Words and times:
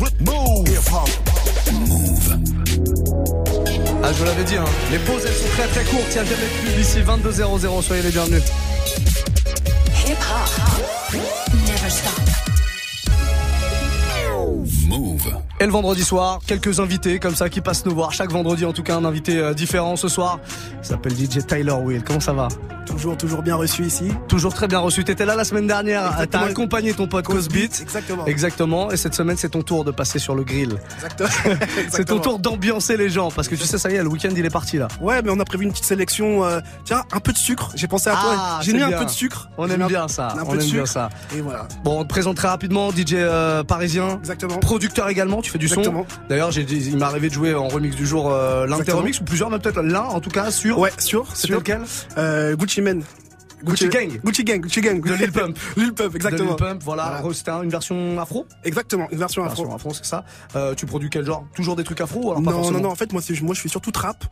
Move. 0.00 0.08
Ah, 4.02 4.12
je 4.12 4.18
vous 4.18 4.24
l'avais 4.24 4.44
dit, 4.44 4.56
hein. 4.56 4.64
les 4.90 4.98
pauses 4.98 5.22
elles 5.24 5.32
sont 5.32 5.48
très 5.56 5.68
très 5.68 5.84
courtes. 5.84 6.08
Il 6.10 6.16
y 6.16 6.18
a 6.18 6.24
jamais 6.24 6.42
de 6.42 6.70
pub 6.70 6.80
ici. 6.80 7.00
22 7.00 7.32
Soyez 7.82 8.02
les 8.02 8.10
bienvenus. 8.10 8.42
Hip 10.06 10.12
hop. 10.12 11.14
Never 11.52 11.90
stop. 11.90 12.12
Move. 14.88 15.34
Et 15.60 15.66
le 15.66 15.72
vendredi 15.72 16.02
soir, 16.02 16.40
quelques 16.46 16.80
invités 16.80 17.18
comme 17.18 17.36
ça 17.36 17.48
qui 17.48 17.60
passent 17.60 17.86
nous 17.86 17.94
voir. 17.94 18.12
Chaque 18.12 18.30
vendredi, 18.30 18.64
en 18.64 18.72
tout 18.72 18.82
cas, 18.82 18.96
un 18.96 19.04
invité 19.04 19.38
euh, 19.38 19.54
différent 19.54 19.96
ce 19.96 20.08
soir. 20.08 20.40
Il 20.82 20.86
s'appelle 20.86 21.12
DJ 21.12 21.46
Tyler 21.46 21.72
Will. 21.72 22.02
Comment 22.02 22.20
ça 22.20 22.32
va? 22.32 22.48
Toujours, 22.94 23.16
toujours 23.16 23.42
bien 23.42 23.56
reçu 23.56 23.82
ici. 23.84 24.08
Toujours 24.28 24.54
très 24.54 24.68
bien 24.68 24.78
reçu. 24.78 25.02
T'étais 25.04 25.24
là 25.26 25.34
la 25.34 25.44
semaine 25.44 25.66
dernière. 25.66 26.16
T'as 26.30 26.40
accompagné 26.42 26.94
ton 26.94 27.06
pote 27.08 27.24
Cosbeat. 27.26 27.80
Exactement. 27.82 28.24
Exactement. 28.26 28.90
Et 28.92 28.96
cette 28.96 29.14
semaine, 29.14 29.36
c'est 29.36 29.48
ton 29.50 29.62
tour 29.62 29.84
de 29.84 29.90
passer 29.90 30.18
sur 30.18 30.34
le 30.34 30.44
grill. 30.44 30.76
Exactement. 30.94 31.28
C'est 31.90 32.04
ton 32.04 32.18
tour 32.20 32.38
d'ambiancer 32.38 32.96
les 32.96 33.10
gens. 33.10 33.30
Parce 33.30 33.48
que 33.48 33.56
tu 33.56 33.64
sais, 33.64 33.78
ça 33.78 33.90
y 33.90 33.96
est, 33.96 34.02
le 34.02 34.08
week-end, 34.08 34.30
il 34.36 34.44
est 34.46 34.50
parti 34.50 34.78
là. 34.78 34.88
Ouais, 35.00 35.20
mais 35.22 35.30
on 35.30 35.40
a 35.40 35.44
prévu 35.44 35.64
une 35.64 35.72
petite 35.72 35.84
sélection. 35.84 36.44
euh, 36.44 36.60
tiens, 36.84 37.02
un 37.12 37.20
peu 37.20 37.32
de 37.32 37.38
sucre. 37.38 37.70
J'ai 37.74 37.88
pensé 37.88 38.10
à 38.10 38.14
Ah, 38.16 38.22
toi. 38.22 38.58
J'ai 38.62 38.70
c'est 38.70 38.76
mis 38.76 38.82
un 38.84 38.88
bien. 38.88 38.98
peu 38.98 39.04
de 39.06 39.10
sucre. 39.10 39.48
On 39.58 39.66
J'ai 39.66 39.74
aime 39.74 39.82
un- 39.82 39.86
bien 39.88 40.06
ça. 40.08 40.28
un 40.38 40.44
On 40.46 40.54
aime 40.58 40.70
bien 40.70 40.86
ça. 40.86 41.10
Et 41.36 41.40
voilà. 41.40 41.66
Bon, 41.82 41.98
on 42.00 42.04
te 42.04 42.08
présente 42.08 42.36
très 42.36 42.48
rapidement, 42.48 42.90
DJ 42.92 43.14
euh, 43.14 43.64
parisien. 43.64 44.18
Exactement. 44.20 44.58
Producteur 44.58 45.08
également, 45.08 45.42
tu 45.42 45.50
fais 45.50 45.58
du 45.58 45.66
Exactement. 45.66 46.06
son. 46.08 46.20
D'ailleurs, 46.28 46.52
j'ai 46.52 46.62
il 46.62 46.96
m'est 46.96 47.02
arrivé 47.04 47.28
de 47.28 47.34
jouer 47.34 47.54
en 47.54 47.68
remix 47.68 47.96
du 47.96 48.06
jour 48.06 48.30
euh, 48.30 48.60
l'un 48.60 48.62
de 48.62 48.66
tes 48.66 48.72
Exactement. 48.74 48.98
remix 48.98 49.20
ou 49.20 49.24
plusieurs, 49.24 49.50
mais 49.50 49.58
peut-être 49.58 49.82
l'un 49.82 50.02
en 50.02 50.20
tout 50.20 50.30
cas 50.30 50.50
sur. 50.50 50.78
Ouais, 50.78 50.92
sûr, 50.98 51.26
C'était 51.34 51.54
lequel? 51.54 51.82
Euh, 52.18 52.54
Gucci 52.56 52.80
Mane. 52.84 53.02
Gucci 53.64 53.88
Gang. 53.88 54.20
Gucci 54.22 54.44
Gang, 54.44 54.60
Gucci 54.60 54.80
Gang. 54.82 55.00
De 55.02 55.14
Lil 55.14 55.32
Pump. 55.32 55.58
Lil 55.76 55.94
Pump, 55.94 56.14
exactement. 56.14 56.54
De 56.54 56.62
Lil 56.64 56.68
Pump, 56.68 56.82
voilà. 56.82 57.22
C'était 57.32 57.50
un- 57.50 57.62
une 57.62 57.70
version 57.70 58.20
afro. 58.20 58.46
Exactement, 58.62 59.08
une 59.10 59.16
version 59.18 59.40
Une 59.42 59.48
afro. 59.50 59.62
version 59.62 59.74
afro, 59.76 59.94
c'est 59.94 60.04
ça. 60.04 60.24
Euh, 60.54 60.74
tu 60.74 60.84
produis 60.84 61.08
quel 61.08 61.24
genre? 61.24 61.46
Toujours 61.54 61.74
des 61.74 61.82
trucs 61.84 62.00
afro 62.02 62.30
alors 62.32 62.42
Non, 62.42 62.70
non, 62.70 62.80
non, 62.80 62.90
en 62.90 62.94
fait, 62.94 63.10
moi, 63.12 63.22
moi, 63.42 63.54
je 63.54 63.60
fais 63.62 63.68
surtout 63.70 63.90
trap, 63.90 64.24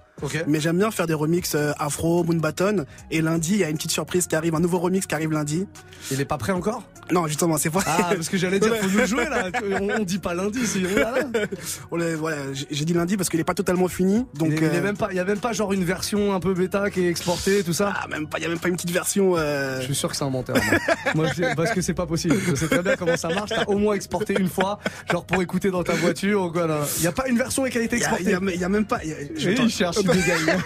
Mais 0.47 0.61
j'aime 0.61 0.79
bien 0.79 0.91
faire 0.91 1.07
des 1.07 1.15
remixes 1.15 1.55
euh, 1.55 1.73
afro, 1.79 2.25
Moonbaton. 2.25 2.85
Et 3.11 3.21
lundi, 3.23 3.53
il 3.53 3.59
y 3.59 3.65
a 3.65 3.69
une 3.71 3.77
petite 3.77 3.91
surprise 3.91 4.27
qui 4.27 4.37
arrive, 4.37 4.55
un 4.55 4.61
nouveau 4.61 4.79
remix 4.79 5.07
qui 5.07 5.15
arrive 5.15 5.33
lundi. 5.33 5.67
Il 6.11 6.21
est 6.21 6.25
pas 6.25 6.39
prêt 6.39 6.53
encore? 6.53 6.83
Non, 7.11 7.27
justement, 7.27 7.59
c'est 7.59 7.69
pas. 7.71 7.83
Ah, 7.87 8.11
parce 8.15 8.29
que 8.29 8.37
j'allais 8.37 8.61
dire, 8.61 8.75
faut 8.77 8.89
nous 8.89 8.99
le 8.99 9.07
jouer 9.07 9.25
là. 9.29 9.47
On, 9.81 10.01
on 10.01 10.05
dit 10.05 10.19
pas 10.19 10.35
lundi, 10.35 10.61
c'est. 10.67 10.81
voilà, 11.91 12.37
j'ai 12.71 12.85
dit 12.85 12.93
lundi 12.95 13.17
parce 13.17 13.29
qu'il 13.29 13.41
est 13.41 13.45
pas 13.45 13.55
totalement 13.55 13.89
fini. 13.89 14.25
Donc, 14.35 14.49
il, 14.49 14.55
est- 14.55 14.57
il 14.59 14.65
est 14.65 14.77
euh, 14.79 14.83
même 14.83 14.97
pas, 14.97 15.09
il 15.11 15.17
y 15.17 15.21
a 15.21 15.25
même 15.25 15.39
pas 15.39 15.53
genre 15.53 15.73
une 15.73 15.85
version 15.85 16.35
un 16.35 16.41
peu 16.41 16.55
bêta 16.55 16.91
qui 16.91 17.05
est 17.05 17.09
exportée, 17.09 17.63
tout 17.63 17.73
ça? 17.73 17.93
ah, 17.97 18.07
même 18.09 18.27
pas, 18.29 18.39
il 18.39 18.43
y 18.43 18.47
a 18.47 18.49
même 18.49 18.59
pas 18.59 18.69
une 18.69 18.77
petite 18.77 18.91
version. 18.93 19.35
euh, 19.37 19.81
Je 19.81 19.87
suis 19.87 19.95
sûr 19.95 20.09
que 20.11 20.17
c'est 20.17 20.25
un 20.25 20.31
menteur. 20.31 20.57
Moi, 21.15 21.27
Moi, 21.27 21.27
je- 21.37 21.55
parce 21.55 21.71
que 21.73 21.81
c'est 21.81 21.95
pas 21.95 22.07
possible. 22.07 22.37
Je 22.47 22.55
sais 22.55 22.69
très 22.69 22.83
bien 22.83 22.97
comment 22.97 23.17
ça 23.17 23.29
marche. 23.29 23.51
T'as 23.51 23.65
au 23.65 23.77
moins 23.79 23.95
exporté 23.95 24.35
une 24.39 24.49
fois, 24.49 24.79
genre 25.11 25.25
pour 25.25 25.43
écouter 25.43 25.71
dans 25.71 25.83
ta 25.85 25.95
voiture 25.95 26.43
ou 26.45 26.51
quoi. 26.51 26.67
là. 26.67 26.81
Il 26.99 27.05
y 27.05 27.07
a 27.07 27.13
pas 27.13 27.29
une 27.29 27.37
version 27.37 27.65
qui 27.65 27.79
a 27.79 27.83
été 27.83 27.97
y 27.99 28.05
a, 28.05 28.09
exportée. 28.09 28.25
il 28.25 28.31
y 28.31 28.35
a- 28.35 28.61
y 28.61 28.65
a 28.65 28.69
même 28.69 28.87
pas. 28.87 29.05
y 29.05 29.13
a- 29.13 29.17
je- 29.37 29.51
Oui, 29.51 29.71
cherche, 29.71 29.97
dégaine. 30.13 30.59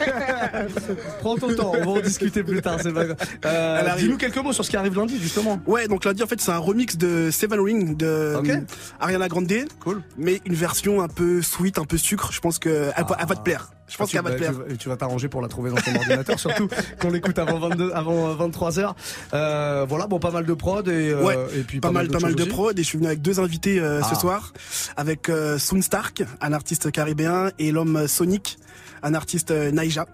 Prends 1.21 1.37
ton 1.37 1.55
temps, 1.55 1.73
on 1.79 1.85
va 1.85 1.91
en 1.99 2.01
discuter 2.01 2.43
plus 2.43 2.63
tard, 2.63 2.79
c'est 2.83 2.93
pas 2.93 3.05
grave. 3.05 3.17
Euh. 3.45 3.97
Dis-nous 3.97 4.17
quelques 4.17 4.39
mots 4.39 4.53
sur 4.53 4.65
ce 4.65 4.71
qui 4.71 4.77
arrive 4.77 4.97
lundi, 4.97 5.19
justement. 5.21 5.61
Ouais, 5.67 5.89
donc 5.89 6.05
lundi 6.05 6.23
en 6.23 6.27
fait 6.27 6.41
c'est 6.41 6.53
un 6.53 6.59
remix 6.59 6.97
de 6.97 7.31
Seven 7.31 7.61
Ring 7.61 7.97
de 7.97 8.07
euh, 8.07 8.61
Ariana 9.01 9.29
Grande, 9.29 9.47
Cool. 9.81 10.03
mais 10.17 10.41
une 10.45 10.55
version 10.55 11.03
un 11.03 11.09
peu 11.09 11.43
sweet, 11.43 11.79
un 11.79 11.85
peu 11.85 11.99
sucre. 11.99 12.31
Je 12.33 12.41
pense 12.41 12.59
que 12.59 12.91
elle 12.97 13.05
va 13.27 13.35
te 13.35 13.43
plaire. 13.43 13.71
Je 13.89 13.97
pense 13.97 14.11
qu'elle 14.11 14.23
va 14.23 14.33
te 14.33 14.37
plaire. 14.37 14.53
tu 14.79 14.89
vas- 14.89 14.97
t'arranger 14.97 15.29
pour 15.29 15.41
la 15.43 15.49
trouver 15.49 15.71
dans 15.71 15.77
ton 15.77 15.95
ordinateur, 15.97 16.39
surtout 16.41 16.69
qu'on 17.01 17.11
l'écoute 17.11 17.39
avant 17.39 17.59
22, 17.59 17.93
avant 17.95 18.35
23 18.35 18.79
heures. 18.81 18.97
Euh, 19.33 19.87
voilà, 19.89 20.07
bon, 20.07 20.19
pas 20.19 20.31
mal 20.33 20.45
de 20.45 20.55
prod 20.55 20.87
et, 20.89 21.11
euh, 21.11 21.23
Ouais, 21.23 21.37
et 21.55 21.61
puis 21.63 21.81
Pas, 21.81 21.91
mal, 21.93 22.09
pas 22.09 22.19
mal 22.19 22.35
de 22.35 22.45
prod 22.45 22.77
et 22.79 22.83
je 22.83 22.87
suis 22.89 22.99
venu 22.99 23.07
avec 23.07 23.23
deux 23.23 23.39
invités 23.41 23.79
euh, 23.79 24.01
Ah. 24.03 24.09
ce 24.13 24.19
soir, 24.21 24.53
avec 24.97 25.29
euh, 25.29 25.59
Soon 25.59 25.83
Stark, 25.83 26.23
un 26.41 26.53
artiste 26.53 26.91
caribéen, 26.91 27.51
et 27.59 27.71
l'homme 27.71 28.09
Sonic, 28.09 28.59
un 29.03 29.15
artiste 29.15 29.51
euh, 29.53 29.71
Naija. 29.71 30.07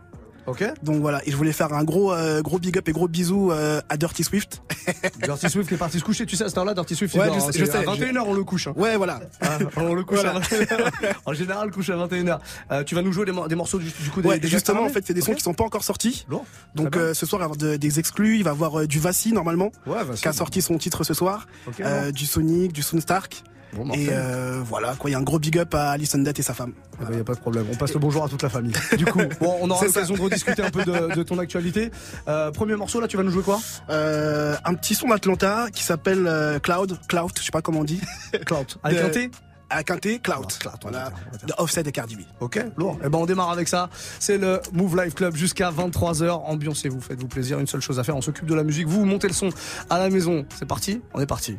Ok. 0.46 0.64
Donc 0.82 1.00
voilà, 1.00 1.20
et 1.26 1.30
je 1.30 1.36
voulais 1.36 1.52
faire 1.52 1.72
un 1.72 1.84
gros 1.84 2.12
euh, 2.12 2.42
gros 2.42 2.58
big 2.58 2.76
up 2.76 2.88
et 2.88 2.92
gros 2.92 3.06
bisous 3.06 3.52
euh, 3.52 3.80
à 3.88 3.96
Dirty 3.96 4.24
Swift. 4.24 4.62
Dirty 5.22 5.48
Swift 5.48 5.68
qui 5.68 5.74
est 5.74 5.78
parti 5.78 5.98
se 6.00 6.04
coucher, 6.04 6.26
tu 6.26 6.34
sais, 6.36 6.44
à 6.44 6.48
cette 6.48 6.58
heure-là, 6.58 6.74
Dirty 6.74 6.96
Swift, 6.96 7.14
il 7.14 7.20
Ouais, 7.20 7.26
dort, 7.26 7.38
je 7.38 7.44
hein, 7.44 7.52
sais- 7.52 7.58
je 7.60 7.64
à 7.64 7.72
sais, 7.72 7.84
21h, 7.84 8.22
on 8.26 8.34
le 8.34 8.42
couche. 8.42 8.66
hein. 8.66 8.74
Ouais, 8.76 8.96
voilà. 8.96 9.20
Ah, 9.40 9.58
on 9.76 9.94
le 9.94 10.02
couche 10.02 10.20
Voilà. 10.20 10.36
à 10.38 10.40
21h. 10.40 10.90
En 11.26 11.32
général, 11.32 11.70
couche 11.70 11.90
à 11.90 11.96
21h. 11.96 12.38
Euh, 12.72 12.82
tu 12.84 12.94
vas 12.96 13.02
nous 13.02 13.12
jouer 13.12 13.24
des, 13.24 13.32
mor- 13.32 13.46
des 13.48 13.54
morceaux 13.54 13.78
du, 13.78 13.84
du 13.86 14.10
coup 14.10 14.20
des, 14.22 14.28
Ouais, 14.28 14.38
des 14.40 14.48
justement, 14.48 14.82
en 14.82 14.88
fait, 14.88 15.04
c'est 15.06 15.14
des 15.14 15.20
sons 15.20 15.34
qui 15.34 15.42
sont 15.42 15.54
pas 15.54 15.64
encore 15.64 15.84
sortis. 15.84 16.26
Lourd. 16.28 16.44
Donc 16.74 16.96
euh, 16.96 17.14
ce 17.14 17.24
soir, 17.26 17.40
il 17.40 17.44
va 17.44 17.44
y 17.44 17.50
avoir 17.52 17.72
de- 17.72 17.76
des 17.76 17.98
exclus. 18.00 18.36
Il 18.38 18.44
va 18.44 18.50
y 18.50 18.52
avoir 18.52 18.80
euh, 18.80 18.86
du 18.86 18.98
Vassi 18.98 19.32
normalement, 19.32 19.70
Ouais, 19.86 19.98
qui 20.16 20.26
a 20.28 20.32
sorti 20.32 20.60
son 20.62 20.76
titre 20.78 21.04
ce 21.04 21.14
soir. 21.14 21.46
Euh, 21.80 22.10
du 22.10 22.26
Sonic, 22.26 22.72
du 22.72 22.82
Soon 22.82 23.00
Stark. 23.00 23.44
Bon, 23.74 23.90
Et 23.94 24.08
euh, 24.10 24.60
voilà, 24.64 24.94
quoi, 24.98 25.08
il 25.08 25.14
y 25.14 25.16
a 25.16 25.18
un 25.18 25.22
gros 25.22 25.38
big 25.38 25.56
up 25.58 25.74
à 25.74 25.92
Alison 25.92 26.18
Date 26.18 26.38
et 26.38 26.42
sa 26.42 26.52
femme. 26.52 26.72
Eh 27.00 27.04
ben, 27.06 27.16
y 27.16 27.20
a 27.20 27.24
pas 27.24 27.34
de 27.34 27.40
problème. 27.40 27.66
On 27.72 27.76
passe 27.76 27.94
le 27.94 28.00
bonjour 28.00 28.22
à 28.24 28.28
toute 28.28 28.42
la 28.42 28.48
famille. 28.50 28.74
Du 28.98 29.04
coup, 29.06 29.20
bon, 29.40 29.56
on 29.62 29.70
aura 29.70 29.84
l'occasion 29.86 30.14
de 30.14 30.20
rediscuter 30.20 30.62
un 30.62 30.70
peu 30.70 30.84
de, 30.84 31.14
de 31.14 31.22
ton 31.22 31.38
actualité. 31.38 31.90
Euh, 32.28 32.50
premier 32.50 32.76
morceau, 32.76 33.00
là, 33.00 33.08
tu 33.08 33.16
vas 33.16 33.22
nous 33.22 33.30
jouer 33.30 33.42
quoi? 33.42 33.58
Euh, 33.88 34.54
un 34.64 34.74
petit 34.74 34.94
son 34.94 35.08
d'Atlanta 35.08 35.66
qui 35.72 35.82
s'appelle 35.84 36.26
euh, 36.26 36.58
Cloud, 36.58 36.98
Cloud, 37.08 37.32
je 37.38 37.44
sais 37.44 37.50
pas 37.50 37.62
comment 37.62 37.80
on 37.80 37.84
dit. 37.84 38.00
Cloud. 38.46 38.66
Avec 38.82 38.98
De- 38.98 39.04
un 39.04 39.08
T? 39.08 39.30
Avec 39.70 39.90
un 39.90 39.96
T, 39.96 40.18
Cloud. 40.18 40.44
Ah, 40.50 40.58
Cloud, 40.60 40.74
on 40.84 40.90
voilà. 40.90 41.10
De 41.46 41.54
Offset 41.56 41.80
et 41.86 41.92
Cardi 41.92 42.16
B. 42.16 42.20
Ok, 42.40 42.62
lourd. 42.76 42.98
Eh 43.02 43.08
ben, 43.08 43.16
on 43.18 43.24
démarre 43.24 43.48
avec 43.50 43.68
ça. 43.68 43.88
C'est 44.18 44.36
le 44.36 44.60
Move 44.74 45.02
Live 45.02 45.14
Club 45.14 45.34
jusqu'à 45.34 45.70
23h. 45.70 46.28
Ambiancez-vous, 46.28 47.00
faites-vous 47.00 47.26
plaisir. 47.28 47.58
Une 47.58 47.66
seule 47.66 47.80
chose 47.80 47.98
à 47.98 48.04
faire, 48.04 48.14
on 48.14 48.20
s'occupe 48.20 48.44
de 48.44 48.54
la 48.54 48.64
musique. 48.64 48.86
Vous, 48.86 48.98
vous 49.00 49.06
montez 49.06 49.28
le 49.28 49.32
son 49.32 49.48
à 49.88 49.98
la 49.98 50.10
maison. 50.10 50.44
C'est 50.58 50.66
parti? 50.68 51.00
On 51.14 51.20
est 51.22 51.26
parti. 51.26 51.56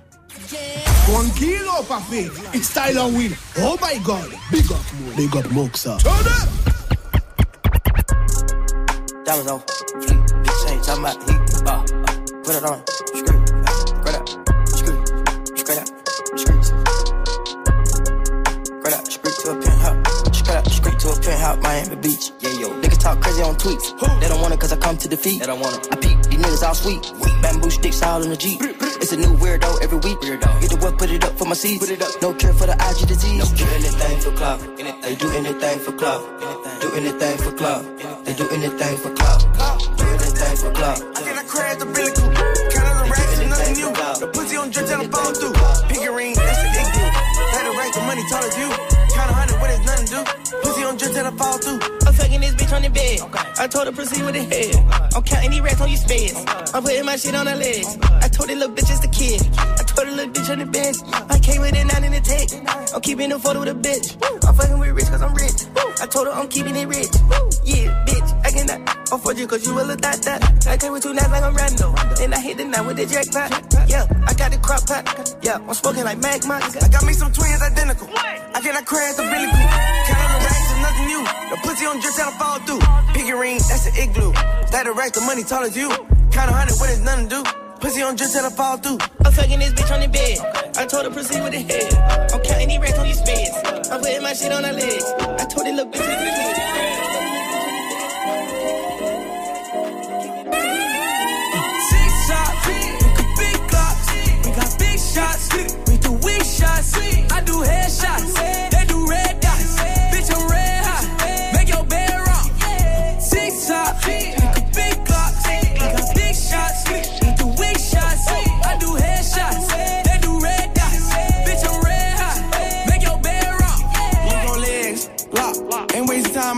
Tranquilo, 1.05 1.83
papi. 1.83 2.29
It's 2.53 2.73
Tyler 2.73 3.07
Will. 3.07 3.33
Oh 3.57 3.77
my 3.79 3.97
God. 4.03 4.29
Big 4.51 4.71
up, 4.71 4.81
Mo. 4.94 5.16
Big 5.16 5.35
up, 5.35 5.45
Moxa. 5.45 5.97
Diamonds 9.23 9.51
on 9.51 9.59
fleek, 9.59 10.69
ain't 10.69 10.83
talking 10.83 11.03
about 11.03 11.29
heat. 11.29 11.39
Uh, 11.66 11.71
uh, 11.71 11.83
put 12.44 12.55
it 12.55 12.66
on, 12.66 12.83
to 19.44 19.51
a 19.51 19.61
penthouse, 19.61 20.03
to 21.03 21.09
a 21.12 21.16
penthouse, 21.19 21.59
Miami 21.62 21.96
Beach. 21.97 22.31
Yeah, 22.40 22.56
yo, 22.59 22.68
niggas 22.80 23.00
talk 23.00 23.19
crazy 23.19 23.41
on 23.44 23.56
tweets. 23.56 23.91
They 24.22 24.28
don't 24.30 24.40
want 24.40 24.53
it 24.53 24.59
cause 24.59 24.72
I 24.72 24.78
come 24.78 24.97
to 24.97 25.08
defeat. 25.09 25.40
They 25.41 25.46
don't 25.46 25.59
want 25.59 25.75
it. 25.75 25.91
I 25.91 25.96
peep, 25.97 26.18
these 26.24 26.40
niggas 26.40 26.64
all 26.64 26.75
sweet. 26.75 27.03
Bamboo 27.41 27.69
sticks 27.69 28.02
all 28.02 28.24
in 28.24 28.30
the 28.30 28.38
Jeep. 28.38 28.62
It's 29.03 29.12
a 29.12 29.18
new 29.18 29.36
weirdo 29.36 29.84
every 29.84 30.00
week. 30.00 30.18
Weirdo. 30.24 30.62
Get 30.62 30.69
the 30.72 30.80
work, 30.81 30.97
put 30.97 31.12
it 31.12 31.24
up 31.25 31.38
for 31.38 31.46
my 31.46 31.56
seeds. 31.56 31.80
Put 31.80 31.92
it 31.92 32.02
up. 32.02 32.22
No 32.22 32.34
care 32.34 32.53
for 32.53 32.68
the 32.68 32.75
IG 32.80 33.08
disease. 33.08 33.40
No 33.40 33.46
cure. 33.52 33.68
Do 33.68 33.75
anything 33.75 34.19
for 34.22 34.31
club. 34.31 34.59
They 35.03 35.16
do 35.16 35.30
anything 35.31 35.80
for 35.80 35.92
club. 35.92 36.22
Do 36.80 36.88
anything 36.96 37.38
for 37.38 37.52
club. 37.52 37.81
They 38.24 38.34
do 38.34 38.47
anything 38.50 38.97
for 38.97 39.12
club. 39.12 39.40
Do 40.00 40.03
anything 40.08 40.56
for 40.56 40.72
club. 40.72 40.97
I 41.16 41.19
think 41.19 41.38
I 41.38 41.44
crashed 41.44 41.80
the 41.80 41.86
Billy 41.86 42.12
Coop. 42.16 42.31
Count 42.72 42.96
the 42.96 43.12
racks 43.12 43.40
and 43.40 43.50
nothing 43.50 43.75
new. 43.75 43.92
The 44.24 44.28
pussy 44.31 44.56
on 44.56 44.69
drip 44.72 44.88
till 44.88 45.02
I 45.02 45.08
fall 45.08 45.34
through. 45.36 45.62
Pussy 50.63 50.84
on 50.84 50.97
drip 50.97 51.13
till 51.13 51.28
I 51.28 51.31
fall 51.31 51.57
through. 51.57 51.82
On 52.73 52.81
the 52.81 52.89
bed. 52.89 53.19
I 53.59 53.67
told 53.67 53.85
her 53.88 53.94
proceed 53.94 54.25
with 54.25 54.34
the 54.34 54.44
head. 54.44 54.75
I'm 55.16 55.23
counting 55.23 55.51
these 55.51 55.61
racks 55.61 55.81
on 55.81 55.89
your 55.89 55.97
spades. 55.97 56.34
I'm 56.73 56.81
putting 56.84 57.06
my 57.06 57.16
shit 57.16 57.35
on 57.35 57.45
her 57.45 57.56
legs. 57.56 57.97
I 58.01 58.28
told 58.28 58.50
the 58.50 58.56
little 58.56 58.73
bitch 58.75 58.89
it's 58.89 59.00
the 59.00 59.07
kid. 59.07 59.41
I 59.57 59.84
told 59.85 60.07
the 60.07 60.13
little 60.13 60.34
bitch 60.34 60.50
on 60.50 60.59
the 60.59 60.66
bench. 60.66 60.97
I 61.29 61.39
came 61.39 61.62
with 61.62 61.75
it 61.75 61.85
nine 61.85 62.03
in 62.03 62.12
the 62.12 62.22
tech. 62.22 62.50
I'm 62.94 63.01
keeping 63.01 63.29
the 63.29 63.39
photo 63.39 63.59
with 63.59 63.69
a 63.69 63.78
bitch. 63.78 64.17
I'm 64.47 64.56
fucking 64.56 64.79
with 64.79 64.89
rich 64.91 65.06
cause 65.06 65.22
I'm 65.22 65.33
rich. 65.35 65.69
I 66.01 66.06
told 66.07 66.28
her 66.28 66.33
I'm 66.33 66.50
keeping 66.50 66.75
it 66.75 66.88
rich. 66.88 67.13
Yeah, 67.63 67.94
bitch, 68.06 68.29
I 68.44 68.50
cannot 68.51 68.81
afford 69.13 69.38
you 69.38 69.47
cause 69.47 69.66
you 69.66 69.73
will 69.73 69.85
look 69.85 70.01
that 70.01 70.22
that. 70.23 70.67
I 70.67 70.78
came 70.78 70.91
with 70.91 71.03
two 71.03 71.13
knives 71.13 71.29
like 71.29 71.44
I'm 71.44 71.56
Randall. 71.56 71.94
Then 72.17 72.33
I 72.33 72.39
hit 72.39 72.57
the 72.57 72.66
night 72.66 72.85
with 72.85 72.97
the 72.97 73.06
jackpot. 73.06 73.53
Yeah, 73.88 74.06
I 74.28 74.33
got 74.33 74.51
the 74.51 74.57
crop 74.57 74.85
pot. 74.88 75.06
Yeah, 75.41 75.62
I'm 75.62 75.73
smoking 75.73 76.03
like 76.03 76.17
magma. 76.17 76.59
I 76.59 76.88
got 76.89 77.06
me 77.06 77.13
some 77.13 77.31
twins 77.31 77.62
identical. 77.62 78.09
I 78.15 78.59
cannot 78.62 78.86
crash 78.86 79.15
the 79.15 79.24
Coop. 79.24 79.51
Count 80.09 80.30
the 80.33 80.39
racks 80.44 80.59
and 80.59 80.62
nothing 80.83 81.07
new. 81.07 81.24
The 81.24 81.57
pussy 81.63 81.85
on 81.85 82.00
drip 82.00 82.19
I 82.19 82.31
fall 82.38 82.59
through. 82.68 82.83
Pickering, 83.15 83.57
that's 83.69 83.88
the 83.88 83.94
igloo. 83.95 84.31
That 84.71 84.83
the 84.85 84.91
racks, 84.91 85.18
the 85.18 85.25
money 85.25 85.44
tall 85.44 85.63
as 85.63 85.75
you. 85.75 85.89
Count 86.35 86.51
a 86.51 86.53
hundred 86.53 86.75
when 86.80 86.89
it's 86.91 87.00
nothing 87.00 87.30
to 87.30 87.41
do. 87.41 87.50
Pussy 87.80 88.01
on 88.03 88.15
drip 88.15 88.30
I 88.35 88.50
fall 88.50 88.77
through. 88.77 89.00
I'm 89.24 89.31
fucking 89.31 89.59
this 89.59 89.74
bitch 89.74 89.91
on 89.94 90.01
the 90.01 90.09
bed. 90.12 90.38
I 90.77 90.85
told 90.85 91.06
her 91.06 91.12
proceed 91.12 91.41
with 91.41 91.53
the 91.53 91.63
head. 91.63 91.94
I'm 92.33 92.41
counting 92.44 92.69
these 92.69 92.80
racks 92.80 93.00
on 93.00 93.07
your 93.07 93.15
spades. 93.15 93.56
I'm 93.89 94.01
putting 94.01 94.21
my 94.21 94.33
shit 94.33 94.51
on 94.51 94.63
her 94.63 94.74
legs. 94.74 95.07
I 95.39 95.45
told 95.47 95.65
this 95.65 95.75
little 95.75 95.91
bitch 95.91 96.03
it's 96.03 97.18
the 97.18 97.23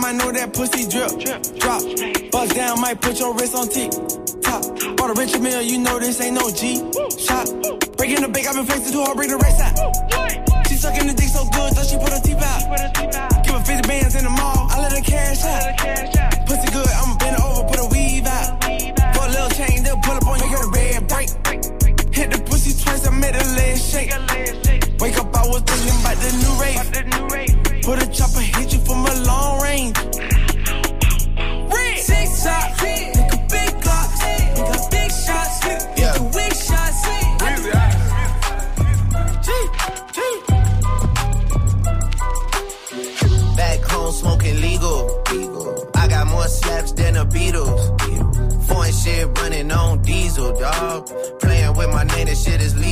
might 0.06 0.24
know 0.24 0.32
that 0.32 0.54
pussy 0.54 0.86
drip. 0.86 1.10
Drop. 1.58 1.82
Bust 2.30 2.54
down, 2.54 2.80
might 2.80 3.02
put 3.02 3.18
your 3.18 3.34
wrist 3.34 3.56
on 3.56 3.68
T. 3.68 3.90
Top. 4.46 4.62
Bought 4.98 5.10
a 5.10 5.16
richer 5.18 5.40
meal, 5.40 5.64
you 5.64 5.80
know 5.80 5.98
this 5.98 6.22
ain't 6.22 6.36
no 6.38 6.46
G. 6.52 6.78
Shot. 7.18 7.50
Breaking 7.98 8.22
the 8.22 8.30
bank, 8.30 8.46
I've 8.46 8.54
been 8.54 8.70
facing 8.70 8.94
too 8.94 9.02
hard, 9.02 9.18
break 9.18 9.34
the 9.34 9.38
race 9.42 9.58
side. 9.58 9.74
She 10.70 10.76
sucking 10.78 11.08
the 11.10 11.14
dick 11.18 11.30
so 11.30 11.42
good, 11.50 11.74
thought 11.74 11.90
she 11.90 11.98
put 11.98 12.14
her 12.14 12.22
teeth 12.22 12.38
out. 12.38 12.62
Give 13.42 13.58
her 13.58 13.66
50 13.66 13.88
bands 13.90 14.14
in 14.14 14.26
the 14.26 14.30
mall, 14.30 14.70
I 14.70 14.78
let 14.78 14.94
her 14.94 15.02
cash 15.02 15.42
out. 15.42 15.74
Pussy 16.46 16.70
good, 16.70 16.86
I'ma 16.86 17.18
bend 17.18 17.42
over, 17.42 17.66
put 17.66 17.80
a 17.82 17.88
weave 17.90 18.30
out. 18.30 18.62
Put 18.62 19.26
a 19.26 19.32
little 19.34 19.54
chain, 19.58 19.82
they'll 19.82 19.98
pull 20.06 20.22
up 20.22 20.28
on 20.30 20.38
you, 20.38 20.54
your 20.54 20.70
red 20.70 21.02
break. 21.10 21.34
Hit 22.14 22.30
the 22.30 22.38
pussy 22.46 22.78
twice, 22.78 23.08
I 23.08 23.10
made 23.10 23.34
a 23.34 23.46
leg 23.58 23.74
shake. 23.82 24.14
Wake 25.02 25.18
up, 25.18 25.34
I 25.34 25.50
was 25.50 25.66
thinking 25.66 25.98
about 25.98 26.18
the 26.22 26.30
new 26.38 26.54
rate. 26.62 26.78
Put 27.82 28.02
a 28.02 28.08
chopper, 28.14 28.42
hit 28.42 28.74
you 28.74 28.85
a 29.16 29.22
long 29.24 29.62
range. 29.62 29.98
Six 31.98 32.44
shot, 32.44 32.68
nigga 32.80 33.50
big 33.50 33.74
glocks, 33.84 34.20
nigga 34.56 34.92
big 34.92 35.12
shots, 35.12 35.60
nigga 35.66 36.36
weak 36.36 36.54
shots. 36.54 37.00
Back 43.56 43.80
home 43.84 44.14
smoking 44.14 44.62
legal. 44.62 45.00
I 45.96 46.08
got 46.08 46.28
more 46.28 46.48
slaps 46.48 46.92
than 46.92 47.14
the 47.14 47.26
Beatles. 47.26 47.82
Foreign 48.68 48.94
shit 48.94 49.40
running 49.40 49.72
on 49.72 50.02
diesel, 50.02 50.58
dog. 50.60 51.10
Playing 51.40 51.74
with 51.78 51.90
my 51.90 52.04
name, 52.04 52.26
this 52.28 52.44
shit 52.44 52.62
is 52.62 52.76
lethal, 52.76 52.85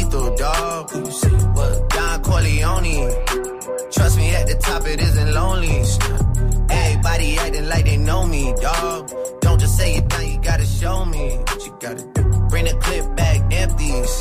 like 7.74 7.86
they 7.86 7.98
know 7.98 8.26
me, 8.26 8.54
dog. 8.62 9.10
Don't 9.42 9.60
just 9.60 9.78
say 9.78 9.96
it 9.96 10.06
now, 10.10 10.20
you 10.22 10.38
gotta 10.40 10.66
show 10.66 11.06
me 11.06 11.26
what 11.48 11.66
you 11.66 11.76
gotta 11.80 12.04
do. 12.18 12.24
Bring 12.50 12.66
the 12.66 12.76
clip 12.86 13.06
back 13.16 13.40
empties. 13.52 14.12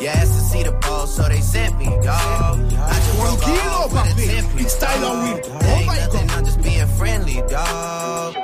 You 0.00 0.08
asked 0.08 0.34
to 0.38 0.42
see 0.50 0.62
the 0.62 0.72
ball, 0.82 1.06
so 1.06 1.22
they 1.28 1.40
sent 1.40 1.78
me, 1.78 1.86
dog. 1.86 2.56
I 2.92 2.96
just 3.04 3.18
broke 3.20 3.48
off 3.48 3.92
with 3.92 4.00
a 4.00 4.22
papi. 4.22 4.26
10 4.26 4.56
piece, 4.56 4.76
Freestyle 4.76 5.00
dog. 5.00 5.16
on 5.16 5.24
me. 5.24 5.32
Oh 5.44 5.76
ain't 5.76 5.86
my 5.86 5.96
nothing, 5.98 6.26
God. 6.26 6.36
I'm 6.38 6.44
just 6.44 6.62
being 6.62 6.86
friendly, 6.98 7.38
dog. 7.48 8.34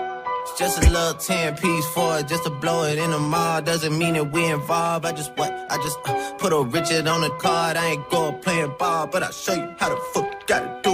It's 0.47 0.59
just 0.59 0.83
a 0.85 0.91
little 0.91 1.15
10 1.15 1.57
piece 1.57 1.87
for 1.95 2.19
it, 2.19 2.29
just 2.29 2.45
to 2.45 2.51
blow 2.51 2.85
it 2.85 2.99
in 2.99 3.11
the 3.11 3.19
mall. 3.19 3.61
Doesn't 3.63 3.97
mean 3.99 4.15
that 4.15 4.31
we 4.33 4.45
involved. 4.47 5.05
I 5.07 5.13
just 5.13 5.33
what? 5.37 5.51
I 5.71 5.77
just 5.79 5.99
uh, 6.07 6.33
put 6.39 6.53
a 6.53 6.61
Richard 6.63 7.07
on 7.09 7.21
the 7.23 7.31
card. 7.31 7.77
I 7.77 7.87
ain't 7.93 8.09
going 8.11 8.39
playing 8.39 8.73
ball, 8.79 9.07
but 9.09 9.23
I'll 9.25 9.33
show 9.33 9.55
you 9.55 9.75
how 9.79 9.89
the 9.89 10.01
fuck 10.13 10.27
you 10.33 10.47
gotta 10.47 10.81
do 10.83 10.91
it. 10.91 10.94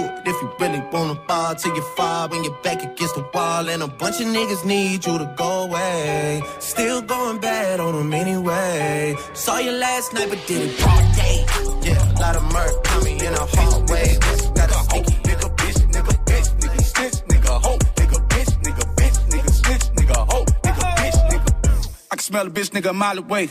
really 0.61 0.83
wanna 0.91 1.15
ball 1.27 1.55
till 1.55 1.75
you 1.75 1.81
fall 1.97 2.29
when 2.29 2.43
you're 2.43 2.61
back 2.61 2.83
against 2.83 3.15
the 3.15 3.25
wall. 3.33 3.67
And 3.67 3.81
a 3.81 3.87
bunch 3.87 4.21
of 4.21 4.27
niggas 4.27 4.63
need 4.63 5.05
you 5.05 5.17
to 5.17 5.33
go 5.35 5.63
away. 5.63 6.41
Still 6.59 7.01
going 7.01 7.39
bad 7.39 7.79
on 7.79 7.93
them 7.97 8.13
anyway. 8.13 9.15
Saw 9.33 9.57
you 9.57 9.71
last 9.71 10.13
night, 10.13 10.29
but 10.29 10.39
did 10.47 10.61
it 10.69 10.79
broad 10.79 11.15
day. 11.15 11.37
Yeah, 11.81 12.13
a 12.13 12.19
lot 12.19 12.35
of 12.35 12.43
murk 12.53 12.83
coming 12.83 13.19
in 13.19 13.33
a 13.33 13.45
hallway. 13.55 14.07
Got 14.53 14.69
a 14.69 14.79
nigga, 15.25 15.47
bitch, 15.59 15.81
nigga, 15.95 16.13
bitch, 16.29 16.49
nigga, 16.61 16.81
snitch, 16.91 17.17
nigga, 17.31 17.61
hoe, 17.65 17.79
nigga, 17.99 18.19
bitch, 18.31 18.51
nigga, 18.65 18.83
bitch, 18.97 19.17
nigga, 19.31 19.51
snitch, 19.61 19.85
nigga, 19.97 20.17
hoe, 20.31 20.45
nigga, 20.45 20.85
bitch, 20.99 21.19
nigga. 21.31 22.05
I 22.11 22.15
can 22.15 22.23
smell 22.23 22.45
a 22.45 22.51
bitch, 22.51 22.69
nigga, 22.69 22.91
a 22.91 22.93
mile 22.93 23.17
away. 23.17 23.47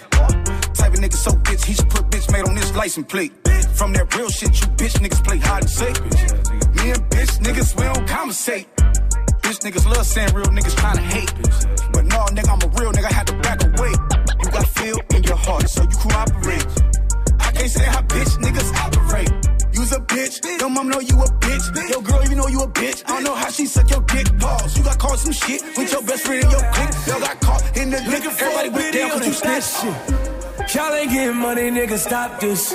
Type 0.79 0.93
of 0.95 1.01
nigga 1.01 1.15
so 1.15 1.33
bitch, 1.33 1.65
he 1.65 1.75
should 1.75 1.91
put 1.91 2.09
bitch 2.11 2.31
made 2.33 2.45
on 2.49 2.57
his 2.57 2.73
license 2.77 3.07
plate. 3.09 3.33
From 3.75 3.93
that 3.95 4.15
real 4.15 4.31
shit, 4.31 4.61
you 4.61 4.67
bitch 4.79 4.95
niggas 5.03 5.25
play 5.25 5.39
hide 5.39 5.63
and 5.63 5.71
seek. 5.71 6.50
Me 6.81 6.93
and 6.93 7.03
bitch 7.11 7.39
niggas, 7.45 7.77
we 7.77 7.85
don't 7.85 8.09
conversate. 8.09 8.67
Bitch 9.43 9.61
niggas 9.61 9.87
love 9.87 10.07
saying 10.07 10.33
real 10.35 10.47
niggas 10.47 10.77
trying 10.77 10.97
to 10.97 11.03
hate. 11.03 11.33
But 11.93 12.07
no, 12.07 12.25
nigga, 12.33 12.49
I'm 12.49 12.63
a 12.63 12.73
real 12.81 12.93
nigga, 12.93 13.05
I 13.05 13.13
had 13.13 13.27
to 13.27 13.37
back 13.41 13.63
away. 13.63 13.93
You 14.43 14.51
got 14.51 14.67
feel 14.67 14.99
in 15.15 15.23
your 15.25 15.37
heart, 15.37 15.69
so 15.69 15.83
you 15.83 15.89
cooperate. 15.89 16.65
I 17.41 17.53
can't 17.53 17.71
say 17.71 17.85
how 17.85 18.01
bitch 18.03 18.39
niggas 18.39 18.73
operate. 18.81 19.31
You's 19.75 19.93
a 19.93 20.01
bitch, 20.01 20.61
your 20.61 20.71
mom 20.71 20.89
know 20.89 21.01
you 21.01 21.17
a 21.21 21.27
bitch. 21.45 21.91
Your 21.91 22.03
girl 22.03 22.23
even 22.25 22.39
know 22.39 22.49
you 22.49 22.61
a 22.61 22.69
bitch. 22.69 23.03
I 23.07 23.15
don't 23.15 23.25
know 23.25 23.35
how 23.35 23.51
she 23.51 23.67
suck 23.67 23.91
your 23.91 24.01
dick. 24.03 24.27
balls. 24.39 24.77
You 24.77 24.83
got 24.83 24.99
caught 24.99 25.19
some 25.19 25.33
shit 25.33 25.63
with 25.77 25.93
your 25.93 26.03
best 26.03 26.25
friend 26.25 26.45
in 26.45 26.51
your 26.51 26.73
clique. 26.73 26.95
Y'all 27.07 27.21
got 27.21 27.41
caught 27.41 27.77
in 27.77 27.91
the 27.91 28.01
liquor. 28.09 28.31
Everybody 28.31 28.69
went 28.71 28.95
down 28.95 29.11
cause 29.11 29.27
you 29.27 29.33
snitched. 29.33 30.75
Y'all 30.75 30.95
ain't 30.95 31.11
getting 31.11 31.37
money, 31.37 31.71
nigga, 31.71 31.99
stop 31.99 32.41
this. 32.41 32.75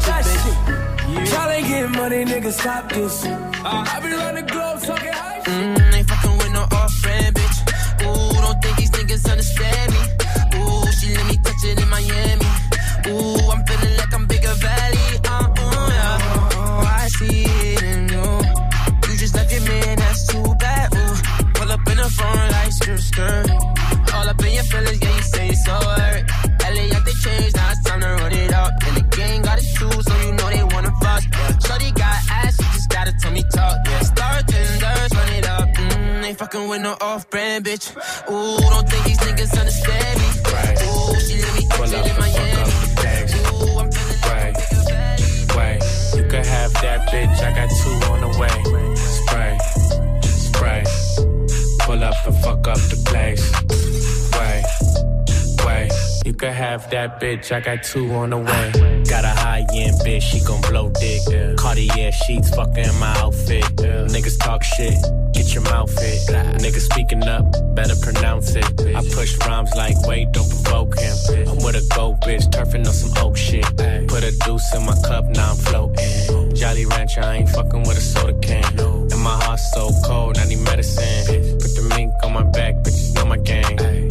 biddy 0.00 0.10
that 0.10 0.26
it, 0.26 0.26
bitch. 0.26 1.24
shit. 1.24 1.32
Y'all 1.32 1.50
ain't 1.50 1.66
getting 1.66 1.92
money, 1.92 2.24
nigga, 2.24 2.52
stop 2.52 2.88
this. 2.92 3.24
I 3.26 4.00
be 4.00 4.10
round 4.12 4.36
the 4.36 4.42
globe 4.42 4.80
talking 4.82 5.12
high 5.12 5.42
shit. 5.44 5.54
Mm, 5.54 5.94
ain't 5.94 6.08
fucking 6.08 6.38
with 6.38 6.52
no 6.52 6.62
off 6.72 7.02
brand 7.02 7.36
bitch. 7.36 7.58
Ooh, 8.02 8.32
don't 8.40 8.62
think 8.62 8.76
these 8.78 8.90
niggas 8.90 9.30
understand 9.30 9.92
me. 9.92 9.98
Ooh, 10.58 10.92
she 10.92 11.14
let 11.16 11.26
me 11.26 11.36
touch 11.38 11.64
it 11.64 11.80
in 11.80 11.88
Miami. 11.88 12.46
Ooh, 13.08 13.50
I'm 13.50 13.64
feeling 13.66 13.96
like 13.96 14.14
I'm 14.14 14.26
bigger 14.26 14.54
valley. 14.54 14.98
Uh, 15.24 15.48
uh, 15.58 15.88
yeah. 15.90 16.18
Oh, 16.54 16.84
I 16.86 17.08
see 17.08 17.44
it 17.44 17.82
in 17.82 18.08
you. 18.08 19.10
You 19.10 19.16
just 19.18 19.34
left 19.34 19.52
your 19.52 19.62
man, 19.62 19.98
that's 19.98 20.26
too 20.26 20.54
bad. 20.58 20.94
Ooh, 20.94 21.52
pull 21.54 21.70
up 21.72 21.86
in 21.88 21.96
the 21.96 22.08
front 22.10 22.52
like 22.52 22.72
skirt, 22.72 23.00
skirt. 23.00 23.50
All 24.14 24.28
up 24.28 24.42
in 24.42 24.52
your 24.54 24.64
feelings, 24.64 25.02
yeah, 25.02 25.19
fucking 36.60 36.68
with 36.68 36.82
no 36.82 36.96
off-brand 37.00 37.64
bitch. 37.64 37.94
Ooh, 38.30 38.60
don't 38.60 38.88
think 38.88 39.04
these 39.04 39.18
niggas 39.18 39.58
understand 39.58 40.20
me. 40.20 40.26
Ooh, 40.84 41.20
she 41.20 41.42
let 41.42 41.54
me 41.54 41.66
touch 41.68 41.92
it 41.92 42.06
in 42.06 42.16
Miami. 42.18 42.62
Ooh, 43.52 43.78
I'm 43.78 43.90
feeling 43.90 44.20
like 44.22 44.54
a 44.54 44.66
bigger. 44.76 45.58
Wait, 45.58 45.78
you 46.16 46.22
could 46.28 46.46
have 46.46 46.72
that 46.74 47.08
bitch. 47.10 47.42
I 47.42 47.50
got 47.54 47.70
two 47.80 47.96
on 48.10 48.20
the 48.20 48.28
way. 48.38 48.56
Spray, 48.96 49.58
spray. 50.22 50.84
Pull 51.80 52.04
up 52.04 52.14
and 52.26 52.36
fuck 52.42 52.68
up 52.68 52.78
the 52.88 52.96
place. 53.06 54.19
You 56.30 56.36
could 56.36 56.52
have 56.52 56.88
that 56.90 57.20
bitch. 57.20 57.50
I 57.50 57.58
got 57.58 57.82
two 57.82 58.14
on 58.14 58.30
the 58.30 58.38
way. 58.38 59.02
Got 59.10 59.24
a 59.24 59.34
high 59.34 59.66
end 59.74 59.96
bitch. 60.06 60.22
She 60.22 60.38
gon' 60.38 60.60
blow 60.60 60.88
dick. 60.88 61.22
Cartier 61.58 62.12
sheets 62.12 62.52
fuckin' 62.52 63.00
my 63.00 63.12
outfit. 63.18 63.64
Niggas 63.74 64.38
talk 64.38 64.62
shit. 64.62 64.94
Get 65.32 65.52
your 65.54 65.64
mouth 65.64 65.90
fit. 65.92 66.20
Niggas 66.62 66.86
speaking 66.92 67.24
up. 67.24 67.44
Better 67.74 67.96
pronounce 67.96 68.54
it. 68.54 68.64
I 68.94 69.02
push 69.12 69.36
rhymes 69.44 69.74
like 69.74 69.96
wait, 70.06 70.30
don't 70.30 70.48
provoke 70.48 70.96
him. 71.00 71.16
I'm 71.48 71.56
with 71.64 71.74
a 71.74 71.84
gold 71.96 72.20
bitch. 72.20 72.48
Turfing 72.48 72.86
on 72.86 72.92
some 72.92 73.10
oak 73.26 73.36
shit. 73.36 73.66
Put 74.06 74.22
a 74.22 74.30
deuce 74.44 74.72
in 74.72 74.86
my 74.86 74.94
cup. 75.02 75.24
Now 75.24 75.50
I'm 75.50 75.56
floating. 75.56 76.54
Jolly 76.54 76.86
Rancher. 76.86 77.22
I 77.24 77.38
ain't 77.38 77.48
fucking 77.48 77.80
with 77.80 77.98
a 77.98 78.00
soda 78.00 78.38
can. 78.38 78.76
No. 78.76 79.02
And 79.10 79.20
my 79.20 79.34
heart's 79.42 79.68
so 79.72 79.90
cold. 80.04 80.38
I 80.38 80.44
need 80.46 80.60
medicine. 80.60 81.58
Put 81.58 81.74
the 81.74 81.92
mink 81.96 82.12
on 82.22 82.34
my 82.34 82.44
back. 82.44 82.76
Bitches 82.84 83.16
know 83.16 83.24
my 83.24 83.38
game. 83.38 83.76
Five, 83.76 84.09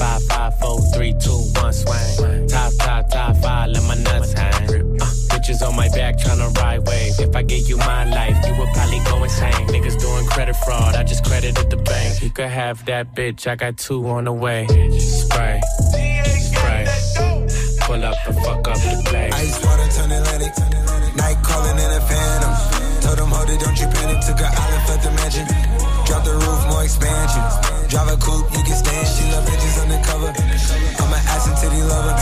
credit 10.39 10.55
fraud. 10.63 10.95
I 10.95 11.03
just 11.03 11.25
credited 11.25 11.69
the 11.69 11.75
bank. 11.75 12.23
You 12.23 12.29
could 12.29 12.47
have 12.47 12.85
that 12.85 13.13
bitch. 13.13 13.45
I 13.45 13.55
got 13.55 13.75
two 13.75 14.07
on 14.07 14.23
the 14.23 14.31
way. 14.31 14.67
Spray, 14.97 15.59
spray. 16.47 16.87
Pull 17.83 18.01
up 18.07 18.15
and 18.23 18.37
fuck 18.39 18.63
up 18.71 18.79
the 18.79 19.03
place. 19.03 19.33
Ice 19.35 19.59
water 19.59 19.87
turn 19.91 20.11
Atlantic. 20.15 20.55
Night 21.19 21.39
calling 21.43 21.75
in 21.83 21.91
a 21.91 22.01
phantom. 22.07 22.53
Told 23.03 23.17
them, 23.19 23.31
hold 23.35 23.49
it, 23.51 23.59
don't 23.59 23.75
you 23.83 23.87
panic. 23.91 24.23
Took 24.23 24.39
an 24.39 24.47
island, 24.63 24.83
left 24.87 25.03
the 25.03 25.11
mansion. 25.19 25.45
Drop 26.07 26.23
the 26.23 26.31
roof, 26.31 26.61
more 26.71 26.83
expansion. 26.87 27.43
Drive 27.91 28.07
a 28.07 28.15
coupe, 28.15 28.47
you 28.55 28.63
can 28.63 28.77
stand. 28.79 29.05
She 29.11 29.27
love 29.35 29.43
bitches 29.43 29.75
undercover. 29.83 30.31
I'm 30.31 31.11
an 31.11 31.21
ass 31.35 31.51
and 31.51 31.57
titty 31.59 31.83
lover. 31.83 32.15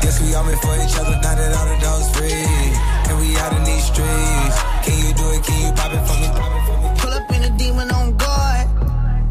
Guess 0.00 0.16
we 0.24 0.32
all 0.32 0.48
meant 0.48 0.60
for 0.64 0.72
each 0.80 0.96
other. 0.96 1.12
Now 1.20 1.36
that 1.36 1.52
all 1.52 1.68
the 1.68 1.76
dogs 1.84 2.08
free. 2.16 2.32
And 2.32 3.20
we 3.20 3.36
out 3.36 3.52
in 3.52 3.64
these 3.68 3.84
streets. 3.84 4.56
Can 4.80 4.96
you 5.04 5.12
do 5.12 5.26
it? 5.36 5.44
Can 5.44 5.60
you 5.60 5.72
pop 5.76 5.92
it 5.92 6.00
for 6.08 6.16
me? 6.24 6.69
Pull 7.40 7.48
up 7.48 7.52
in 7.52 7.54
a 7.54 7.58
demon 7.58 7.90
on 7.92 8.16
guard. 8.18 8.68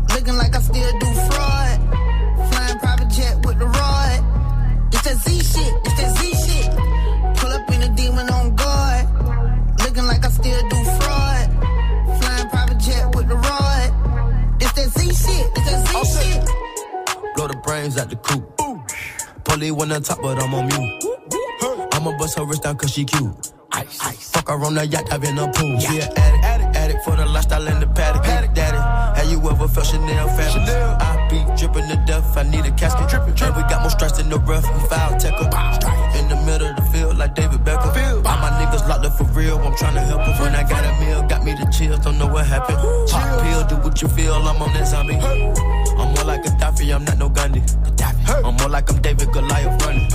Looking 0.09 0.37
like 0.37 0.55
I 0.55 0.61
still 0.61 0.99
do 0.99 1.05
fraud. 1.29 1.77
Flying 2.51 2.79
private 2.79 3.09
jet 3.09 3.45
with 3.45 3.59
the 3.59 3.65
rod. 3.65 4.19
It's 4.91 5.03
that 5.03 5.17
Z 5.17 5.29
shit. 5.37 5.73
It's 5.85 6.01
that 6.01 6.17
Z 6.17 6.21
shit. 6.43 6.69
Pull 7.37 7.51
up 7.51 7.69
in 7.71 7.83
a 7.83 7.95
demon 7.95 8.29
on 8.31 8.55
guard. 8.55 9.05
Looking 9.81 10.07
like 10.07 10.25
I 10.25 10.29
still 10.29 10.61
do 10.69 10.83
fraud. 10.97 11.45
Flying 12.19 12.49
private 12.49 12.79
jet 12.79 13.15
with 13.15 13.27
the 13.27 13.35
rod. 13.35 13.93
It's 14.59 14.71
that 14.73 14.89
Z 14.89 15.05
shit. 15.05 15.51
It's 15.55 15.69
that 15.69 15.87
Z 15.87 16.01
shit. 16.17 17.35
Blow 17.35 17.47
the 17.47 17.57
brains 17.63 17.97
out 17.97 18.09
the 18.09 18.15
coop. 18.15 18.57
Polly 19.43 19.69
one 19.69 19.91
on 19.91 20.01
top, 20.01 20.21
but 20.21 20.41
I'm 20.41 20.55
on 20.55 20.65
mute. 20.65 21.03
I'ma 21.93 22.17
bust 22.17 22.39
her 22.39 22.45
wrist 22.45 22.63
down 22.63 22.75
cause 22.77 22.91
she 22.91 23.05
cute. 23.05 23.51
Ice, 23.71 23.99
ice. 24.01 24.31
Fuck 24.31 24.49
her 24.49 24.65
on 24.65 24.73
the 24.73 24.87
yacht, 24.87 25.13
I've 25.13 25.21
been 25.21 25.37
a 25.37 25.51
pool. 25.51 25.79
She 25.79 25.97
an 25.97 26.01
addict, 26.01 26.17
addict, 26.17 26.43
addict 26.43 26.48
for 27.03 27.15
the 27.15 27.25
lifestyle 27.25 27.65
in 27.67 27.79
the 27.79 27.87
paddock. 27.87 28.23
Paddock, 28.23 28.53
daddy. 28.53 28.77
Have 29.19 29.29
you 29.31 29.39
ever 29.49 29.67
felt 29.67 29.87
Chanel 29.87 30.27
fabric? 30.29 30.69
I 30.69 31.27
be 31.29 31.39
dripping 31.57 31.87
to 31.89 31.97
death, 32.05 32.37
I 32.37 32.43
need 32.43 32.65
a 32.65 32.71
casket. 32.71 33.09
Drippin', 33.09 33.35
drippin'. 33.35 33.55
we 33.55 33.69
got 33.69 33.81
more 33.81 33.89
strikes 33.89 34.17
than 34.17 34.29
the 34.29 34.39
rough, 34.39 34.63
we 34.63 34.87
foul 34.87 35.17
tackle. 35.19 35.47
In 36.17 36.27
the 36.27 36.35
middle 36.45 36.67
of 36.67 36.75
the 36.75 36.81
field, 36.91 37.17
like 37.17 37.35
David 37.35 37.61
Beckham. 37.63 37.93
All 38.25 38.39
my 38.39 38.49
niggas 38.59 38.87
locked 38.87 39.05
up 39.05 39.17
for 39.17 39.25
real, 39.37 39.57
I'm 39.59 39.73
tryna 39.73 40.05
help 40.05 40.25
them. 40.25 40.39
When 40.39 40.55
I 40.55 40.63
got 40.67 40.83
a 40.83 40.93
meal, 41.03 41.23
got 41.27 41.43
me 41.43 41.53
the 41.53 41.65
chills, 41.71 41.99
don't 41.99 42.17
know 42.17 42.27
what 42.27 42.45
happened. 42.45 42.77
Pop 43.09 43.41
pill, 43.43 43.63
do 43.67 43.75
what 43.83 44.01
you 44.01 44.07
feel, 44.07 44.33
I'm 44.33 44.61
on 44.61 44.73
that 44.73 44.87
zombie. 44.87 45.15
I'm 45.15 46.13
more 46.13 46.25
like 46.25 46.43
Gaddafi, 46.43 46.93
I'm 46.93 47.03
not 47.05 47.17
no 47.17 47.29
Gandhi. 47.29 47.61
I'm 48.29 48.55
more 48.55 48.69
like 48.69 48.89
I'm 48.89 49.01
David 49.01 49.31
Goliath 49.33 49.85
running. 49.85 50.08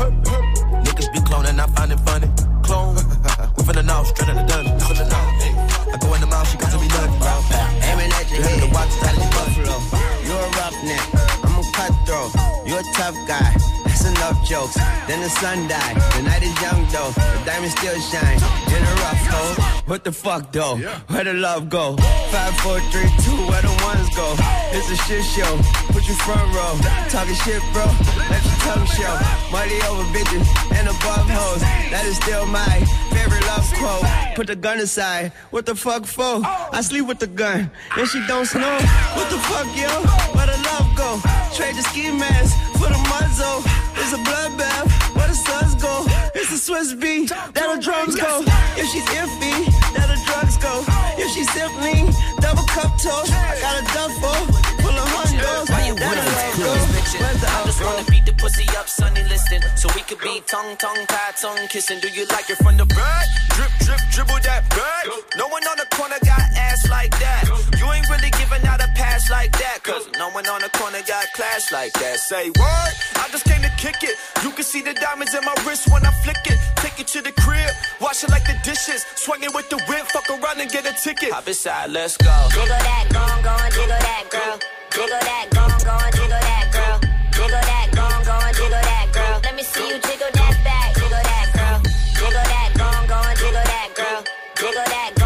Jokes. 14.54 14.76
Then 15.08 15.20
the 15.20 15.28
sun 15.28 15.66
died. 15.68 15.96
The 16.14 16.23
night 16.23 16.42
is 16.42 16.54
young 16.62 16.80
though. 16.94 17.12
The 17.34 17.40
diamonds 17.49 17.75
still 17.78 17.99
shine. 18.11 18.38
In 18.75 18.82
a 18.92 18.94
rough 19.02 19.25
hole. 19.32 19.54
What 19.90 20.04
the 20.04 20.12
fuck 20.12 20.52
though? 20.52 20.76
Where 21.11 21.25
the 21.25 21.34
love 21.34 21.68
go? 21.68 21.96
Five, 22.32 22.54
four, 22.62 22.78
three, 22.92 23.11
two. 23.25 23.38
Where 23.50 23.62
the 23.68 23.75
ones 23.90 24.08
go? 24.14 24.28
It's 24.76 24.88
a 24.96 24.99
shit 25.06 25.25
show. 25.37 25.52
Put 25.94 26.06
your 26.11 26.18
front 26.26 26.46
row. 26.56 26.73
Talking 27.14 27.38
shit, 27.44 27.62
bro. 27.73 27.87
Let 28.30 28.42
your 28.49 28.58
tongue 28.66 28.87
show. 28.99 29.14
Money 29.50 29.78
over 29.88 30.06
bitches 30.14 30.46
and 30.76 30.87
above 30.94 31.26
hoes. 31.38 31.62
That 31.92 32.04
is 32.06 32.16
still 32.23 32.46
my 32.46 32.75
favorite 33.14 33.44
love 33.50 33.66
quote. 33.80 34.06
Put 34.37 34.46
the 34.46 34.56
gun 34.56 34.78
aside. 34.78 35.32
What 35.50 35.66
the 35.66 35.75
fuck 35.75 36.06
for? 36.06 36.34
I 36.76 36.80
sleep 36.80 37.06
with 37.06 37.18
the 37.18 37.30
gun. 37.42 37.70
And 37.96 38.06
she 38.08 38.20
don't 38.26 38.46
snow. 38.46 38.76
What 39.16 39.28
the 39.34 39.40
fuck, 39.50 39.68
yo? 39.82 39.90
Where 40.34 40.49
the 40.52 40.58
love 40.70 40.88
go? 41.02 41.08
Trade 41.56 41.76
the 41.76 41.82
ski 41.90 42.11
mask 42.11 42.54
for 42.78 42.88
the 42.94 43.00
muzzle. 43.11 43.93
It's 44.04 44.12
a 44.12 44.18
bloodbath. 44.18 45.16
Where 45.16 45.28
the 45.28 45.34
suns 45.34 45.75
go? 45.76 46.04
It's 46.34 46.52
a 46.52 46.58
Swiss 46.58 46.92
beat. 46.92 47.30
That 47.30 47.54
the 47.54 47.80
drums 47.80 48.16
go. 48.16 48.44
If 48.76 48.87
she's 48.92 49.08
iffy, 49.16 49.64
that 49.96 50.12
the 50.12 50.24
drugs 50.26 50.57
go. 50.59 50.85
If 51.19 51.28
she's 51.33 51.50
simply 51.52 52.09
double 52.40 52.64
cup 52.69 52.93
toast, 53.00 53.33
I 53.33 53.59
got 53.61 53.75
a 53.81 53.85
duffel 53.95 54.38
full 54.83 54.97
of 54.97 55.09
hundos. 55.14 55.71
Why 55.71 55.87
you 55.87 55.95
That 55.95 56.11
with 56.11 56.19
us? 56.19 56.35
love 56.35 56.54
Close 56.54 56.87
go. 56.87 56.93
fiction. 56.97 57.21
Where's 57.23 57.40
the 57.40 57.49
I 57.49 57.64
just 57.64 57.81
wanna 57.85 58.04
beat 58.11 58.25
the 58.26 58.33
pussy 58.35 58.66
up, 58.76 58.88
Sunny 58.88 59.23
listen. 59.25 59.61
So 59.76 59.88
we 59.95 60.02
could 60.02 60.21
be 60.21 60.40
tongue, 60.47 60.76
tongue, 60.76 61.07
tied, 61.07 61.37
tongue 61.40 61.66
kissing. 61.69 62.00
Do 62.00 62.09
you 62.09 62.26
like 62.35 62.49
it 62.50 62.59
from 62.59 62.76
the 62.76 62.87
back? 62.87 63.26
Drip, 63.57 63.71
drip, 63.87 64.00
dribble 64.12 64.40
that 64.45 64.69
back. 64.71 65.04
No 65.37 65.49
one 65.49 65.62
on 65.69 65.76
the 65.78 65.87
corner 65.97 66.19
got 66.25 66.43
ass 66.57 66.88
like 66.90 67.12
that. 67.21 67.45
You 67.78 67.87
ain't 67.93 68.09
really 68.11 68.31
giving 68.40 68.64
out 68.66 68.81
a 68.81 68.88
pass 68.97 69.31
like 69.31 69.52
that. 69.59 69.83
Cause 69.83 70.09
no 70.19 70.31
one 70.31 70.47
on 70.49 70.61
the 70.62 70.71
corner 70.71 71.00
got 71.07 71.26
class 71.35 71.71
like 71.73 71.93
that. 71.95 72.19
Say 72.19 72.49
what? 72.50 72.90
I 73.23 73.28
just 73.31 73.45
came 73.45 73.62
to 73.62 73.71
kick 73.78 74.02
it. 74.02 74.16
You 74.43 74.50
can 74.50 74.64
see 74.64 74.83
the 74.83 74.95
diamonds 74.95 75.35
in 75.35 75.45
my 75.45 75.54
wrist 75.66 75.88
when 75.90 76.04
I 76.04 76.11
flick 76.25 76.43
it. 76.47 76.59
Take 76.76 76.99
it 77.00 77.07
to 77.14 77.21
the 77.23 77.33
crib, 77.33 77.71
wash 78.00 78.25
it 78.25 78.31
like 78.31 78.45
the 78.45 78.57
dishes. 78.64 79.04
Swing 79.16 79.43
it 79.43 79.54
with 79.54 79.69
the 79.71 79.78
whip, 79.88 80.07
fuck 80.14 80.30
around 80.30 80.61
and 80.61 80.71
get 80.71 80.87
a 80.87 80.94
ticket. 81.02 81.33
Hop 81.33 81.49
inside, 81.49 81.90
let's 81.90 82.16
go. 82.16 82.30
Jiggle 82.54 82.68
that, 82.68 83.06
gone, 83.11 83.42
gone, 83.42 83.71
jiggle 83.75 83.99
that, 84.06 84.25
girl. 84.30 84.56
Jiggle 84.94 85.23
that, 85.26 85.47
gone, 85.50 85.80
gone, 85.83 86.11
jiggle 86.14 86.42
that, 86.49 86.66
girl. 86.71 86.97
Jiggle 87.35 87.64
that, 87.71 87.88
gone, 87.99 88.23
gone, 88.23 88.54
jiggle 88.54 88.85
that, 88.90 89.06
girl. 89.11 89.40
Let 89.42 89.54
me 89.56 89.64
see 89.64 89.88
you 89.90 89.99
jiggle 89.99 90.30
that 90.38 90.54
back, 90.62 90.94
jiggle 90.94 91.25
that, 91.30 91.47
girl. 91.59 91.78
Jiggle 92.14 92.47
that, 92.54 92.71
gone, 92.78 93.06
gone, 93.11 93.35
jiggle 93.42 93.66
that, 93.75 93.88
girl. 93.99 94.21
Jiggle 94.54 94.87
that, 94.87 95.11
gone, 95.18 95.24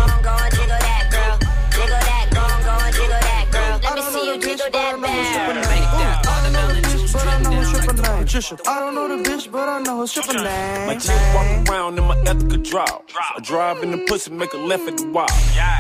I 8.29 8.81
don't 8.81 8.95
know 8.95 9.09
the 9.09 9.25
bitch, 9.27 9.51
but 9.51 9.71
I 9.71 9.81
know 9.81 10.01
her 10.01 10.07
stripper 10.07 10.35
name. 10.35 10.87
My 10.87 10.97
chick 10.97 11.17
walk 11.35 11.67
around 11.67 11.97
in 11.97 12.05
my 12.05 12.19
ethical 12.27 12.59
draw. 12.59 12.85
I 12.85 13.41
drive 13.41 13.83
in 13.83 13.91
the 13.91 14.05
pussy, 14.07 14.31
make 14.31 14.53
a 14.53 14.59
left 14.59 14.87
at 14.87 14.99
the 14.99 15.11
wall. 15.11 15.29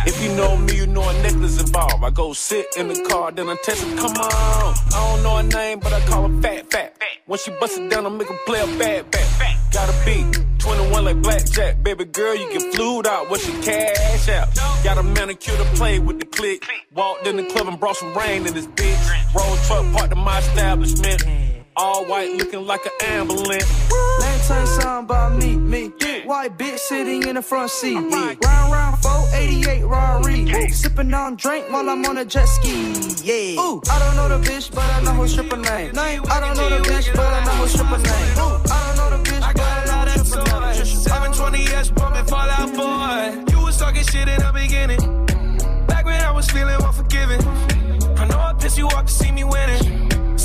If 0.06 0.22
you 0.22 0.34
know 0.34 0.56
me, 0.56 0.74
you 0.74 0.86
know 0.86 1.06
a 1.06 1.12
necklace 1.22 1.60
involved. 1.60 2.02
I 2.02 2.08
go 2.08 2.32
sit 2.32 2.66
in 2.78 2.88
the 2.88 3.04
car, 3.06 3.32
then 3.32 3.50
I 3.50 3.56
text 3.62 3.84
her, 3.84 3.96
come 3.98 4.12
on. 4.12 4.32
I 4.32 4.74
don't 4.92 5.22
know 5.22 5.36
her 5.36 5.42
name, 5.42 5.78
but 5.78 5.92
I 5.92 6.00
call 6.06 6.26
her 6.26 6.40
fat, 6.40 6.70
fat. 6.70 6.96
When 7.26 7.38
she 7.38 7.50
bust 7.60 7.76
it 7.76 7.90
down, 7.90 8.06
I 8.06 8.08
make 8.08 8.28
her 8.28 8.38
play 8.46 8.60
a 8.60 8.78
bad, 8.78 9.10
bad. 9.10 9.58
Gotta 9.70 9.92
be 10.06 10.24
21 10.58 11.04
like 11.04 11.20
blackjack. 11.20 11.82
Baby 11.82 12.06
girl, 12.06 12.34
you 12.34 12.50
get 12.50 12.74
flued 12.74 13.06
out, 13.06 13.28
what's 13.28 13.46
your 13.46 13.62
cash 13.62 14.26
out? 14.30 14.48
Got 14.82 14.96
a 14.96 15.02
manicure 15.02 15.54
to 15.54 15.64
play 15.76 15.98
with 15.98 16.18
the 16.18 16.24
click. 16.24 16.64
Walked 16.94 17.26
in 17.26 17.36
the 17.36 17.44
club 17.44 17.68
and 17.68 17.78
brought 17.78 17.96
some 17.96 18.16
rain 18.16 18.46
in 18.46 18.54
this 18.54 18.66
bitch. 18.68 19.34
Roll 19.34 19.56
truck 19.66 19.92
parked 19.92 20.12
in 20.12 20.18
my 20.18 20.38
establishment. 20.38 21.47
All 21.80 22.04
white 22.06 22.32
looking 22.32 22.66
like 22.66 22.84
an 22.86 22.92
ambulance. 23.02 23.90
Let 24.18 24.36
me 24.36 24.44
tell 24.48 24.60
you 24.60 24.66
something 24.66 25.04
about 25.04 25.36
me, 25.38 25.54
me. 25.54 25.92
White 26.24 26.58
bitch 26.58 26.78
sitting 26.78 27.22
in 27.22 27.36
the 27.36 27.42
front 27.42 27.70
seat. 27.70 27.96
Oh 27.96 28.36
round 28.44 28.72
round 28.72 28.98
488 28.98 29.84
Rari. 29.84 30.70
Sipping 30.70 31.14
on 31.14 31.36
drink 31.36 31.70
while 31.70 31.88
I'm 31.88 32.04
on 32.04 32.18
a 32.18 32.24
jet 32.24 32.46
ski. 32.46 32.92
Yeah. 33.22 33.60
Ooh, 33.60 33.80
I 33.88 33.98
don't 34.00 34.16
know 34.16 34.28
the 34.28 34.44
bitch, 34.44 34.74
but 34.74 34.82
I 34.82 35.02
know 35.04 35.22
her 35.22 35.28
stripper 35.28 35.56
name. 35.56 35.92
I 35.96 36.40
don't 36.40 36.56
know 36.56 36.68
the 36.68 36.82
bitch, 36.82 37.14
but 37.14 37.32
I 37.32 37.44
know 37.44 37.62
her 37.62 37.68
stripper 37.68 37.98
name. 37.98 38.38
Ooh, 38.38 38.58
I 38.72 38.82
don't 38.86 38.96
know 38.96 39.16
the 39.16 39.30
bitch, 39.30 39.54
but 39.54 39.60
I 39.60 39.84
know 39.86 40.10
her 40.10 40.24
stripper 40.24 40.60
name. 40.60 40.84
720 40.84 41.62
S 41.76 41.90
pumping 41.92 42.24
Fall 42.24 42.50
Out 42.58 42.74
Boy. 42.74 43.52
You 43.52 43.64
was 43.64 43.78
talking 43.78 44.02
shit 44.02 44.26
in 44.26 44.40
the 44.40 44.50
beginning. 44.52 45.26
Back 45.86 46.04
when 46.06 46.20
I 46.20 46.32
was 46.32 46.50
feeling 46.50 46.74
unforgiving. 46.74 47.40
I 48.18 48.26
know 48.26 48.38
I 48.40 48.52
pissed 48.58 48.78
you 48.78 48.88
off 48.88 49.06
to 49.06 49.12
see 49.12 49.30
me 49.30 49.44
winning. 49.44 50.17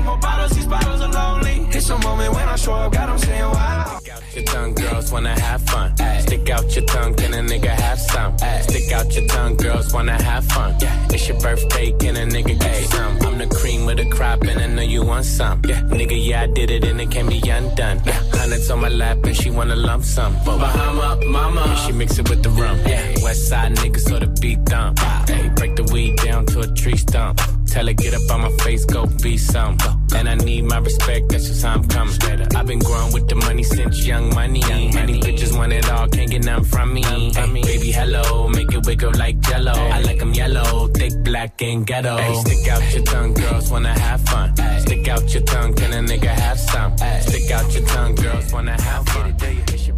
Get 0.00 0.06
more 0.06 0.16
bottles, 0.16 0.52
these 0.52 0.66
bottles 0.66 1.00
are 1.02 1.12
lonely. 1.12 1.68
It's 1.76 1.90
a 1.90 1.98
moment 1.98 2.32
when 2.32 2.48
I 2.48 2.56
show 2.56 2.72
up, 2.72 2.90
God, 2.90 3.10
I'm 3.10 3.18
saying 3.18 3.42
wow. 3.42 4.00
Your 4.34 4.44
tongue, 4.44 4.72
girls 4.72 5.12
wanna 5.12 5.38
have 5.38 5.60
fun. 5.68 5.94
Stick 6.20 6.48
out 6.48 6.74
your 6.74 6.86
tongue, 6.86 7.12
can 7.14 7.34
a 7.34 7.42
nigga 7.42 7.68
have 7.68 7.98
some? 7.98 8.38
Stick 8.62 8.90
out 8.92 9.14
your 9.14 9.26
tongue, 9.26 9.56
girls 9.56 9.92
wanna 9.92 10.22
have 10.22 10.46
fun. 10.46 10.74
It's 11.10 11.28
your 11.28 11.38
birthday, 11.40 11.92
can 11.98 12.16
a 12.16 12.24
nigga 12.24 12.58
get 12.58 12.84
some? 12.84 13.18
I'm 13.26 13.36
the 13.36 13.54
cream 13.54 13.84
with 13.84 13.98
the 13.98 14.08
crop, 14.08 14.40
and 14.44 14.58
I 14.58 14.68
know 14.68 14.80
you 14.80 15.04
want 15.04 15.26
some. 15.26 15.60
Yeah, 15.66 15.82
nigga, 15.82 16.16
yeah, 16.16 16.44
I 16.44 16.46
did 16.46 16.70
it, 16.70 16.82
and 16.84 16.98
it 16.98 17.10
can 17.10 17.28
be 17.28 17.38
undone. 17.50 18.00
Yeah, 18.06 18.22
hundreds 18.32 18.70
on 18.70 18.80
my 18.80 18.88
lap, 18.88 19.18
and 19.24 19.36
she 19.36 19.50
wanna 19.50 19.76
lump 19.76 20.04
some. 20.04 20.32
But 20.46 20.60
Bahama, 20.60 21.20
mama, 21.26 21.60
and 21.60 21.78
she 21.80 21.92
mix 21.92 22.18
it 22.18 22.30
with 22.30 22.42
the 22.42 22.50
rum. 22.50 22.78
Yeah, 22.86 23.22
West 23.22 23.48
side 23.48 23.76
niggas 23.76 24.08
so 24.08 24.18
the 24.18 24.28
beat 24.40 24.64
dump. 24.64 24.98
Ah. 25.02 25.24
Hey, 25.28 25.50
break 25.56 25.76
the 25.76 25.84
weed 25.92 26.16
down 26.16 26.46
to 26.46 26.60
a 26.60 26.68
tree 26.68 26.96
stump. 26.96 27.38
Tell 27.70 27.86
her 27.86 27.92
get 27.92 28.14
up 28.14 28.30
on 28.32 28.40
my 28.40 28.50
face, 28.64 28.84
go 28.84 29.06
be 29.22 29.38
some. 29.38 29.78
And 30.14 30.28
I 30.28 30.34
need 30.34 30.64
my 30.64 30.78
respect, 30.78 31.28
that's 31.30 31.46
just 31.46 31.64
how 31.64 31.74
I'm 31.74 31.86
coming. 31.86 32.14
I've 32.56 32.66
been 32.66 32.80
growing 32.80 33.12
with 33.12 33.28
the 33.28 33.36
money 33.36 33.62
since 33.62 34.04
young 34.04 34.34
money. 34.34 34.60
Many 34.60 35.20
bitches 35.20 35.56
want 35.56 35.72
it 35.72 35.88
all, 35.88 36.08
can't 36.08 36.30
get 36.30 36.44
none 36.44 36.64
from 36.64 36.92
me. 36.92 37.02
Hey, 37.02 37.30
baby, 37.62 37.92
hello, 37.92 38.48
make 38.48 38.72
it 38.72 38.84
wiggle 38.86 39.12
like 39.14 39.38
jello. 39.40 39.72
I 39.72 40.00
like 40.00 40.20
'em 40.20 40.34
yellow, 40.34 40.88
thick, 40.88 41.12
black, 41.22 41.62
and 41.62 41.86
ghetto. 41.86 42.16
Hey, 42.16 42.34
stick 42.34 42.68
out 42.68 42.92
your 42.92 43.04
tongue, 43.04 43.34
girls 43.34 43.70
wanna 43.70 43.98
have 43.98 44.20
fun. 44.22 44.54
Stick 44.80 45.08
out 45.08 45.32
your 45.32 45.44
tongue, 45.44 45.72
can 45.74 45.92
a 45.92 46.00
nigga 46.12 46.28
have 46.28 46.58
some? 46.58 46.96
Stick 47.20 47.50
out 47.52 47.72
your 47.72 47.86
tongue, 47.86 48.14
girls 48.16 48.52
wanna 48.52 48.80
have 48.82 49.06
fun. 49.08 49.36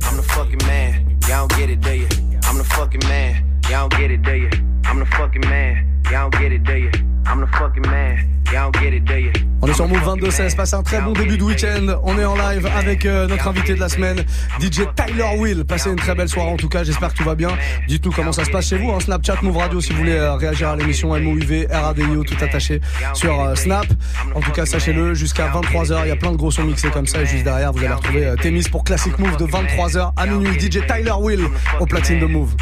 I'm 0.05 0.17
the 0.17 0.23
fucking 0.23 0.67
man, 0.67 1.19
y'all 1.27 1.47
don't 1.49 1.59
get 1.59 1.71
it, 1.71 1.81
do 1.81 1.93
you? 1.95 2.09
I'm 2.45 2.59
the 2.59 2.65
fucking 2.65 3.05
man, 3.09 3.33
y'all 3.73 3.89
don't 3.89 3.99
get 3.99 4.11
it, 4.11 4.23
do 4.23 4.35
you? 4.35 4.51
I'm 4.85 4.99
the 4.99 5.07
fucking 5.07 5.41
man, 5.49 6.03
y'all 6.11 6.29
don't 6.29 6.43
get 6.43 6.53
it, 6.53 6.63
do 6.63 6.77
you? 6.77 6.91
I'm 7.25 7.41
the 7.41 7.47
fucking 7.47 7.83
man, 7.83 8.43
y'all 8.53 8.71
don't 8.71 8.83
get 8.83 8.93
it, 8.93 9.07
do 9.07 9.17
you? 9.17 9.33
On 9.63 9.67
est 9.67 9.73
sur 9.73 9.89
Move 9.89 10.01
22-16, 10.01 10.57
passez 10.57 10.75
un 10.75 10.83
très 10.83 11.01
bon 11.01 11.13
début 11.13 11.39
de 11.39 11.45
week-end. 11.45 11.87
On 12.03 12.19
est 12.19 12.25
en 12.25 12.35
live 12.35 12.67
avec 12.77 13.07
euh, 13.07 13.29
notre 13.29 13.47
invité 13.49 13.75
de 13.75 13.81
la 13.81 13.89
semaine, 13.89 14.25
DJ 14.61 14.83
Tyler 14.97 15.39
Will. 15.39 15.65
Passez 15.65 15.89
une 15.89 15.97
très 15.97 16.15
belle 16.15 16.29
soirée 16.29 16.51
en 16.51 16.57
tout 16.57 16.69
cas, 16.69 16.85
j'espère 16.85 17.13
que 17.13 17.19
tout 17.19 17.25
va 17.25 17.35
bien. 17.35 17.49
Dites-nous 17.89 18.13
comment 18.13 18.33
ça 18.33 18.45
se 18.45 18.51
passe 18.51 18.69
chez 18.69 18.77
vous, 18.77 18.91
hein, 18.91 18.99
Snapchat, 19.01 19.37
Move 19.43 19.57
Radio 19.57 19.81
si 19.81 19.93
vous 19.93 20.01
voulez 20.01 20.17
euh, 20.17 20.35
réagir 20.35 20.69
à 20.69 20.77
l'émission 20.77 21.19
MOUV, 21.19 21.69
RADIO, 21.71 22.25
tout 22.25 22.45
attaché 22.45 22.81
sur 23.15 23.41
euh, 23.41 23.55
Snap. 23.55 23.87
En 24.35 24.41
tout 24.41 24.53
cas, 24.53 24.67
sachez-le, 24.67 25.15
jusqu'à 25.15 25.49
23h, 25.49 26.01
il 26.05 26.09
y 26.09 26.13
a 26.13 26.17
plein 26.17 26.33
de 26.33 26.37
gros 26.37 26.51
sons 26.51 26.65
mixés 26.65 26.91
comme 26.91 27.07
ça. 27.07 27.23
Et 27.23 27.27
juste 27.27 27.45
derrière, 27.45 27.73
vous 27.73 27.79
allez 27.79 27.95
retrouver 27.95 28.35
Témis 28.43 28.65
pour 28.71 28.85
Classic 28.85 29.19
Move 29.19 29.39
de 29.39 29.47
23h 29.47 30.13
à 30.15 30.27
minuit. 30.27 30.61
DJ 30.61 30.85
Tyler 30.87 31.15
Will 31.19 31.49
au 31.81 31.87
platine 31.87 32.19
de 32.19 32.27
Move. 32.27 32.55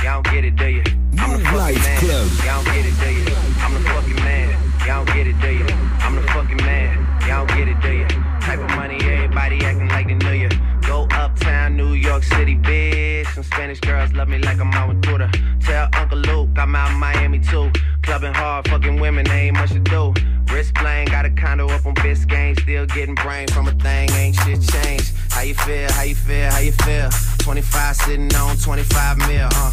Y'all 1.13 1.27
don't 1.27 1.43
get 1.43 1.47
it, 1.47 1.51
do 1.51 1.51
you? 1.51 1.51
Mouv 1.51 1.57
Life 1.57 2.01
Club. 2.01 2.29
Y'all 2.47 2.65
get 2.65 2.87
it, 2.87 3.01
do 3.01 3.11
you? 3.11 3.37
I'm 3.61 3.75
the 3.75 3.89
fucking 3.89 4.17
man. 4.17 4.71
Y'all 4.87 5.05
get 5.05 5.27
it, 5.27 5.41
do 5.41 5.51
you? 5.53 5.67
I'm 6.01 6.17
the 6.17 6.23
fucking 6.29 6.57
man. 6.59 7.07
Y'all 7.27 7.47
get 7.47 7.69
it, 7.69 7.81
do 7.81 7.93
you? 7.93 8.07
Type 8.41 8.59
of 8.59 8.71
money, 8.77 8.97
everybody 9.03 9.65
acting 9.65 9.89
like 9.89 10.09
they 10.09 10.15
knew 10.15 10.33
you. 10.33 10.49
Go 10.87 11.07
uptown, 11.13 11.77
New 11.77 11.95
York 11.95 12.23
City, 12.23 12.57
bitch. 12.57 13.27
Some 13.35 13.45
Spanish 13.45 13.81
girls 13.81 14.13
love 14.13 14.29
me 14.29 14.39
like 14.39 14.59
I'm 14.61 14.73
out 14.73 14.89
with 14.89 15.03
Buddha. 15.03 15.31
Tell 15.61 15.89
Uncle 15.95 16.19
Luke 16.19 16.49
I'm 16.57 16.75
out 16.75 16.91
in 16.91 16.97
Miami 16.97 17.39
too. 17.39 17.71
Clubbing 18.03 18.35
hard, 18.35 18.69
fucking 18.69 18.99
women, 19.01 19.25
they 19.27 19.49
ain't 19.49 19.57
much 19.57 19.71
to 19.71 19.79
do. 19.79 20.15
Wrist 20.53 20.75
playing, 20.75 21.09
got 21.09 21.25
a 21.25 21.31
condo 21.31 21.69
up 21.69 21.87
on 21.87 21.95
Biscayne. 21.97 22.59
Still 22.59 22.87
getting 22.87 23.15
brain 23.15 23.47
from 23.49 23.69
a 23.69 23.73
thing, 23.73 24.11
ain't 24.13 24.37
shit 24.37 24.61
changed. 24.63 25.15
How 25.31 25.43
you 25.43 25.55
feel? 25.55 25.91
How 25.93 26.03
you 26.03 26.15
feel? 26.15 26.51
How 26.51 26.59
you 26.59 26.73
feel? 26.73 27.11
25 27.39 27.97
sitting 27.97 28.35
on 28.35 28.57
25 28.57 29.19
mil, 29.19 29.49
uh. 29.53 29.73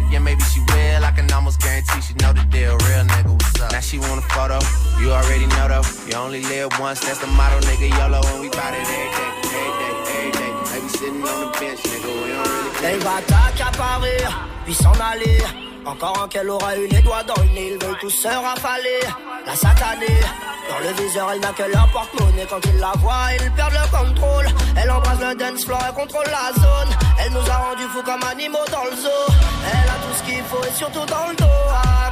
again, 0.07 0.23
maybe 0.23 0.41
she 0.43 0.59
will. 0.59 1.03
I 1.03 1.11
can 1.11 1.31
almost 1.31 1.61
guarantee 1.61 2.01
she 2.01 2.13
know 2.15 2.33
the 2.33 2.43
deal. 2.49 2.77
Real 2.87 3.05
nigga, 3.05 3.31
what's 3.31 3.61
up? 3.61 3.71
Now 3.71 3.79
she 3.79 3.97
want 3.99 4.23
a 4.23 4.27
photo. 4.33 4.59
You 4.99 5.11
already 5.11 5.47
know 5.55 5.67
though. 5.67 5.87
You 6.07 6.15
only 6.17 6.41
live 6.43 6.69
once, 6.79 6.99
that's 7.01 7.19
the 7.19 7.27
motto, 7.27 7.59
nigga. 7.67 7.89
YOLO, 7.89 8.21
and 8.31 8.41
we 8.41 8.49
bout 8.49 8.73
it 8.73 8.81
every 8.81 9.11
day, 9.15 9.31
every 9.51 9.71
day, 9.81 9.99
every 10.09 10.31
day. 10.31 10.87
Sitting 10.97 11.23
on 11.23 11.37
the 11.45 11.59
bench, 11.59 11.79
nigga. 11.83 12.09
We 12.09 12.29
don't 12.31 12.47
really 12.47 12.93
Elle 12.93 12.99
va 12.99 13.21
t'accaparer, 13.27 14.17
puis 14.65 14.73
s'en 14.73 14.93
aller. 14.99 15.70
Encore 15.85 16.21
un 16.23 16.27
qu'elle 16.27 16.49
aura 16.49 16.77
eu 16.77 16.87
les 16.87 17.01
doigts 17.01 17.23
dans 17.23 17.41
le 17.41 17.49
nez, 17.49 17.71
ils 17.73 17.85
veulent 17.85 17.97
tous 17.99 18.11
se 18.11 18.27
rafaler. 18.27 19.01
La 19.45 19.55
satanée, 19.55 20.21
dans 20.69 20.79
le 20.79 20.93
viseur, 20.93 21.31
elle 21.33 21.39
n'a 21.39 21.51
que 21.53 21.63
leur 21.63 21.87
porte-monnaie. 21.91 22.45
Quand 22.47 22.63
ils 22.65 22.79
la 22.79 22.91
voient, 22.97 23.33
ils 23.39 23.51
perdent 23.53 23.73
le 23.73 23.97
contrôle. 23.97 24.45
Elle 24.77 24.91
embrasse 24.91 25.19
le 25.19 25.35
dance 25.35 25.65
floor, 25.65 25.79
elle 25.87 25.93
contrôle 25.93 26.25
la 26.27 26.53
zone. 26.53 26.95
Elle 27.19 27.33
nous 27.33 27.49
a 27.49 27.55
rendus 27.55 27.89
fous 27.93 28.03
comme 28.03 28.23
animaux 28.29 28.65
dans 28.71 28.83
le 28.83 28.95
zoo. 28.95 29.33
Elle 29.73 29.89
a 29.89 29.97
tout 30.05 30.15
ce 30.17 30.23
qu'il 30.23 30.43
faut 30.43 30.63
et 30.63 30.73
surtout 30.77 31.05
dans 31.05 31.27
le 31.29 31.35
dos. 31.35 31.45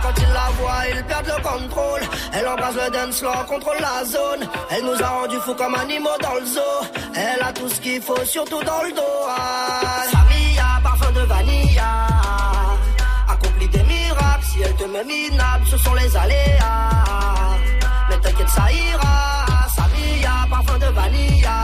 Quand 0.01 0.13
ils 0.17 0.33
la 0.33 0.49
voient, 0.59 0.87
ils 0.91 1.03
perdent 1.05 1.27
le 1.37 1.43
contrôle. 1.43 2.01
Elle 2.33 2.47
embrasse 2.47 2.75
le 2.75 2.89
dance 2.91 3.19
floor, 3.19 3.45
contrôle 3.45 3.77
la 3.79 4.03
zone. 4.03 4.49
Elle 4.71 4.83
nous 4.83 5.03
a 5.03 5.07
rendus 5.07 5.39
fous 5.45 5.53
comme 5.53 5.75
animaux 5.75 6.17
dans 6.21 6.35
le 6.35 6.45
zoo. 6.45 6.87
Elle 7.15 7.41
a 7.43 7.53
tout 7.53 7.69
ce 7.69 7.79
qu'il 7.79 8.01
faut, 8.01 8.25
surtout 8.25 8.63
dans 8.63 8.81
le 8.81 8.93
dos. 8.93 9.27
Samia, 10.11 10.79
parfum 10.83 11.11
de 11.11 11.21
vanilla. 11.21 11.78
Si 14.59 14.65
elle 14.65 14.75
te 14.75 14.83
met 14.83 15.05
minable, 15.05 15.65
ce 15.71 15.77
sont 15.77 15.93
les 15.93 16.17
aléas. 16.17 17.55
Mais 18.09 18.17
t'inquiète, 18.19 18.49
ça 18.49 18.69
ira. 18.69 19.67
Samia, 19.73 20.33
parfum 20.49 20.77
de 20.77 20.87
vanilla. 20.87 21.59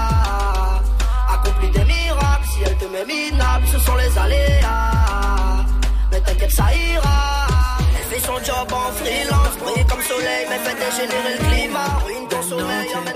Accomplit 1.33 1.71
des 1.71 1.83
miracles, 1.83 2.47
si 2.53 2.63
elle 2.65 2.77
te 2.77 2.85
met 2.85 3.03
minable, 3.03 3.67
ce 3.69 3.79
sont 3.79 3.95
les 3.95 4.17
aléas. 4.17 5.65
Mais 6.09 6.21
t'inquiète, 6.21 6.51
ça 6.51 6.73
ira. 6.73 7.47
Elle 7.97 8.05
fait 8.13 8.25
son 8.25 8.37
job 8.37 8.71
en 8.71 8.89
freelance, 8.93 9.57
brille 9.61 9.85
comme 9.89 10.01
soleil, 10.01 10.45
mais 10.49 10.59
fait 10.59 10.77
dégénérer 10.79 11.33
le 11.37 11.49
climat. 11.49 11.99
Ruine 12.05 12.27
ton 12.29 12.41
sommeil, 12.43 12.87
emmène 12.95 13.15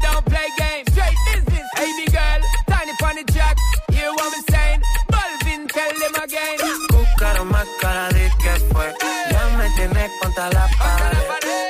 don't 0.00 0.29
contra 10.40 10.60
la 10.60 10.68
pared. 10.78 11.18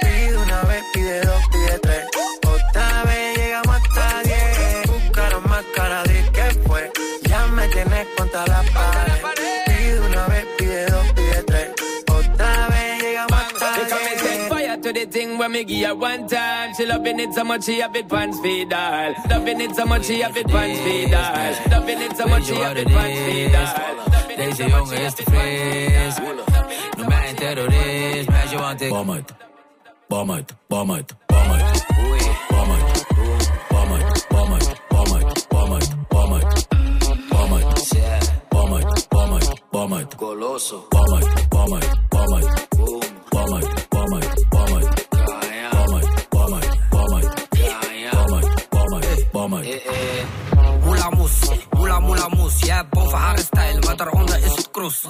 Pide 0.00 0.36
una 0.36 0.62
vez, 0.62 0.84
pide 0.92 1.20
dos, 1.22 1.42
pide 1.50 1.78
tres. 1.80 2.04
Otra 2.46 3.02
vez 3.04 3.38
llegamos 3.38 3.76
hasta 3.76 4.22
diez. 4.22 4.86
Buscaron 4.86 5.42
más 5.48 5.64
cara 5.74 6.02
de 6.04 6.22
que 6.32 6.68
fue. 6.68 6.92
Ya 7.28 7.46
me 7.48 7.68
tienes 7.68 8.06
contra 8.16 8.46
la 8.46 8.62
pared. 8.72 9.12
Pide 9.66 10.00
una 10.00 10.26
vez, 10.28 10.46
pide 10.58 10.86
dos, 10.86 11.12
pide 11.12 11.42
tres. 11.44 11.70
Otra 12.08 12.68
vez 12.68 13.02
llegamos 13.02 13.40
hasta 13.40 13.96
fire 14.48 14.80
to 14.80 14.92
the 14.92 15.06
thing 15.06 15.38
when 15.38 15.52
me 15.52 15.64
give 15.64 15.88
her 15.88 15.94
one 15.94 16.28
time. 16.28 16.72
She 16.76 16.86
loving 16.86 17.18
it 17.18 17.34
so 17.34 17.44
much 17.44 17.64
she 17.64 17.80
have 17.80 17.96
it 17.96 18.08
pants 18.08 18.38
feed 18.40 18.72
all. 18.72 19.14
Loving 19.28 19.60
it 19.60 19.74
so 19.74 19.84
much 19.86 20.04
she 20.04 20.20
have 20.20 20.36
it 20.36 20.46
pants 20.46 20.80
feed 20.80 21.14
all. 21.14 21.70
Loving 21.70 22.02
it 22.02 22.16
so 22.16 22.26
much 22.26 22.44
she 22.44 22.54
have 22.54 22.76
it 22.76 22.88
pants 22.88 23.20
feed 23.20 23.54
all. 23.54 24.10
Deze 24.36 24.68
jongen 24.68 25.02
is 25.02 25.14
te 25.14 25.22
fris. 25.22 26.16
Noem 26.96 27.08
mij 27.08 27.28
een 27.28 27.34
terrorist, 27.34 27.89
je 28.50 28.56
want 28.58 28.82
it. 28.82 28.90
Bomb 28.90 29.10
it. 29.10 29.32
Bomb 30.08 30.30
it. 30.30 30.52
Bomb 30.68 30.90
it. 30.90 31.14
Bomb 31.28 31.52
it. 31.52 31.86
Oui. 31.98 32.20
Bomb 32.50 32.72
it. 32.72 33.06
Bomb 33.70 33.92
it. 33.94 34.26
Bomb 34.30 34.54
it. 34.56 34.80
Bomb 34.90 35.14
it. 35.20 35.48
Bomb 35.50 35.72
it. 35.76 35.88
Bomb 36.10 36.34
it. 36.34 36.68
Bomb 37.30 37.54
it. 37.54 37.94
Yeah. 37.94 38.20
Bomb 38.50 38.74
it. 38.74 39.08
Bomb 39.10 39.36
it. 39.36 39.60
Bomb 39.72 39.92
it. 39.94 40.10
Goloso. 40.18 40.90
Bomb 40.90 41.22
it. 41.22 41.50
Bomb 41.50 41.74
it. 41.78 41.88
Bomb 42.10 42.34
it. 42.38 42.70
Boom. 42.70 43.02
Bomb 43.30 43.54
it. 43.58 43.66
Bomb 43.90 44.14
it. 44.18 44.28
Bomb 44.50 44.76
it. 44.78 45.08
Bomb 45.70 45.96
it. 45.96 46.06
Bomb 46.30 46.54
it. 46.54 46.70
Bomb 46.90 47.14
it. 47.14 47.34
Bomb 47.50 47.94
it. 47.94 48.10
Bomb 48.10 48.34
it. 48.34 48.48
Bomb 48.70 48.94
it. 49.02 49.32
Bomb 49.32 49.54
it. 49.54 49.82
Moula 50.84 51.10
mousse. 51.16 51.50
Moula 51.74 52.00
moula 52.00 52.28
mousse. 52.36 52.66
Yeah, 52.66 52.82
bon, 52.92 53.08
fa 53.10 53.36
style, 53.38 53.80
man. 53.86 53.89
kroes. 54.80 55.02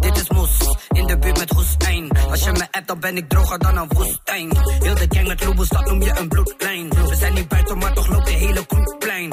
Dit 0.00 0.16
is 0.16 0.28
moes, 0.30 0.76
in 0.88 1.06
de 1.06 1.18
buurt 1.18 1.38
met 1.38 1.50
hoestijn. 1.50 2.10
Als 2.30 2.44
je 2.44 2.52
me 2.52 2.66
hebt, 2.70 2.86
dan 2.86 3.00
ben 3.00 3.16
ik 3.16 3.28
droger 3.28 3.58
dan 3.58 3.76
een 3.76 3.88
woestijn. 3.88 4.56
Heel 4.80 4.94
de 4.94 5.06
gang 5.08 5.28
met 5.28 5.44
loeboes, 5.44 5.68
dat 5.68 5.86
noem 5.86 6.02
je 6.02 6.18
een 6.18 6.28
bloedlijn. 6.28 6.88
We 6.88 7.14
zijn 7.14 7.34
niet 7.34 7.48
buiten, 7.48 7.78
maar 7.78 7.92
toch 7.92 8.08
loopt 8.08 8.26
de 8.26 8.32
hele 8.32 8.66
kroegplein. 8.66 9.32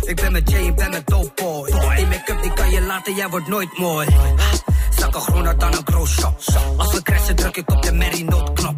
Ik 0.00 0.16
ben 0.16 0.32
met 0.32 0.50
Jay, 0.50 0.62
ik 0.62 0.74
ben 0.74 0.90
met 0.90 1.06
Doughboy. 1.06 1.70
Die 1.96 2.06
make-up 2.06 2.42
die 2.42 2.52
kan 2.52 2.70
je 2.70 2.80
laten, 2.80 3.14
jij 3.14 3.28
wordt 3.28 3.48
nooit 3.48 3.78
mooi. 3.78 4.08
Zakken 4.98 5.20
groener 5.20 5.58
dan 5.58 5.72
een 5.72 5.84
groot 5.84 6.08
shop. 6.08 6.34
Als 6.76 6.92
we 6.92 7.02
crashen, 7.02 7.36
druk 7.36 7.56
ik 7.56 7.70
op 7.70 7.82
de 7.82 7.92
Mary 7.92 8.22
noodknop. 8.22 8.76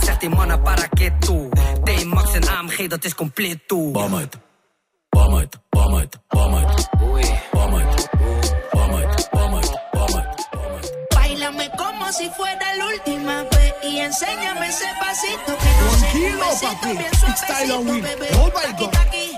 zeg 0.00 0.18
die 0.18 0.28
mannen 0.28 0.62
para 0.62 0.88
toe. 1.18 1.48
T-Max 1.84 2.32
en 2.32 2.48
AMG, 2.48 2.86
dat 2.86 3.04
is 3.04 3.14
compleet 3.14 3.68
toe. 3.68 3.92
Bam 3.92 4.14
uit, 4.14 4.38
bam 5.08 5.34
uit, 5.34 5.58
bam 5.70 5.94
uit, 5.94 6.18
bam 6.28 6.54
uit. 6.54 6.97
más 13.28 13.46
y 13.82 13.98
enséñame 14.00 14.68
ese 14.68 14.86
pasito 14.98 15.56
que 15.58 16.30
no 16.32 16.46
papi. 16.62 16.96
bien 16.96 17.10
suavecito, 17.20 17.84
bebé. 18.00 19.37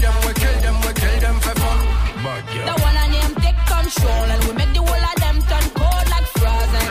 take 4.01 4.09
control 4.09 4.31
and 4.31 4.43
we 4.45 4.53
make 4.53 4.73
the 4.73 4.81
whole 4.81 5.05
of 5.05 5.15
them 5.19 5.37
turn 5.41 5.69
cold 5.77 6.05
like 6.09 6.27
frozen. 6.37 6.87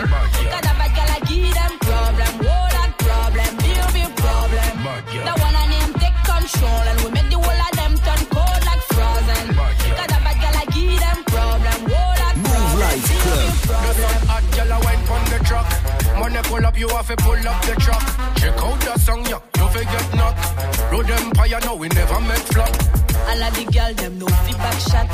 Got 0.50 0.64
a 0.64 0.72
bad 0.78 0.90
girl, 0.94 1.10
I 1.10 1.20
give 1.26 1.54
them 1.54 1.72
problem. 1.78 2.32
Whoa, 2.44 2.66
that 2.70 2.90
problem, 2.98 3.50
big, 3.58 3.82
big 3.94 4.10
problem. 4.16 4.70
The 5.10 5.34
one 5.40 5.56
and 5.56 5.72
them 5.72 5.90
take 5.98 6.18
control 6.22 6.84
and 6.90 6.98
we 7.02 7.10
make 7.10 7.28
the 7.30 7.38
whole 7.38 7.62
of 7.66 7.72
them 7.76 7.92
turn 8.06 8.22
cold 8.30 8.62
like 8.66 8.84
frozen. 8.94 9.44
Got 9.98 10.10
a 10.10 10.18
bad 10.24 10.36
girl, 10.40 10.56
I 10.60 10.64
give 10.70 10.98
them 11.00 11.18
problem. 11.24 11.78
Whoa, 11.90 12.10
that 12.20 12.34
problem, 12.46 12.96
big, 13.06 13.22
big 13.26 13.54
problem. 13.66 14.14
Hot 14.30 14.44
girl, 14.54 14.72
I 14.72 14.78
wine 14.84 15.02
on 15.10 15.24
the 15.30 15.38
truck. 15.44 15.68
Money 16.18 16.42
pull 16.44 16.66
up, 16.66 16.78
you 16.78 16.88
have 16.88 17.08
to 17.08 17.16
pull 17.16 17.48
up 17.48 17.58
the 17.66 17.74
truck. 17.80 18.04
Check 18.36 18.58
out 18.60 18.78
the 18.80 18.94
song, 18.98 19.22
yeah, 19.26 19.40
you 19.58 19.66
forget 19.68 20.06
knock. 20.14 20.34
Road 20.92 21.10
Empire, 21.10 21.60
no, 21.64 21.74
we 21.76 21.88
never 21.88 22.20
make 22.20 22.46
flop. 22.52 22.99
All 23.30 23.42
of 23.44 23.54
the 23.54 23.64
girl 23.70 23.94
them 23.94 24.18
no 24.18 24.26
feedback 24.42 24.78
shot. 24.90 25.06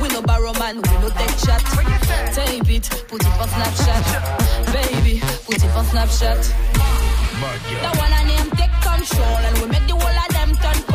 We 0.00 0.08
no 0.08 0.22
borrow 0.22 0.52
man, 0.54 0.76
we 0.76 0.94
no 1.02 1.08
take 1.10 1.36
shot. 1.42 1.60
Tape 2.32 2.70
it, 2.70 2.86
put 3.08 3.20
it 3.20 3.34
on 3.42 3.48
Snapchat. 3.48 4.72
Baby, 4.72 5.20
put 5.46 5.56
it 5.56 5.70
on 5.74 5.84
Snapchat. 5.86 6.40
The 7.82 7.90
one 7.98 8.12
and 8.12 8.30
them 8.30 8.50
take 8.56 8.74
control 8.86 9.36
and 9.46 9.58
we 9.58 9.66
make 9.66 9.86
the 9.88 9.94
whole 9.94 10.18
of 10.24 10.28
them 10.32 10.56
turn 10.62 10.89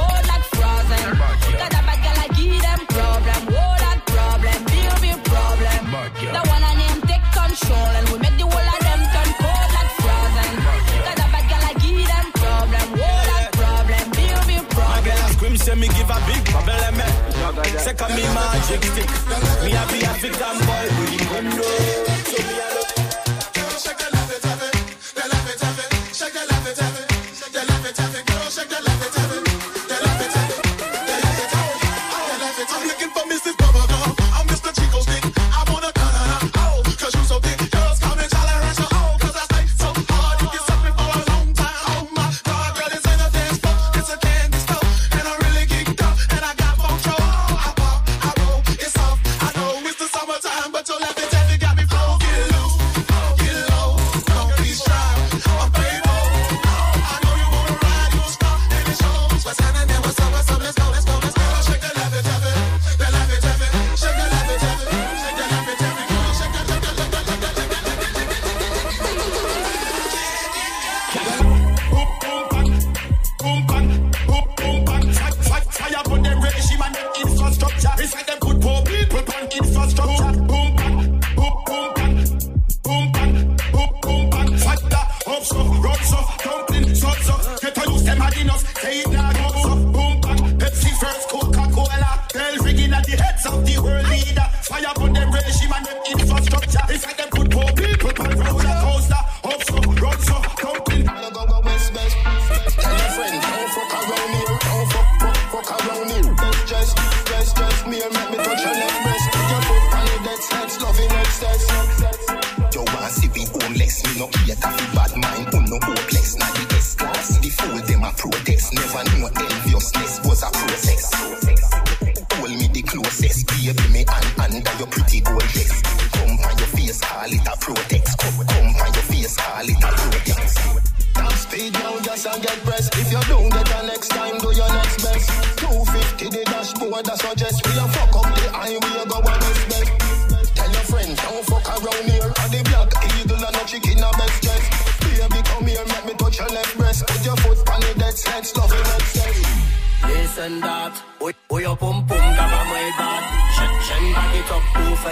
me 18.15 18.23
magic 18.33 18.83
stick. 18.83 19.09
Me 19.63 19.71
a 19.75 19.85
be 19.91 20.05
African 20.05 20.57
boy 20.65 20.85
with 20.99 21.17
the 21.17 21.25
condo. 21.25 22.04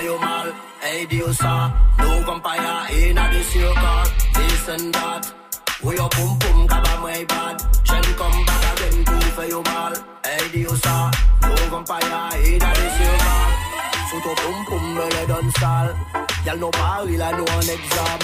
Your 0.03 0.19
mal. 0.19 0.51
Hey, 0.81 1.05
Diosa, 1.05 1.73
no 1.97 2.21
vampire 2.23 2.91
in 2.91 3.17
a 3.17 3.31
this 3.31 3.55
your 3.55 3.73
car. 3.73 4.05
Listen 4.35 4.91
that, 4.91 5.33
oh 5.83 5.91
your 5.91 6.09
pum 6.09 6.37
pum 6.39 6.67
gaba 6.67 6.99
muy 7.01 7.25
bad. 7.25 7.61
Shen 7.87 8.03
come 8.19 8.45
back 8.45 8.79
again, 8.79 9.03
do 9.03 9.19
for 9.35 9.45
your 9.45 9.63
mal. 9.63 9.93
Hey, 10.25 10.45
Diosa, 10.53 11.11
no 11.41 11.55
vampire 11.71 12.37
in 12.43 12.61
a 12.61 12.71
this 12.73 12.99
your 12.99 13.17
car. 13.17 13.49
Pum 14.23 14.65
pum, 14.65 14.95
le 14.95 15.27
don 15.27 15.51
sale. 15.59 15.95
Y'all 16.45 16.57
no 16.57 16.69
parle, 16.69 17.17
la 17.17 17.31
no 17.31 17.45
en 17.45 17.69
exam. 17.69 18.19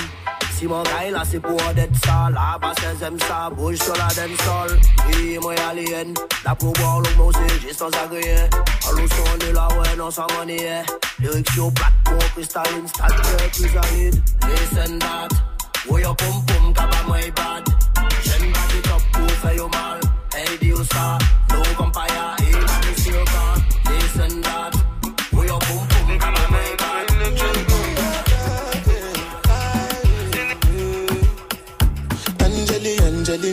Si 0.59 0.67
mon 0.67 0.83
gars 0.83 1.09
là 1.09 1.23
c'est 1.23 1.39
pour 1.39 1.55
d'être 1.73 1.95
sale. 2.03 2.33
La 2.33 2.57
basse 2.59 2.75
aime 3.01 3.17
ça, 3.21 3.49
bouge 3.49 3.77
sur 3.77 3.93
la 3.93 4.07
dancehall 4.09 4.77
Oui, 5.07 5.37
moi 5.41 5.53
alien, 5.69 6.13
là 6.43 6.53
pour 6.53 6.73
boire 6.73 6.99
le 6.99 7.15
mot 7.15 7.31
c'est 7.31 7.61
juste 7.61 7.79
sans 7.79 7.87
agréer 7.87 8.49
À 8.85 8.91
l'eau 8.91 9.47
est 9.47 9.53
là, 9.53 9.69
ouais, 9.69 9.95
non 9.97 10.11
sans 10.11 10.27
monnaie. 10.37 10.83
Lyrics 11.19 11.49
sur 11.51 11.71
plate, 11.73 11.93
mon 12.11 12.17
cristalline, 12.35 12.85
stade 12.89 13.13
plus 13.53 13.69
solide 13.69 14.21
Listen 14.49 14.99
that, 14.99 15.29
oui 15.87 16.01
yo 16.01 16.13
pum 16.13 16.45
pum, 16.45 16.73
kaba 16.73 17.03
moi 17.07 17.19
bad. 17.37 17.63
J'aime 18.25 18.51
pas 18.51 18.67
du 18.73 18.81
top 18.81 19.01
pour 19.13 19.31
faire 19.31 19.69
mal. 19.69 19.99
Hey, 20.35 20.57
dis 20.61 20.73
ça, 20.91 21.17
no 21.51 21.63
vampire, 21.77 22.08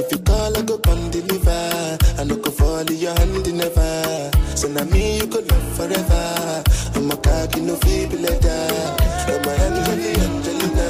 If 0.00 0.12
you 0.12 0.18
call, 0.18 0.56
I 0.56 0.62
go 0.62 0.78
come 0.78 1.10
deliver. 1.10 1.98
I 2.18 2.24
no 2.24 2.36
go 2.36 2.50
fall 2.50 2.80
in 2.80 2.96
your 2.96 3.14
hand 3.18 3.52
never. 3.56 4.30
So 4.56 4.68
now 4.68 4.84
me 4.84 5.18
you 5.18 5.26
could 5.26 5.50
love 5.50 5.76
forever. 5.76 6.62
I'm 6.94 7.10
a 7.10 7.16
cocky 7.16 7.60
no 7.60 7.76
feeble 7.76 8.18
letter. 8.18 8.62
I'm 9.32 9.46
a 9.48 9.52
Angeli 9.66 10.10
Angelina. 10.26 10.88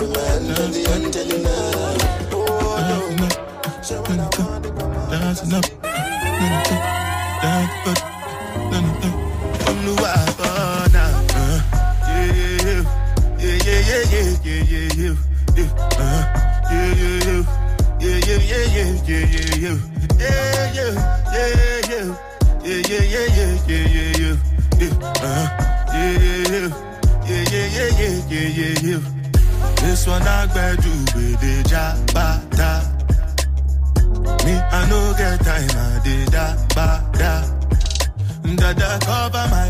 I'm 0.00 0.14
a 0.14 0.20
Angeli 0.34 0.82
Angelina. 0.94 1.56
Oh 2.32 3.16
no. 3.20 3.82
So 3.82 4.02
when 4.02 4.20
I 4.20 4.28
want 4.38 4.66
it, 4.66 4.74
Dancing 5.10 5.54
up, 5.54 5.77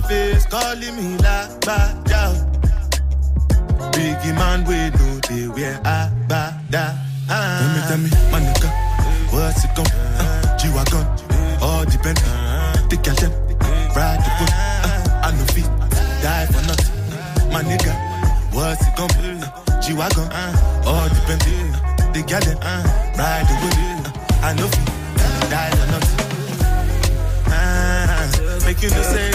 face, 0.08 0.46
calling 0.46 0.96
me 0.96 1.16
da. 1.18 1.46
Biggie 3.92 4.34
man, 4.34 4.64
we 4.64 4.78
know 4.96 5.20
they 5.28 5.46
wear 5.48 5.76
a, 5.84 6.10
ba, 6.28 6.58
da. 6.70 6.94
Ah. 7.28 7.60
Me, 7.72 7.80
tell 7.88 7.98
me, 7.98 8.10
my 8.32 8.40
nigga, 8.40 8.68
what's 9.32 9.64
it 9.64 9.72
gon' 9.76 9.86
uh, 9.86 10.56
G-Wagon, 10.58 11.04
all 11.60 11.84
depend. 11.84 12.18
The 12.88 12.96
girl 13.04 13.16
them, 13.20 13.32
ride 13.94 14.20
the 14.24 14.30
whip, 14.38 14.52
uh, 14.56 15.26
I 15.26 15.30
no 15.36 15.44
fit, 15.52 15.68
die 16.24 16.46
for 16.46 16.62
nothing. 16.66 17.52
My 17.52 17.62
nigga, 17.62 17.92
what's 18.56 18.86
it 18.88 18.96
be? 18.96 19.44
Uh, 19.44 19.80
G-Wagon, 19.82 20.28
uh, 20.32 20.88
all 20.88 21.08
depend. 21.08 21.42
Uh, 21.44 22.12
them, 22.40 22.58
uh, 22.62 22.82
ride 23.18 23.46
the 23.48 23.54
whip, 23.60 23.76
uh, 23.76 24.46
I 24.46 24.54
no 24.54 24.66
fit, 24.72 24.88
die 25.52 25.70
for 25.76 25.86
nothing. 25.92 26.18
Ah, 27.50 28.60
make 28.64 28.80
you 28.82 28.90
no 28.90 29.02
say 29.02 29.27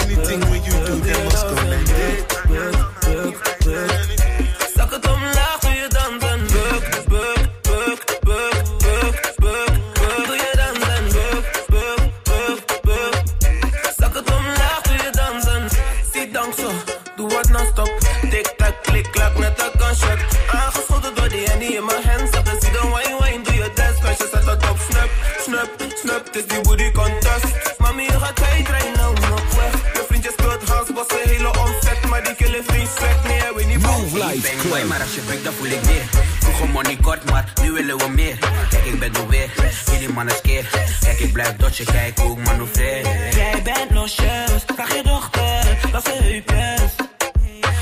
house, 31.24 31.32
was 31.32 31.32
een 31.32 31.36
hele 31.36 31.58
omzet. 31.58 32.08
Maar 32.08 32.24
die 32.24 32.34
killen 32.34 32.64
vriend 32.64 32.88
sweat, 32.96 33.24
nee, 33.24 33.38
hij 33.38 33.52
weet 33.54 33.66
niet 33.66 33.82
Mouv 33.82 34.12
life 34.12 34.56
club. 34.56 34.88
Maar 34.88 35.00
als 35.00 35.14
je 35.14 35.20
breekt, 35.20 35.44
dan 35.44 35.52
voel 35.52 35.66
ik 35.66 35.80
weer. 35.80 36.04
Vroeger 36.40 36.68
money 36.68 36.96
kort, 37.02 37.30
maar 37.30 37.52
nu 37.62 37.72
willen 37.72 37.98
we 37.98 38.08
meer. 38.08 38.38
Kijk, 38.70 38.84
ik 38.84 38.98
ben 38.98 39.14
er 39.14 39.28
weer. 39.28 39.50
Jullie 39.92 40.08
mannen 40.08 40.34
skeer. 40.34 40.70
Kijk, 41.00 41.18
ik 41.18 41.32
blijf 41.32 41.56
dodgen, 41.56 41.84
kijk 41.84 42.18
hoe 42.18 42.38
ik 42.38 42.44
manoeuvreer. 42.44 43.02
Jij 43.34 43.62
bent 43.62 43.90
losjes, 43.90 44.64
vraag 44.74 44.94
je 44.94 45.02
dochter, 45.02 45.78
dat 45.92 46.04
ze 46.04 46.12
heupjes. 46.22 46.94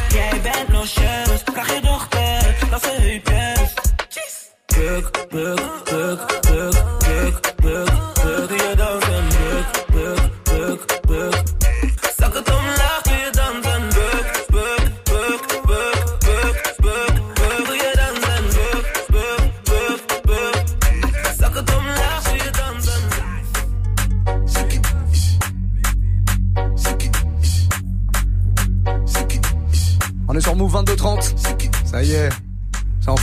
Jij 0.08 0.40
bent 0.42 0.68
losjes, 0.68 1.42
vraag 1.52 1.74
je 1.74 1.80
dochter, 1.80 2.54
dat 2.70 2.82
ze 2.82 2.90
heupjes. 3.00 3.74
Buk, 4.66 5.10
buk, 5.12 5.30
buk, 5.30 5.84
buk, 5.84 6.26
buk, 6.26 6.41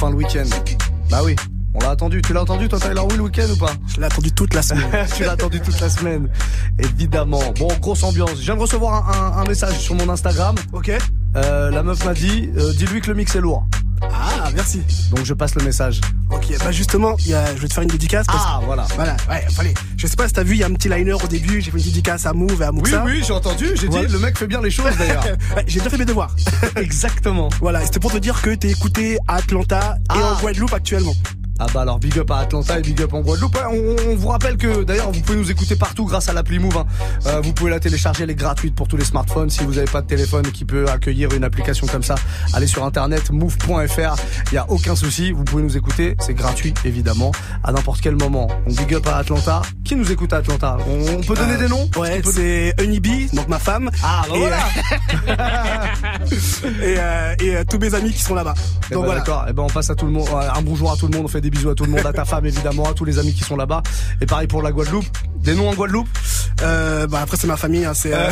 enfin 0.02 0.12
le 0.12 0.16
week-end. 0.16 0.46
Bah 1.12 1.20
oui, 1.26 1.36
on 1.74 1.80
l'a 1.80 1.90
attendu. 1.90 2.22
Tu 2.22 2.32
l'as 2.34 2.42
entendu 2.44 2.70
toi 2.70 2.80
Tyler 2.80 3.02
Will 3.02 3.18
le 3.18 3.24
week-end 3.24 3.48
ou 3.52 3.58
pas 3.58 3.72
Je 3.94 4.00
l'ai 4.00 4.06
attendu 4.06 4.32
toute 4.32 4.54
la 4.54 4.62
semaine. 4.62 4.86
tu 5.16 5.24
l'as 5.24 5.32
attendu 5.34 5.60
toute 5.60 5.80
la 5.82 5.90
semaine, 5.90 6.30
évidemment. 6.80 7.42
Bon, 7.60 7.68
grosse 7.82 8.04
ambiance. 8.04 8.32
Je 8.38 8.44
viens 8.46 8.56
de 8.56 8.62
recevoir 8.62 9.10
un, 9.10 9.38
un- 9.38 9.42
un 9.42 9.44
message 9.46 9.78
sur 9.78 9.96
mon 9.96 10.08
Instagram. 10.10 10.56
Ok. 10.72 10.92
Euh, 11.36 11.70
la 11.70 11.84
meuf 11.84 12.06
m'a 12.06 12.14
dit, 12.14 12.50
euh, 12.58 12.72
dis-lui 12.74 13.02
que 13.02 13.08
le 13.08 13.16
mix 13.16 13.36
est 13.36 13.42
lourd. 13.42 13.68
Ah, 14.50 14.54
merci. 14.56 14.82
Donc 15.16 15.26
je 15.26 15.34
passe 15.34 15.56
le 15.56 15.64
message. 15.64 16.02
Ok, 16.32 16.46
bah 16.60 16.72
justement, 16.72 17.16
y 17.26 17.34
a, 17.34 17.56
je 17.56 17.62
vais 17.62 17.68
te 17.68 17.74
faire 17.74 17.84
une 17.84 17.90
dédicace. 17.90 18.26
Parce 18.28 18.44
Ah, 18.46 18.60
voilà. 18.66 18.86
Voilà, 18.96 19.16
ouais, 19.30 19.46
fallait. 19.52 19.74
Je 19.98 20.08
sais 20.08 20.16
pas 20.16 20.28
si 20.28 20.34
t'as 20.34 20.44
vu, 20.44 20.54
il 20.56 20.60
y 20.60 20.64
a 20.64 20.68
un 20.68 20.74
petit 20.74 20.90
liner 20.90 21.14
au 21.14 21.28
début, 21.28 21.62
j'ai 21.62 21.72
fait 21.72 21.78
une 21.78 21.84
dédicace 21.84 22.26
à 22.26 22.34
Move 22.34 22.62
et 22.62 22.66
à 22.66 22.72
Oui, 22.72 22.82
Muxa. 22.82 23.04
oui, 23.06 23.24
j'ai 23.26 23.34
entendu. 23.34 23.68
J'ai 23.76 23.88
dit, 23.88 24.02
le 24.08 24.20
mec 24.20 24.38
fait 24.38 24.48
bien 24.48 24.62
les 24.62 24.72
choses 24.72 24.96
d'ailleurs. 24.98 25.24
Ouais, 25.56 25.64
j'ai 25.68 25.80
bien 25.80 25.90
fait 25.90 25.98
mes 25.98 26.06
devoirs. 26.06 26.36
Exactement. 26.76 27.50
Voilà, 27.60 27.84
c'était 27.86 28.00
pour 28.00 28.12
te 28.12 28.18
dire 28.18 28.42
que 28.42 28.52
t'es 28.56 28.70
écouté 28.70 29.18
à 29.28 29.36
Atlanta 29.36 29.98
et 30.16 30.20
Ah. 30.20 30.34
en 30.36 30.40
Guadeloupe 30.42 30.74
actuellement. 30.74 31.14
Ah 31.60 31.66
bah 31.74 31.82
alors 31.82 32.00
big 32.00 32.18
up 32.18 32.32
à 32.32 32.38
Atlanta 32.40 32.80
et 32.80 32.82
big 32.82 33.02
up 33.02 33.14
en 33.14 33.20
Guadeloupe. 33.22 33.56
Ouais, 33.56 33.96
On, 34.08 34.12
on 34.12 34.16
vous 34.16 34.28
rappelle 34.30 34.56
que 34.58 34.84
d'ailleurs 34.84 35.12
vous 35.12 35.20
pouvez 35.22 35.38
nous 35.38 35.52
écouter 35.52 35.76
partout 35.76 36.06
grâce 36.06 36.30
à 36.30 36.34
l'appli 36.34 36.58
Move. 36.60 36.78
hein. 36.78 36.86
Euh, 37.28 37.42
vous 37.42 37.52
pouvez 37.54 37.70
la 37.72 37.80
télécharger, 37.80 38.24
elle 38.24 38.30
est 38.30 38.36
gratuite 38.36 38.74
pour 38.76 38.88
tous 38.88 38.98
les 38.98 39.04
smartphones. 39.06 39.50
Si 39.50 39.64
vous 39.64 39.74
n'avez 39.76 39.92
pas 39.92 40.02
de 40.02 40.08
téléphone 40.08 40.44
qui 40.52 40.64
peut 40.66 40.88
accueillir 40.90 41.34
une 41.34 41.44
application 41.44 41.86
comme 41.88 42.04
ça, 42.04 42.16
allez 42.54 42.68
sur 42.68 42.84
internet 42.86 43.30
move.fr. 43.32 44.16
Il 44.52 44.56
y 44.56 44.58
a 44.58 44.66
aucun 44.70 44.96
souci, 44.96 45.32
vous 45.32 45.44
pouvez 45.44 45.64
nous 45.64 45.76
écouter, 45.78 46.16
c'est 46.20 46.34
gratuit 46.34 46.74
évidemment 46.86 47.32
à 47.64 47.72
n'importe 47.72 48.00
quel 48.02 48.16
moment. 48.16 48.48
Donc 48.68 48.78
big 48.78 48.94
up 48.96 49.08
à 49.08 49.18
Atlanta. 49.18 49.62
Qui 49.84 49.96
nous 49.96 50.12
écoute 50.12 50.32
à 50.34 50.38
Atlanta? 50.38 50.78
On, 50.88 51.18
on 51.18 51.22
peut 51.22 51.36
donner 51.36 51.58
des 51.58 51.68
noms? 51.68 51.90
Ouais, 51.98 52.22
c'est 52.24 52.74
Unibi, 52.82 53.28
donc 53.34 53.48
ma 53.50 53.60
femme. 53.60 53.90
Ah 54.04 54.22
bah 54.30 54.36
et, 54.36 54.40
voilà. 54.40 54.58
et, 56.82 56.96
euh, 56.98 57.36
et, 57.42 57.56
euh, 57.56 57.64
tous 57.70 57.80
mes 57.80 57.94
amis 57.94 58.12
qui 58.14 58.22
sont 58.22 58.36
là-bas. 58.36 58.54
Eh 58.90 58.94
Donc 58.94 59.04
ben, 59.04 59.06
voilà. 59.08 59.20
D'accord. 59.22 59.46
Et 59.50 59.54
ben 59.54 59.64
on 59.64 59.68
passe 59.68 59.90
à 59.90 59.96
tout 59.96 60.06
le 60.06 60.12
monde. 60.12 60.28
euh, 60.32 60.50
Un 60.56 60.62
bonjour 60.62 60.92
à 60.92 60.96
tout 60.96 61.08
le 61.08 61.16
monde. 61.16 61.26
On 61.26 61.30
fait 61.30 61.42
des 61.42 61.49
bisous 61.50 61.70
à 61.70 61.76
tout 61.76 61.86
le 61.86 61.92
monde, 61.92 62.06
à 62.06 62.14
ta 62.14 62.26
femme 62.26 62.46
évidemment, 62.46 62.86
à 62.90 62.94
tous 62.94 63.06
les 63.06 63.20
amis 63.20 63.34
qui 63.34 63.44
sont 63.44 63.56
là-bas. 63.56 63.82
Et 64.22 64.26
pareil 64.26 64.48
pour 64.48 64.62
la 64.62 64.72
Guadeloupe. 64.72 65.06
Des 65.38 65.56
noms 65.56 65.70
en 65.70 65.74
Guadeloupe. 65.74 66.08
Euh, 66.62 67.08
bah 67.08 67.20
après 67.24 67.38
c'est 67.38 67.48
ma 67.48 67.56
famille, 67.56 67.86
hein, 67.86 67.94
c'est. 67.94 68.14
euh, 68.14 68.30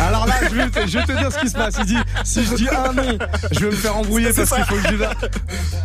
Alors 0.00 0.26
là, 0.26 0.34
je 0.48 0.54
vais, 0.54 0.68
te, 0.70 0.86
je 0.88 0.98
vais 0.98 1.04
te 1.04 1.12
dire 1.18 1.32
ce 1.32 1.38
qui 1.40 1.48
se 1.48 1.54
passe. 1.54 1.74
Il 1.80 1.86
dit, 1.86 1.96
si 2.24 2.44
je 2.44 2.54
dis 2.54 2.68
un 2.68 2.92
nom, 2.92 3.18
je 3.50 3.58
vais 3.60 3.66
me 3.66 3.72
faire 3.72 3.96
embrouiller 3.96 4.32
parce 4.32 4.50
qu'il 4.50 4.64
faut 4.64 4.76
que 4.76 4.82
je 4.82 4.88
dise. 4.94 5.06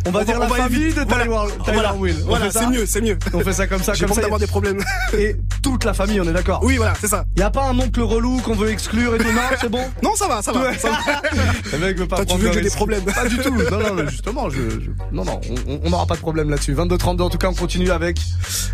On 0.05 0.11
va 0.11 0.19
On 0.19 0.23
dire 0.23 0.39
va- 0.39 0.45
la 0.45 0.45
on 0.45 0.49
va 0.49 0.63
famille 0.63 0.83
éviter- 0.83 0.99
de 1.05 1.09
Tyler, 1.11 1.23
voilà. 1.27 1.51
Voilà. 1.73 1.93
Will. 1.95 2.15
On 2.23 2.27
Voilà, 2.27 2.51
c'est 2.51 2.67
mieux, 2.67 2.85
c'est 2.85 3.01
mieux. 3.01 3.17
On 3.33 3.39
fait 3.39 3.53
ça 3.53 3.65
comme 3.67 3.81
ça, 3.81 3.93
comme 3.95 4.13
ça. 4.13 4.21
d'avoir 4.21 4.39
des 4.39 4.45
problèmes. 4.47 4.83
Et 5.17 5.35
toute 5.63 5.83
la 5.85 5.93
famille, 5.93 6.21
on 6.21 6.25
est 6.27 6.33
d'accord. 6.33 6.59
Oui, 6.63 6.77
voilà, 6.77 6.93
c'est 6.99 7.07
ça. 7.07 7.25
Y 7.37 7.41
a 7.41 7.49
pas 7.49 7.65
un 7.67 7.79
oncle 7.79 8.01
relou 8.01 8.39
qu'on 8.41 8.53
veut 8.55 8.69
exclure 8.69 9.15
et 9.15 9.17
tout. 9.17 9.31
Non, 9.31 9.41
c'est 9.59 9.69
bon. 9.69 9.83
Non, 10.03 10.11
ça 10.15 10.27
va, 10.27 10.41
ça 10.43 10.51
va. 10.51 10.77
ça 10.77 10.89
va. 10.89 10.97
Le 11.71 11.77
mec 11.79 11.97
veut 11.97 12.07
pas 12.07 12.17
Toi, 12.17 12.25
tu 12.25 12.37
veux 12.37 12.49
que 12.49 12.53
j'ai 12.55 12.61
des 12.61 12.69
problèmes. 12.69 13.03
Pas 13.03 13.27
du 13.27 13.37
tout. 13.39 13.49
Non, 13.55 13.95
non, 13.95 14.07
justement, 14.09 14.49
je, 14.51 14.57
je- 14.69 14.89
non, 15.11 15.25
non, 15.25 15.41
on- 15.67 15.79
on 15.85 15.89
n'aura 15.89 16.05
pas 16.05 16.15
de 16.15 16.19
problème 16.19 16.49
là-dessus. 16.53 16.73
22-32, 16.73 17.21
en 17.21 17.29
tout 17.29 17.37
cas, 17.37 17.47
on 17.49 17.53
continue 17.53 17.91
avec. 17.91 18.19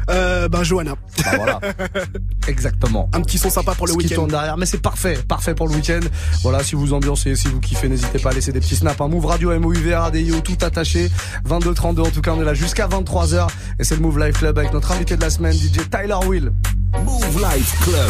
Euh, 0.10 0.48
bah 0.50 0.64
Johanna. 0.64 0.96
Bah 1.24 1.32
voilà. 1.36 1.60
Exactement. 2.48 3.10
Un 3.14 3.22
petit 3.22 3.38
son 3.38 3.50
sympa 3.50 3.74
pour 3.76 3.88
le 3.88 3.94
qui 3.94 3.98
week-end. 4.00 4.16
tourne 4.16 4.30
derrière, 4.30 4.58
mais 4.58 4.66
c'est 4.66 4.82
parfait, 4.82 5.18
parfait 5.28 5.54
pour 5.56 5.68
le 5.68 5.74
week-end. 5.76 6.00
Voilà, 6.44 6.64
si 6.64 6.76
vous 6.76 6.94
ambiancez, 6.94 7.36
si 7.36 7.48
vous 7.48 7.60
kiffez, 7.60 7.90
n'hésitez 7.90 8.20
pas 8.20 8.30
à 8.32 8.34
laisser 8.34 8.52
des 8.52 8.60
petits 8.60 8.76
snaps. 8.76 9.00
Un 9.02 9.08
Move 9.08 9.26
Radio, 9.26 9.58
MOUV, 9.60 9.94
RADIO, 9.94 10.40
tout 10.42 10.58
attaché. 10.62 11.10
22 11.46 11.74
32, 11.74 12.02
en 12.02 12.06
tout 12.10 12.22
cas, 12.22 12.32
on 12.32 12.42
est 12.42 12.46
là 12.46 12.54
jusqu'à 12.54 12.88
23h. 12.88 13.48
Et 13.80 13.84
c'est 13.84 13.96
le 13.96 14.02
Move 14.02 14.20
Life 14.20 14.38
Club 14.40 14.58
avec 14.58 14.74
notre 14.74 14.92
invité 14.92 15.16
de 15.16 15.22
la 15.22 15.30
semaine, 15.30 15.54
DJ 15.54 15.90
Tyler 15.90 16.18
Will. 16.28 16.52
Move 17.04 17.42
Life 17.42 17.76
Club. 17.84 18.10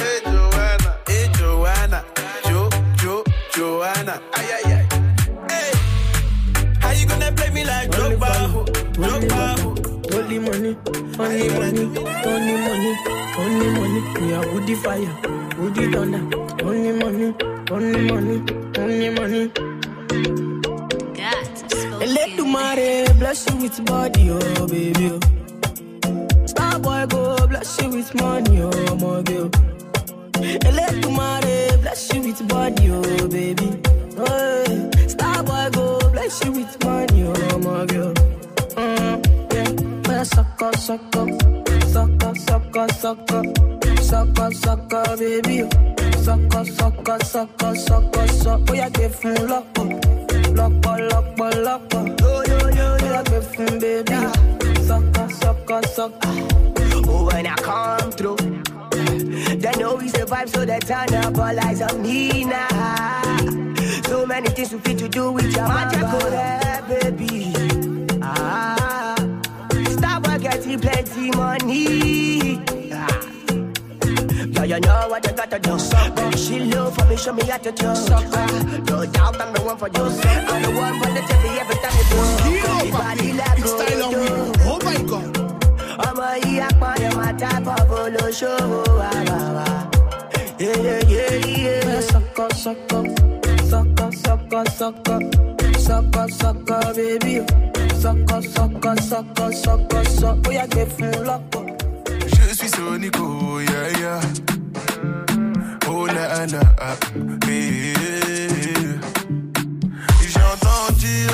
Only 10.31 10.49
money, 10.49 10.77
only 11.19 11.49
money, 11.49 11.83
only 12.25 12.55
money, 12.55 12.97
only 13.37 13.69
money. 13.77 14.01
Me 14.21 14.33
a 14.33 14.39
woody 14.53 14.75
fire, 14.75 15.13
woody 15.59 15.91
thunder. 15.91 16.23
Only 16.63 16.91
money, 16.93 17.35
only 17.69 18.01
money, 18.09 18.37
only 18.79 19.09
money. 19.09 19.51
Let 21.99 22.29
the 22.37 22.39
oh, 22.39 22.43
oh. 22.43 22.45
money 22.45 23.03
oh, 23.09 23.13
bless 23.19 23.49
you 23.49 23.57
with 23.57 23.85
body, 23.85 24.29
oh 24.31 24.67
baby. 24.67 25.19
Oh. 26.05 26.45
Star 26.47 26.79
boy 26.79 27.05
go 27.09 27.35
bless 27.47 27.81
you 27.81 27.89
with 27.89 28.15
money, 28.15 28.61
oh 28.61 28.95
my 28.95 29.21
girl. 29.23 29.49
Let 30.71 31.01
the 31.01 31.09
money 31.13 31.77
bless 31.81 32.13
you 32.13 32.21
with 32.21 32.47
body, 32.47 32.89
oh 32.89 33.27
baby. 33.27 33.69
Oh, 34.17 34.63
yeah. 34.69 35.07
Star 35.07 35.43
boy 35.43 35.69
go 35.73 35.99
bless 36.13 36.41
you 36.45 36.53
with 36.53 36.81
money, 36.85 37.23
oh 37.27 37.57
my 37.57 37.85
girl. 37.85 38.13
Well, 40.21 40.27
sucker, 40.27 40.77
sucker, 40.77 41.27
sucker, 41.87 42.35
sucker, 42.35 42.87
sucker, 42.93 43.43
sucker, 43.99 44.51
sucker, 44.51 45.17
baby. 45.17 45.67
Sucker, 46.21 46.63
sucker, 46.63 47.19
sucker, 47.23 47.75
sucker, 47.75 48.27
sucker. 48.27 48.65
Oh, 48.69 48.73
yeah, 48.75 48.89
give 48.89 49.19
him 49.19 49.47
loco, 49.47 49.83
loco, 50.53 50.95
loco, 51.09 51.49
loco. 51.61 52.05
Yo, 52.21 52.43
yo, 52.43 52.69
yo, 52.69 52.97
yeah, 53.01 53.23
give 53.23 53.51
him 53.55 53.79
baby. 53.79 54.13
Sucker, 54.83 55.27
sucker, 55.31 55.81
sucker. 55.87 56.29
Oh, 57.09 57.25
when 57.25 57.47
I 57.47 57.55
come 57.55 58.11
through, 58.11 58.37
they 59.57 59.71
know 59.79 59.95
we 59.95 60.07
survive, 60.09 60.51
so 60.51 60.65
they 60.65 60.77
turn 60.81 61.15
up 61.15 61.35
all 61.35 61.59
eyes 61.65 61.81
on 61.81 61.99
me 61.99 62.43
now. 62.43 63.33
So 64.03 64.27
many 64.27 64.49
things 64.49 64.71
we 64.71 64.77
fit 64.81 64.99
to 64.99 65.09
do 65.09 65.31
with 65.31 65.51
your 65.55 65.67
magical 65.67 66.29
hair, 66.29 66.83
baby. 66.87 67.55
Ah, 68.21 69.15
stop 70.61 70.69
getting 70.69 70.79
plenty 70.79 71.31
money. 71.37 72.59
Ah. 72.93 73.21
Yeah, 74.53 74.63
you 74.65 74.79
know 74.81 75.07
what 75.09 75.25
you 75.25 75.33
gotta 75.33 75.59
do. 75.59 75.77
Baby, 76.15 76.37
she 76.37 76.59
love 76.65 76.95
for 76.95 77.05
me, 77.05 77.17
show 77.17 77.33
me 77.33 77.43
how 77.45 77.57
to 77.57 77.71
do. 77.71 77.85
No 77.85 79.05
doubt 79.05 79.41
I'm 79.41 79.53
the 79.53 79.61
one 79.63 79.77
for 79.77 79.87
you. 79.87 80.03
I'm 80.03 80.61
the 80.61 80.71
one 80.71 80.99
for 80.99 81.09
the 81.11 81.21
TV 81.21 81.57
every 81.59 81.75
time 81.75 81.95
you 81.97 82.05
do. 82.09 82.17
Your 82.51 82.91
body 82.91 83.33
like 83.33 83.59
It's 83.59 83.73
Tyler 83.73 84.01
gold. 84.01 84.13
Will. 84.15 84.53
Oh 84.67 84.79
my 84.85 84.97
god. 85.09 85.37
ọmọ 86.07 86.27
yìí 86.43 86.59
apáyọ 86.67 87.09
máa 87.17 87.33
tábọ̀ 87.41 87.79
bolóṣòwò 87.89 88.81
àbàbà. 89.17 89.67
Sucker, 92.11 92.49
sucker, 92.63 94.11
sucker, 94.23 94.65
sucker, 94.77 95.19
sucker, 95.91 96.27
sucker, 96.29 96.29
sucker, 96.29 96.93
baby. 96.95 97.45
Sucker, 97.99 98.41
sucker, 98.41 98.95
sucker, 99.01 99.51
sucker, 99.51 100.03
sucker. 100.05 100.41
Oh, 100.47 100.51
yeah, 100.51 100.67
give 100.67 100.97
him 100.97 101.11
loco. 101.25 101.65
Je 102.27 102.55
suis 102.55 102.71
Sonico, 102.71 103.59
yeah, 103.59 103.99
yeah. 103.99 104.21
Oh 105.87 106.05
la 106.05 106.45
la, 106.45 106.61
ah, 106.79 106.97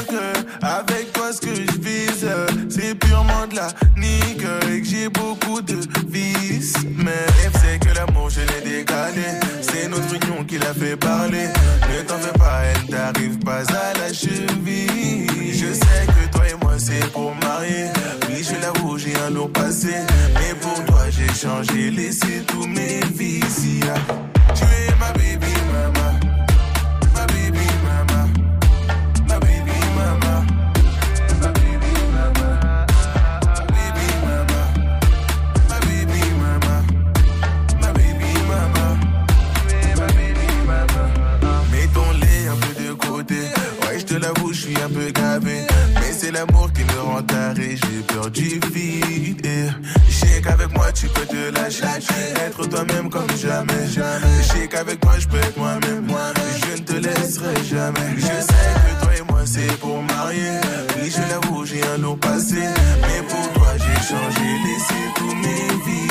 que 0.07 0.65
avec 0.65 1.13
toi 1.13 1.31
ce 1.31 1.41
que 1.41 1.55
je 1.55 1.79
vise, 1.79 2.27
c'est 2.69 2.95
purement 2.95 3.47
de 3.49 3.55
la 3.55 3.67
nique 3.97 4.45
et 4.71 4.81
que 4.81 4.87
j'ai 4.87 5.09
beaucoup 5.09 5.61
de 5.61 5.77
vices. 6.07 6.73
Mais 6.97 7.25
sait 7.59 7.79
que 7.79 7.93
l'amour 7.95 8.29
je 8.29 8.41
l'ai 8.41 8.77
décalé, 8.77 9.25
c'est 9.61 9.87
notre 9.87 10.13
union 10.13 10.43
qui 10.43 10.57
l'a 10.57 10.73
fait 10.73 10.95
parler. 10.97 11.47
Ne 11.89 12.01
t'en 12.03 12.17
fais 12.17 12.37
pas, 12.37 12.61
elle 12.63 12.89
t'arrive 12.89 13.39
pas 13.39 13.61
à 13.61 13.93
la 13.99 14.13
cheville. 14.13 15.27
Je 15.53 15.73
sais 15.73 16.05
que 16.07 16.31
toi 16.31 16.47
et 16.47 16.55
moi 16.63 16.73
c'est 16.77 17.11
pour 17.11 17.33
marier. 17.35 17.87
Oui, 18.29 18.43
je 18.43 18.61
l'avoue, 18.61 18.97
j'ai 18.97 19.15
un 19.25 19.29
lourd 19.29 19.51
passé. 19.51 19.95
Mais 20.35 20.53
pour 20.61 20.83
toi, 20.85 21.05
j'ai 21.09 21.27
changé, 21.33 21.89
laissé 21.91 22.43
tous 22.47 22.67
mes 22.67 22.99
vices. 23.15 23.81
Tu 24.55 24.63
es 24.63 24.95
ma 24.99 25.11
baby 25.13 25.56
Mais 45.43 46.11
c'est 46.11 46.31
l'amour 46.31 46.69
qui 46.73 46.83
me 46.83 46.99
rend 46.99 47.21
taré, 47.21 47.77
j'ai 47.77 48.01
peur 48.07 48.29
du 48.29 48.59
vide. 48.73 49.47
Je 50.09 50.13
sais 50.13 50.41
qu'avec 50.41 50.69
moi 50.73 50.91
tu 50.91 51.07
peux 51.07 51.25
te 51.25 51.51
lâcher, 51.53 51.85
être 52.45 52.67
toi-même 52.67 53.09
comme 53.09 53.29
jamais. 53.37 53.87
Je 53.87 54.43
sais 54.43 54.67
qu'avec 54.67 55.03
moi 55.05 55.13
je 55.17 55.27
peux 55.27 55.37
être 55.37 55.57
moi-même, 55.57 56.07
je 56.65 56.81
ne 56.81 56.85
te 56.85 56.93
laisserai 56.93 57.55
jamais. 57.69 58.15
Je 58.17 58.25
sais 58.25 58.73
que 58.83 59.03
toi 59.03 59.15
et 59.17 59.31
moi 59.31 59.41
c'est 59.45 59.79
pour 59.79 60.01
marier. 60.03 60.59
Oui, 61.01 61.09
je 61.09 61.21
l'avoue, 61.31 61.65
j'ai 61.65 61.83
un 61.83 61.97
lourd 61.99 62.19
passé. 62.19 62.63
Mais 63.01 63.21
pour 63.29 63.53
toi 63.53 63.73
j'ai 63.77 64.07
changé, 64.07 64.45
laissé 64.65 65.01
tous 65.15 65.35
mes 65.35 65.67
vices. 65.85 66.07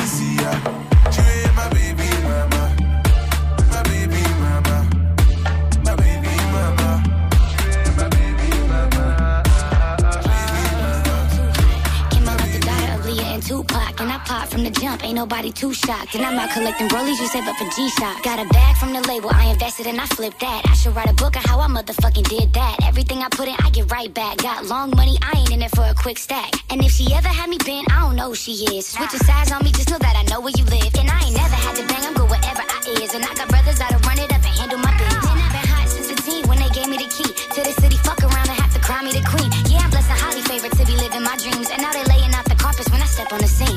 From 14.26 14.64
the 14.64 14.70
jump. 14.70 15.04
Ain't 15.04 15.14
nobody 15.14 15.52
too 15.52 15.72
shocked. 15.72 16.14
And 16.14 16.24
I'm 16.24 16.38
out 16.38 16.50
collecting 16.50 16.88
rollies 16.88 17.20
you 17.20 17.28
save 17.28 17.46
up 17.46 17.56
for 17.56 17.68
G-Shock. 17.76 18.22
Got 18.22 18.40
a 18.40 18.48
bag 18.48 18.76
from 18.76 18.92
the 18.92 19.00
label, 19.06 19.30
I 19.32 19.52
invested 19.52 19.86
and 19.86 20.00
I 20.00 20.06
flipped 20.06 20.40
that. 20.40 20.62
I 20.66 20.74
should 20.74 20.96
write 20.96 21.10
a 21.10 21.14
book 21.14 21.36
on 21.36 21.42
how 21.42 21.60
I 21.60 21.68
motherfucking 21.68 22.28
did 22.28 22.52
that. 22.54 22.76
Everything 22.82 23.18
I 23.22 23.28
put 23.28 23.48
in, 23.48 23.54
I 23.58 23.70
get 23.70 23.90
right 23.92 24.12
back. 24.12 24.38
Got 24.38 24.66
long 24.66 24.90
money, 24.96 25.18
I 25.22 25.38
ain't 25.38 25.52
in 25.52 25.62
it 25.62 25.70
for 25.76 25.84
a 25.84 25.94
quick 25.94 26.18
stack. 26.18 26.54
And 26.70 26.82
if 26.82 26.90
she 26.90 27.12
ever 27.12 27.28
had 27.28 27.50
me 27.50 27.58
bent, 27.58 27.92
I 27.92 28.00
don't 28.00 28.16
know 28.16 28.28
who 28.30 28.34
she 28.34 28.52
is. 28.76 28.86
Switching 28.86 29.20
sides 29.20 29.52
on 29.52 29.62
me, 29.62 29.70
just 29.72 29.90
know 29.90 29.98
that 29.98 30.16
I 30.16 30.22
know 30.30 30.40
where 30.40 30.54
you 30.56 30.64
live. 30.64 30.94
And 30.98 31.10
I 31.10 31.20
ain't 31.26 31.36
never 31.36 31.54
had 31.54 31.76
to 31.76 31.86
bang, 31.86 32.04
I'm 32.06 32.14
good 32.14 32.30
wherever 32.30 32.64
I 32.64 32.78
is. 33.02 33.14
And 33.14 33.24
I 33.24 33.34
got 33.34 33.48
brothers 33.48 33.78
that'll 33.78 34.00
run 34.08 34.18
it 34.18 34.32
up 34.32 34.42
and 34.42 34.56
handle 34.56 34.78
my 34.78 34.96
biz. 34.96 35.12
Man, 35.22 35.36
I've 35.36 35.52
been 35.52 35.68
hot 35.70 35.88
since 35.88 36.08
a 36.10 36.16
teen 36.16 36.48
when 36.48 36.58
they 36.58 36.70
gave 36.70 36.88
me 36.88 36.96
the 36.96 37.10
key 37.12 37.28
to 37.28 37.60
the 37.60 37.74
city. 37.76 37.96
Fuck 38.00 38.24
around 38.24 38.48
and 38.48 38.58
have 38.58 38.72
to 38.72 38.80
cry 38.80 39.04
me 39.04 39.12
the 39.12 39.24
queen. 39.28 39.52
Yeah, 39.68 39.84
I'm 39.84 39.90
blessed 39.90 40.10
and 40.10 40.18
highly 40.18 40.42
favored 40.42 40.72
to 40.72 40.84
be 40.88 40.96
living 40.96 41.22
my 41.22 41.36
dreams. 41.36 41.68
And 41.70 41.82
now 41.82 41.92
they 41.92 42.04
laying 42.08 42.32
out 42.32 42.46
the 42.48 42.56
carpets 42.56 42.88
when 42.90 43.02
I 43.02 43.06
step 43.06 43.32
on 43.32 43.40
the 43.44 43.50
scene. 43.50 43.75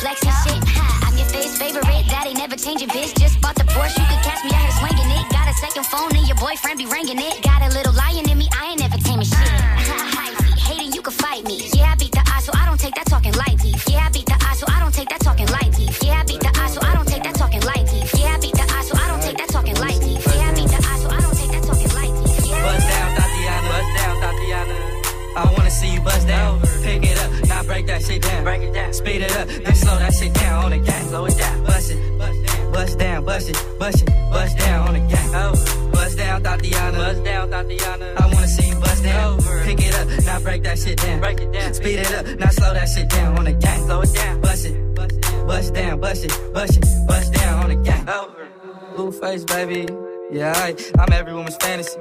Bills. 0.00 0.20
That's 0.20 0.22
a 0.22 0.24
flex 0.24 0.24
and 0.24 0.36
shit. 0.44 0.68
Ha, 0.68 1.08
I'm 1.08 1.16
your 1.16 1.26
face 1.28 1.58
favorite. 1.58 1.84
Daddy 2.08 2.34
never 2.34 2.56
changing 2.56 2.88
bitch. 2.88 3.18
Just 3.18 3.40
bought 3.40 3.54
the 3.56 3.64
Porsche. 3.64 3.98
You 3.98 4.06
could 4.08 4.22
catch 4.24 4.44
me 4.44 4.50
out 4.52 4.62
here 4.64 4.76
swinging 4.80 5.10
it. 5.10 5.24
Got 5.30 5.48
a 5.48 5.54
second 5.54 5.84
phone 5.86 6.14
and 6.16 6.26
your 6.26 6.36
boyfriend 6.36 6.78
be 6.78 6.86
ringing 6.86 7.18
it. 7.18 7.42
Got 7.42 7.62
a 7.62 7.70
little 7.72 7.92
lion 7.92 8.28
in 8.28 8.38
me. 8.38 8.48
I 8.52 8.72
ain't 8.72 8.80
never 8.80 8.96
taming 8.98 9.26
shit. 9.26 9.36
Hyphy, 9.36 10.58
Hating, 10.68 10.92
you 10.92 11.02
can 11.02 11.12
fight 11.12 11.44
me. 11.44 11.68
Yeah, 11.72 11.92
I 11.92 11.94
beat 11.96 12.12
the 12.12 12.24
odds, 12.32 12.44
so 12.46 12.52
I 12.54 12.66
don't 12.66 12.80
take 12.80 12.94
that 12.94 13.06
talking 13.06 13.34
lightly. 13.34 13.74
Yeah, 13.88 14.06
I 14.06 14.10
beat 14.10 14.26
the 14.26 14.36
odds, 14.40 14.60
so 14.60 14.66
I 14.68 14.80
don't 14.80 14.94
take 14.94 15.08
that 15.08 15.20
talking 15.20 15.48
light 15.48 15.72
beef. 15.76 15.98
Yeah, 16.02 16.20
I 16.20 16.24
beat 16.24 16.40
the 16.40 16.52
odds, 16.60 16.74
so 16.74 16.80
I 16.82 16.94
don't 16.94 17.08
take 17.08 17.22
that 17.24 17.34
talking 17.36 17.60
light 17.62 17.86
beef. 17.90 18.10
Yeah, 18.16 18.34
I 18.34 18.38
beat 18.40 18.54
the 18.56 18.66
odds, 18.72 18.86
so 18.88 18.96
I 18.96 19.06
don't 19.08 19.22
take 19.22 19.36
that 19.38 19.48
talking 19.48 19.76
light 19.76 20.00
beef. 20.00 20.22
Yeah, 20.26 20.48
I 20.48 20.54
beat 20.54 20.70
the 20.70 20.80
odds, 20.80 21.02
so 21.02 21.08
I 21.10 21.20
don't 21.20 21.36
take 21.36 21.52
that 21.52 21.64
talking 21.64 21.90
light 21.92 22.14
beef. 22.24 22.46
Yeah. 22.48 22.62
Bust 22.64 22.86
down, 22.88 23.08
Thotiana. 23.16 23.68
Bust 23.68 23.90
down, 23.98 24.14
Thotiana. 24.22 24.76
I 25.36 25.54
wanna 25.56 25.70
see 25.70 25.92
you 25.94 26.00
bust 26.00 26.26
down. 26.26 26.60
Pick 26.82 27.04
it 27.04 27.18
up, 27.18 27.48
now 27.48 27.62
break 27.62 27.86
that 27.86 28.02
shit 28.02 28.22
down. 28.22 28.44
Break 28.44 28.62
it 28.62 28.74
down. 28.74 28.92
Speed 28.92 29.22
it 29.22 29.32
up, 29.36 29.48
bust 33.80 34.02
it, 34.02 34.08
bust 34.30 34.58
down 34.58 34.88
on 34.88 34.94
the 34.94 35.00
gang. 35.00 35.90
Bust 35.90 36.16
down, 36.18 36.42
Thotiana. 36.42 36.96
Bust 36.96 37.24
down, 37.24 37.50
Thotiana. 37.50 38.20
I 38.20 38.26
wanna 38.32 38.46
see 38.46 38.68
you 38.68 38.74
bust 38.76 39.02
down. 39.02 39.40
Pick 39.64 39.80
it 39.80 39.94
up, 39.94 40.06
now 40.24 40.38
break 40.40 40.62
that 40.64 40.78
shit 40.78 40.98
down. 40.98 41.20
Break 41.20 41.40
it 41.40 41.52
down. 41.52 41.74
Speed 41.74 41.98
it 41.98 42.12
up, 42.14 42.38
now 42.38 42.50
slow 42.50 42.74
that 42.74 42.88
shit 42.88 43.08
down 43.08 43.38
on 43.38 43.44
the 43.46 43.52
gang. 43.52 43.80
Slow 43.86 44.02
it 44.02 44.14
down. 44.14 44.40
Bust 44.42 44.66
it, 44.66 44.94
bust 45.46 45.74
down, 45.74 46.00
bust 46.00 46.24
it, 46.24 46.52
bust 46.52 46.76
it, 46.76 46.84
bust 47.08 47.32
down 47.32 47.62
on 47.64 47.68
the 47.70 47.76
gang. 47.76 48.08
Over. 48.08 48.48
Blueface, 48.94 49.46
baby. 49.46 49.88
Yeah, 50.30 50.52
I, 50.54 50.76
I'm 50.98 51.12
every 51.12 51.32
woman's 51.32 51.56
fantasy. 51.56 51.98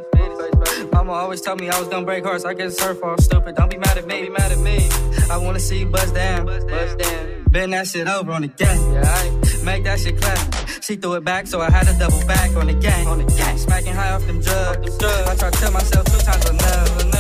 Mama 0.92 1.14
always 1.14 1.42
told 1.42 1.60
me 1.62 1.70
I 1.70 1.80
was 1.80 1.88
gonna 1.88 2.06
break 2.06 2.26
hearts. 2.26 2.46
I 2.46 2.54
guess 2.54 2.80
her 2.84 2.94
fault, 2.94 3.22
stupid. 3.22 3.56
Don't 3.56 3.72
be 3.72 3.78
mad 3.78 3.98
at 3.98 4.06
me. 4.06 4.24
Be 4.24 4.30
mad 4.30 4.52
at 4.52 4.60
me. 4.60 4.88
I 5.32 5.38
wanna 5.38 5.60
see 5.60 5.80
you 5.80 5.86
bust 5.88 6.14
down. 6.14 6.46
Bust 6.46 6.98
down. 6.98 7.44
Bend 7.50 7.74
that 7.74 7.88
shit 7.88 8.08
over 8.08 8.32
on 8.32 8.42
the 8.42 8.48
gang. 8.50 8.94
Yeah, 8.94 9.02
I 9.06 9.64
make 9.64 9.84
that 9.86 10.00
shit 10.00 10.22
clap. 10.22 10.69
She 10.90 10.96
threw 10.96 11.14
it 11.14 11.24
back, 11.24 11.46
so 11.46 11.62
I 11.62 11.70
had 11.70 11.86
to 11.86 11.94
double 12.00 12.26
back 12.26 12.56
on 12.56 12.66
the 12.66 12.74
gang. 12.74 13.06
On 13.06 13.20
the 13.20 13.32
gang. 13.36 13.60
Smacking 13.60 13.94
high 13.94 14.10
off 14.10 14.26
them 14.26 14.42
drugs. 14.42 14.98
I 15.04 15.36
try 15.36 15.52
to 15.52 15.60
tell 15.60 15.72
myself 15.72 16.04
two 16.08 16.18
times 16.18 16.50
enough. 16.50 17.04
enough. 17.04 17.10
Rich 17.10 17.19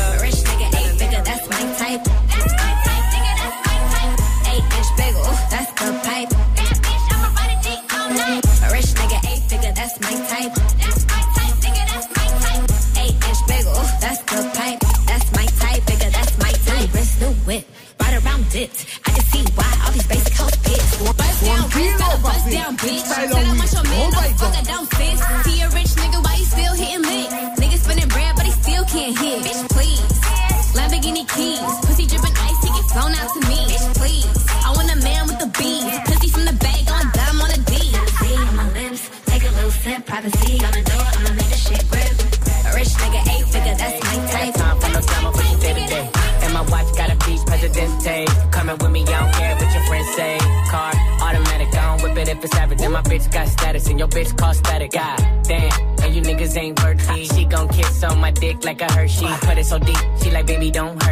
bitch 53.19 53.33
got 53.33 53.47
status, 53.47 53.87
and 53.87 53.99
your 53.99 54.07
bitch 54.07 54.37
call 54.37 54.53
static. 54.53 54.91
God 54.91 55.43
damn, 55.43 55.71
and 56.03 56.15
you 56.15 56.21
niggas 56.21 56.57
ain't 56.57 56.81
worth 56.83 57.09
me. 57.09 57.25
She 57.25 57.45
gon' 57.45 57.67
kiss 57.69 58.03
on 58.03 58.19
my 58.19 58.31
dick 58.31 58.63
like 58.63 58.81
a 58.81 58.91
Hershey. 58.91 59.27
Put 59.41 59.57
it 59.57 59.65
so 59.65 59.79
deep, 59.79 59.97
she 60.21 60.31
like, 60.31 60.47
baby, 60.47 60.71
don't 60.71 61.01
hurt 61.03 61.08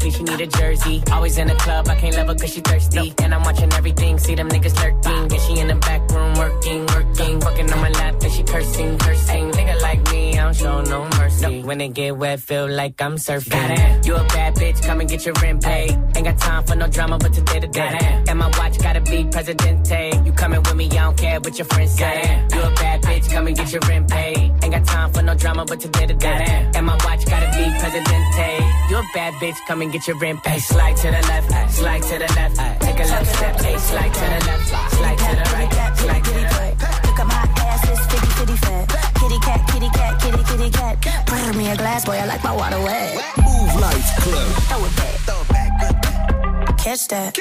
athlete, 0.00 0.14
she 0.14 0.22
need 0.22 0.40
a 0.40 0.46
jersey. 0.46 1.02
Always 1.12 1.38
in 1.38 1.48
the 1.48 1.54
club, 1.54 1.88
I 1.88 1.94
can't 1.94 2.16
love 2.16 2.28
her 2.28 2.34
cause 2.34 2.52
she 2.52 2.60
thirsty. 2.60 3.14
And 3.22 3.34
I'm 3.34 3.42
watching 3.42 3.72
everything, 3.72 4.18
see 4.18 4.34
them 4.34 4.48
niggas 4.48 4.76
lurking. 4.82 5.32
And 5.32 5.40
she 5.42 5.58
in 5.60 5.68
the 5.68 5.74
back 5.74 6.10
room 6.10 6.34
working, 6.34 6.86
working. 6.86 7.40
Fucking 7.40 7.72
on 7.72 7.80
my 7.80 7.90
lap, 7.90 8.14
and 8.22 8.32
she 8.32 8.42
cursing, 8.42 8.98
cursing. 8.98 9.50
Nigga 9.52 9.80
like 9.82 10.10
me, 10.10 10.38
I 10.38 10.44
don't 10.44 10.56
show 10.56 10.82
no 10.82 11.08
mercy. 11.18 11.62
When 11.62 11.80
it 11.80 11.94
get 11.94 12.16
wet, 12.16 12.40
feel 12.40 12.68
like 12.68 13.00
I'm 13.00 13.16
surfing. 13.16 13.50
Goddamn, 13.50 14.04
you 14.04 14.14
a 14.16 14.24
bad 14.24 14.54
bitch, 14.56 14.82
come 14.82 15.00
and 15.00 15.08
get 15.08 15.24
your 15.26 15.34
rent 15.42 15.62
paid. 15.62 15.90
Ain't 16.16 16.24
got 16.24 16.38
time 16.38 16.64
for 16.64 16.76
no 16.76 16.86
drama, 16.86 17.18
but 17.18 17.32
today 17.32 17.60
to 17.60 17.68
day. 17.68 18.24
And 18.28 18.38
my 18.38 18.48
watch 18.58 18.78
gotta 18.78 19.00
be 19.00 19.24
Presidente. 19.24 20.22
You 20.24 20.32
coming 20.32 20.62
with 20.62 20.76
me, 20.76 20.86
I 20.86 21.04
don't 21.04 21.16
care 21.16 21.40
what 21.40 21.58
your 21.58 21.66
friends 21.66 21.92
say. 21.92 22.46
You 22.52 22.60
a 22.60 22.70
bad 22.74 23.02
bitch, 23.02 23.30
come 23.30 23.46
and 23.46 23.56
get 23.56 23.72
your 23.72 23.82
rent 23.88 24.10
paid. 24.10 24.52
Ain't 24.62 24.72
got 24.72 24.84
time 24.86 25.12
for 25.12 25.22
no 25.22 25.34
drama, 25.34 25.64
but 25.64 25.80
today 25.80 26.06
to 26.06 26.14
day. 26.14 26.70
And 26.74 26.86
my 26.86 26.96
watch 27.04 27.24
gotta 27.26 27.50
be 27.56 27.64
Presidente. 27.78 28.50
You 28.90 28.96
a 28.96 29.04
bad 29.14 29.34
bitch, 29.34 29.56
come 29.66 29.82
and 29.82 29.89
get 29.90 30.06
your 30.06 30.18
rent 30.18 30.42
paid. 30.42 30.60
Slide 30.60 30.96
to 30.96 31.06
the 31.10 31.22
left, 31.28 31.72
slide 31.72 32.02
to 32.02 32.18
the 32.18 32.32
left. 32.34 32.56
Take 32.80 33.00
a 33.00 33.04
left 33.04 33.26
step, 33.36 33.56
ay, 33.60 33.76
slide 33.76 34.14
to 34.14 34.20
the 34.20 34.40
left, 34.46 34.68
slide 34.94 35.18
to 35.18 35.24
the 35.36 35.44
right, 35.54 35.70
slide 35.96 36.24
to 36.24 36.30
the 36.30 36.44
right. 36.58 36.76
Look 37.06 37.18
at 37.20 37.26
my 37.26 37.44
ass, 37.64 37.88
it's 37.90 38.06
fitty 38.06 38.26
fitty 38.38 38.56
fat. 38.56 38.86
Kitty 39.18 39.38
cat, 39.40 39.60
kitty 39.68 39.90
cat, 39.90 40.20
kitty 40.20 40.42
kitty 40.44 40.70
cat. 40.70 41.26
Pour 41.26 41.52
me 41.54 41.70
a 41.70 41.76
glass, 41.76 42.04
boy, 42.04 42.12
I 42.12 42.26
like 42.26 42.42
my 42.44 42.54
water 42.54 42.80
wet. 42.80 43.16
Mouv 43.36 43.80
Life 43.80 44.16
Club. 44.22 44.52
Throw 44.68 44.84
it 44.84 44.96
back, 44.96 45.14
throw 45.26 45.40
it 45.40 45.48
back, 45.48 45.70
good 45.80 45.96
back. 46.02 46.78
Catch 46.78 47.08
that. 47.08 47.38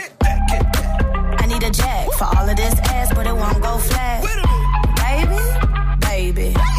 I 1.41 1.45
need 1.45 1.63
a 1.63 1.69
jack 1.69 2.11
for 2.17 2.25
all 2.25 2.49
of 2.49 2.55
this 2.55 2.73
ass, 2.91 3.13
but 3.13 3.27
it 3.27 3.35
won't 3.35 3.61
go 3.61 3.77
flat. 3.77 4.23
Baby, 4.97 5.39
baby, 6.01 6.53
come 6.53 6.75
eat 6.77 6.78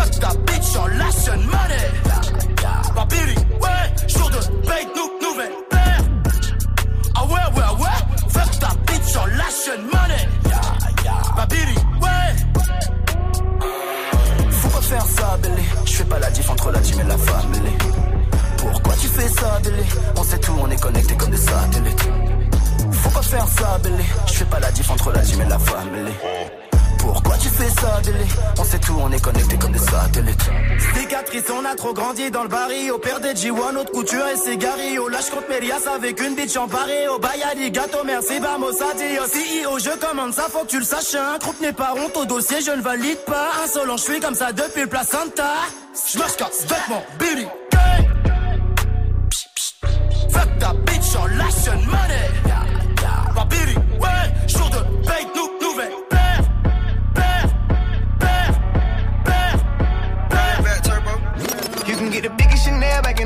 fuck 0.00 0.20
ta 0.20 0.28
bitch 0.46 0.76
en 0.76 0.86
lâche 0.86 1.30
money. 1.44 1.84
Papiri, 2.94 3.34
ouais, 3.34 4.08
jour 4.08 4.30
de 4.30 4.38
paye, 4.66 4.86
nous, 4.96 5.28
nouvelle 5.28 5.52
paire. 5.70 6.02
Ah 7.14 7.24
ouais, 7.24 7.46
ouais, 7.56 7.82
ouais, 7.82 8.00
fuck 8.28 8.58
ta 8.58 8.68
bitch 8.86 9.16
en 9.16 9.26
lâche 9.26 9.70
money. 9.92 10.28
Papiri, 11.36 11.74
ouais. 12.02 12.32
Faut 14.50 14.68
pas 14.68 14.82
faire 14.82 15.06
ça, 15.06 15.36
belé. 15.42 15.62
J'fais 15.84 16.04
pas 16.04 16.18
la 16.18 16.30
diff 16.30 16.50
entre 16.50 16.70
la 16.70 16.80
team 16.80 17.00
et 17.00 17.04
la 17.04 17.18
famille. 17.18 17.72
Pourquoi 18.58 18.94
tu 18.94 19.06
fais 19.08 19.28
ça, 19.28 19.58
belé 19.62 19.84
On 20.16 20.24
sait 20.24 20.38
tout, 20.38 20.56
on 20.60 20.70
est 20.70 20.80
connecté 20.80 21.16
comme 21.16 21.30
des 21.30 21.36
satellites. 21.36 22.08
Faut 22.92 23.10
pas 23.10 23.22
faire 23.22 23.48
ça, 23.48 23.78
belé. 23.82 24.04
J'fais 24.26 24.44
pas 24.46 24.60
la 24.60 24.70
diff 24.72 24.90
entre 24.90 25.12
la 25.12 25.20
team 25.20 25.40
et 25.42 25.48
la 25.48 25.58
femme 25.58 25.88
famille. 25.90 26.69
Tu 27.40 27.48
fais 27.48 27.70
ça, 27.70 28.00
Bélé 28.04 28.24
On 28.58 28.64
sait 28.64 28.78
tout, 28.78 28.96
on 29.00 29.10
est 29.10 29.22
connecté 29.22 29.56
comme 29.56 29.72
des 29.72 29.78
satellites. 29.78 30.50
Cicatrice, 30.94 31.44
on 31.50 31.64
a 31.64 31.74
trop 31.74 31.94
grandi 31.94 32.30
dans 32.30 32.42
le 32.42 32.48
baril. 32.48 32.92
Au 32.92 32.98
père 32.98 33.20
des 33.20 33.32
G1, 33.32 33.72
notre 33.74 33.90
couture 33.92 34.26
et 34.28 34.36
ses 34.36 34.58
garis. 34.58 34.98
Au 34.98 35.08
lâche 35.08 35.30
contre 35.30 35.48
Mérias 35.48 35.88
avec 35.94 36.20
une 36.20 36.34
bitch 36.34 36.56
en 36.56 36.68
paré. 36.68 37.08
Au 37.08 37.18
Bayadi, 37.18 37.70
gâteau, 37.70 38.04
merci, 38.04 38.38
vamos, 38.40 38.82
adios. 38.82 39.24
CEO, 39.24 39.78
je 39.78 39.98
commande 39.98 40.34
ça, 40.34 40.46
faut 40.50 40.64
que 40.64 40.70
tu 40.70 40.78
le 40.78 40.84
saches. 40.84 41.14
Un 41.14 41.38
groupe 41.38 41.60
n'est 41.60 41.72
pas 41.72 41.94
honte 41.96 42.16
au 42.16 42.26
dossier, 42.26 42.58
je 42.60 42.72
ne 42.72 42.82
valide 42.82 43.24
pas. 43.26 43.48
Insolent, 43.64 43.96
je 43.96 44.02
suis 44.02 44.20
comme 44.20 44.34
ça 44.34 44.52
depuis 44.52 44.82
le 44.82 44.88
placenta. 44.88 45.54
Je 46.12 46.18
marche 46.18 46.36
casse, 46.36 46.66
vêtements, 46.68 47.04
Billy. 47.18 47.46
Fuck 50.30 50.58
ta 50.58 50.72
bitch 50.74 51.16
en 51.16 51.26
lâche 51.26 51.76
money. 51.86 52.49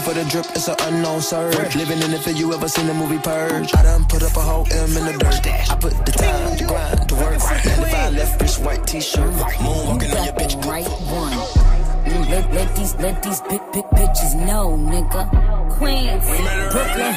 Looking 0.00 0.14
for 0.14 0.24
the 0.24 0.30
drip, 0.30 0.46
it's 0.56 0.66
an 0.66 0.76
unknown 0.80 1.20
surge. 1.20 1.76
Living 1.76 2.00
in 2.00 2.10
the 2.10 2.18
field, 2.18 2.38
you 2.38 2.54
ever 2.54 2.68
seen 2.68 2.86
the 2.86 2.94
movie 2.94 3.18
Purge? 3.18 3.74
I 3.74 3.82
done 3.82 4.04
put 4.06 4.22
up 4.22 4.34
a 4.34 4.40
whole 4.40 4.66
M 4.72 4.96
in 4.96 5.04
the 5.04 5.12
dirt. 5.18 5.46
I 5.46 5.76
put 5.76 5.92
the 6.06 6.12
time, 6.12 6.56
the 6.56 6.64
grind, 6.64 7.10
the 7.10 7.14
work. 7.16 7.38
95 7.38 8.14
left 8.14 8.40
wrist, 8.40 8.60
white 8.64 8.86
t-shirt. 8.86 9.30
Moonwalking 9.60 10.16
on 10.16 10.24
your 10.24 10.34
bitch. 10.34 10.64
right 10.64 10.86
one. 10.88 11.32
Mm, 12.08 12.30
Let, 12.30 12.50
let 12.54 12.76
these 12.76 12.94
let 12.96 13.22
these 13.22 13.40
big 13.42 13.60
big 13.72 13.84
bitches 13.92 14.46
know, 14.46 14.78
nigga. 14.78 15.28
Queens, 15.76 16.24
Brooklyn. 16.72 17.14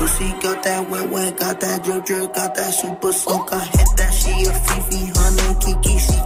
Pussy 0.00 0.32
got 0.40 0.62
that 0.64 0.88
wet 0.90 1.08
wet, 1.10 1.36
got 1.36 1.60
that 1.60 1.84
drip 1.84 2.04
drip, 2.04 2.34
got 2.34 2.54
that 2.56 2.72
super 2.74 3.12
soak. 3.12 3.52
I 3.52 3.60
hit 3.60 3.88
that 3.96 4.12
she 4.12 4.32
a 4.48 4.52
Fifi, 4.52 5.12
honey 5.14 5.54
Kiki. 5.60 5.98
She 5.98 6.18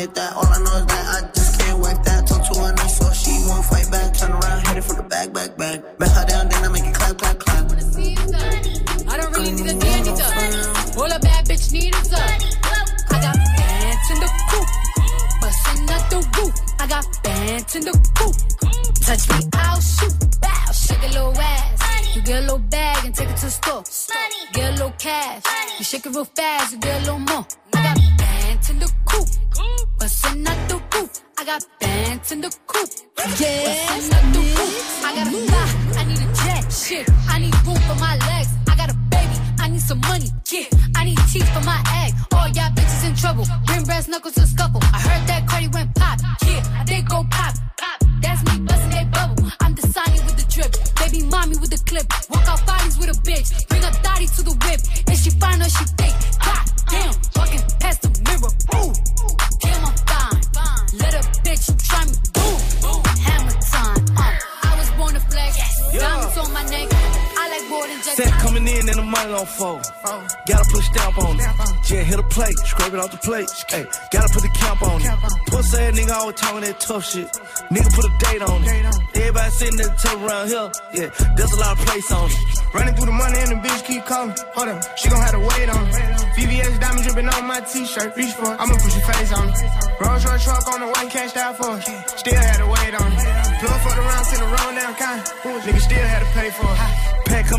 hit 0.00 0.14
that. 0.14 0.32
All 0.34 0.48
I 0.48 0.58
know 0.64 0.76
is 0.80 0.86
that 0.86 1.04
I 1.14 1.18
just 1.36 1.60
can't 1.60 1.78
whack 1.78 2.02
that. 2.04 2.26
Talk 2.26 2.40
to 2.48 2.60
her 2.60 2.72
nice 2.72 2.96
so 2.96 3.06
she 3.12 3.32
won't 3.46 3.64
fight 3.64 3.88
back. 3.90 4.16
Turn 4.16 4.32
around, 4.32 4.66
hit 4.66 4.76
it 4.78 4.84
from 4.84 4.96
the 4.96 5.02
back, 5.02 5.32
back, 5.32 5.56
back. 5.60 5.76
Back 5.98 6.12
her 6.16 6.24
down, 6.24 6.48
then 6.48 6.64
I 6.64 6.68
make 6.68 6.86
it 6.90 6.94
clap, 6.94 7.18
clap, 7.18 7.38
clap. 7.38 7.64
I 9.12 9.16
don't 9.18 9.32
really 9.36 9.52
need 9.52 9.68
a 9.68 9.76
dandy 9.76 10.12
touch. 10.16 10.96
All 10.96 11.12
a 11.12 11.18
bad 11.20 11.44
bitch 11.48 11.72
need 11.72 11.94
is 11.94 12.12
up. 12.12 12.30
I 13.12 13.18
got 13.26 13.36
bands 13.58 14.06
in 14.12 14.18
the 14.24 14.30
coop, 14.50 14.68
bustin' 15.42 15.90
out 15.94 16.04
the 16.12 16.20
roof. 16.36 16.54
I 16.80 16.86
got 16.86 17.04
bands 17.22 17.76
in 17.76 17.82
the 17.84 17.94
coop. 18.16 18.34
Touch 19.04 19.24
me, 19.28 19.38
I'll 19.52 19.80
shoot. 19.80 20.14
Bow, 20.40 20.72
shake 20.72 21.04
a 21.08 21.12
little 21.12 21.36
ass. 21.36 22.16
You 22.16 22.22
get 22.22 22.38
a 22.38 22.42
little 22.42 22.58
bag 22.58 23.04
and 23.04 23.14
take 23.14 23.28
it 23.28 23.36
to 23.36 23.46
the 23.46 23.50
store. 23.50 23.82
Get 24.52 24.70
a 24.70 24.72
little 24.72 24.94
cash. 24.98 25.42
You 25.78 25.84
shake 25.84 26.06
it 26.06 26.14
real 26.14 26.24
fast, 26.24 26.72
you 26.72 26.78
get 26.78 27.02
a 27.02 27.04
little 27.04 27.18
more. 27.18 27.46
Knuckles 44.10 44.34
to 44.34 44.46
scuffle. 44.46 44.80
I 44.82 44.98
heard 44.98 45.28
that 45.28 45.46
Cardi 45.46 45.68
went 45.68 45.94
pop. 45.94 46.18
Yeah, 46.42 46.84
they 46.84 47.02
go 47.02 47.24
pop. 47.30 47.54
Pop. 47.78 47.98
That's 48.20 48.42
me 48.44 48.64
busting 48.66 48.90
they 48.90 49.04
bubble. 49.04 49.48
I'm 49.60 49.74
the 49.74 49.82
Sonny 49.82 50.20
with 50.26 50.36
the 50.36 50.46
drip. 50.52 50.72
Baby 50.98 51.24
mommy 51.26 51.56
with 51.58 51.70
the 51.70 51.80
clip. 51.86 52.06
Walk 52.28 52.46
out 52.48 52.66
bodies 52.66 52.98
with 52.98 53.08
a 53.08 53.18
bitch. 53.22 53.68
Bring 53.68 53.84
a 53.84 53.92
thotty 54.02 54.26
to 54.26 54.42
the 54.42 54.54
whip. 54.66 54.80
If 55.06 55.18
she 55.22 55.30
fine 55.30 55.62
or 55.62 55.70
she 55.70 55.84
off 73.10 73.20
the 73.20 73.26
plate. 73.26 73.50
Hey, 73.68 73.84
gotta 74.10 74.28
put 74.32 74.42
the 74.42 74.48
camp 74.48 74.82
on 74.82 75.00
it. 75.02 75.10
Pussy 75.46 75.78
ass 75.78 75.98
nigga 75.98 76.14
always 76.14 76.36
talking 76.36 76.62
that 76.62 76.80
tough 76.80 77.04
shit. 77.04 77.28
Nigga 77.70 77.90
put 77.94 78.04
a 78.04 78.12
date 78.18 78.42
on 78.42 78.62
it. 78.62 79.16
Everybody 79.16 79.50
sitting 79.50 79.80
at 79.80 79.90
the 79.90 80.08
table 80.08 80.26
around 80.26 80.48
here. 80.48 80.70
Yeah, 80.94 81.08
there's 81.36 81.52
a 81.52 81.60
lot 81.60 81.78
of 81.78 81.86
place 81.86 82.12
on 82.12 82.30
it. 82.30 82.74
Running 82.74 82.94
through 82.94 83.06
the 83.06 83.18
money 83.18 83.38
and 83.38 83.50
the 83.50 83.58
bitch 83.66 83.84
keep 83.86 84.04
calling. 84.04 84.34
Hold 84.54 84.68
up, 84.68 84.98
she 84.98 85.08
gon' 85.08 85.20
have 85.20 85.32
to 85.32 85.40
wait 85.40 85.68
on 85.68 85.84
it. 85.88 85.94
VVS 86.38 86.80
diamond 86.80 87.04
dripping 87.04 87.28
on 87.28 87.46
my 87.46 87.60
t-shirt. 87.60 88.16
Reach 88.16 88.34
for 88.34 88.54
it, 88.54 88.56
I'ma 88.60 88.74
put 88.74 88.92
your 88.94 89.06
face 89.10 89.32
on 89.32 89.48
it. 89.48 89.56
Rolls 90.00 90.24
Royce 90.24 90.44
truck 90.44 90.66
on 90.72 90.80
the 90.80 90.88
white 90.88 91.10
cashed 91.10 91.36
out 91.36 91.56
for 91.56 91.76
it. 91.76 91.84
Still 92.18 92.34
had 92.34 92.58
to 92.62 92.66
wait 92.66 92.94
on 92.94 93.10
it. 93.12 93.22
Plug 93.60 93.80
for 93.82 93.94
the 93.94 94.02
round, 94.02 94.26
send 94.26 94.42
the 94.42 94.50
roll 94.50 94.72
down 94.74 94.94
kind. 94.94 95.20
Nigga 95.66 95.80
still 95.80 96.06
had 96.06 96.20
to 96.20 96.30
pay 96.38 96.50
for 96.50 96.70
it. 96.70 96.89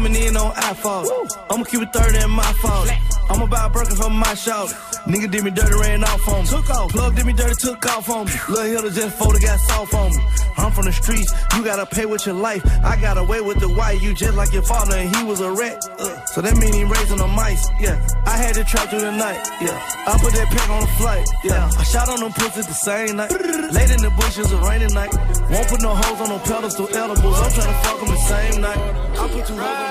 Coming 0.02 0.24
in 0.24 0.36
on 0.36 0.52
iPhone. 0.56 1.06
I'ma 1.52 1.64
keep 1.64 1.82
it 1.82 1.94
30 1.94 2.24
in 2.24 2.32
my 2.32 2.54
phone. 2.64 2.88
I'm 3.30 3.42
about 3.42 3.72
broken 3.72 3.96
from 3.96 4.14
my 4.14 4.34
shoulder. 4.34 4.74
Nigga 5.06 5.32
did 5.32 5.44
me 5.44 5.52
dirty, 5.52 5.74
ran 5.80 6.04
off 6.04 6.28
on 6.28 6.42
me. 6.42 6.48
Took 6.48 6.70
off. 6.70 6.92
Plug 6.92 7.16
did 7.16 7.26
me 7.26 7.34
dirty, 7.34 7.56
took 7.56 7.86
off 7.86 8.10
on 8.10 8.26
me. 8.26 8.34
Lil' 8.50 8.66
Hilda 8.66 8.92
just 8.92 9.18
folded, 9.18 9.42
got 9.42 9.60
soft 9.60 9.94
on 9.94 10.12
me. 10.16 10.24
I'm 10.58 10.72
from 10.72 10.86
the 10.86 10.92
streets, 10.92 11.32
you 11.56 11.64
gotta 11.64 11.86
pay 11.86 12.06
with 12.06 12.26
your 12.26 12.36
life. 12.36 12.62
I 12.84 13.00
got 13.00 13.18
away 13.18 13.42
with 13.42 13.60
the 13.60 13.70
white, 13.70 14.02
you 14.02 14.14
just 14.14 14.36
like 14.36 14.52
your 14.54 14.64
father, 14.64 14.96
and 14.96 15.16
he 15.16 15.24
was 15.24 15.40
a 15.40 15.52
rat. 15.52 15.80
Uh, 15.98 16.26
so 16.26 16.42
that 16.42 16.58
mean 16.58 16.74
he 16.74 16.84
raising 16.84 17.18
the 17.18 17.28
mice, 17.28 17.70
yeah. 17.80 17.98
I 18.26 18.38
had 18.38 18.56
to 18.56 18.64
trap 18.64 18.90
through 18.90 19.02
the 19.02 19.12
night, 19.12 19.40
yeah. 19.62 19.80
I 20.06 20.18
put 20.20 20.34
that 20.34 20.48
pack 20.50 20.70
on 20.70 20.82
the 20.82 20.92
flight, 21.00 21.26
yeah. 21.44 21.72
I 21.80 21.84
shot 21.84 22.10
on 22.10 22.20
them 22.20 22.34
pussies 22.34 22.68
the 22.68 22.74
same 22.74 23.16
night. 23.16 23.32
Late 23.32 23.92
in 23.92 24.02
the 24.02 24.12
bushes, 24.20 24.52
a 24.52 24.58
rainy 24.58 24.94
night. 24.94 25.14
Won't 25.50 25.68
put 25.68 25.82
no 25.82 25.96
hoes 25.96 26.22
on 26.22 26.30
no 26.30 26.40
pedestal 26.40 26.90
edibles. 26.90 27.40
I'm 27.40 27.52
tryna 27.52 27.84
fuck 27.84 28.00
them 28.00 28.10
the 28.10 28.22
same 28.28 28.62
night. 28.62 28.78
I 28.78 29.28
put 29.30 29.48
two 29.48 29.56
hoes 29.56 29.64
on 29.64 29.91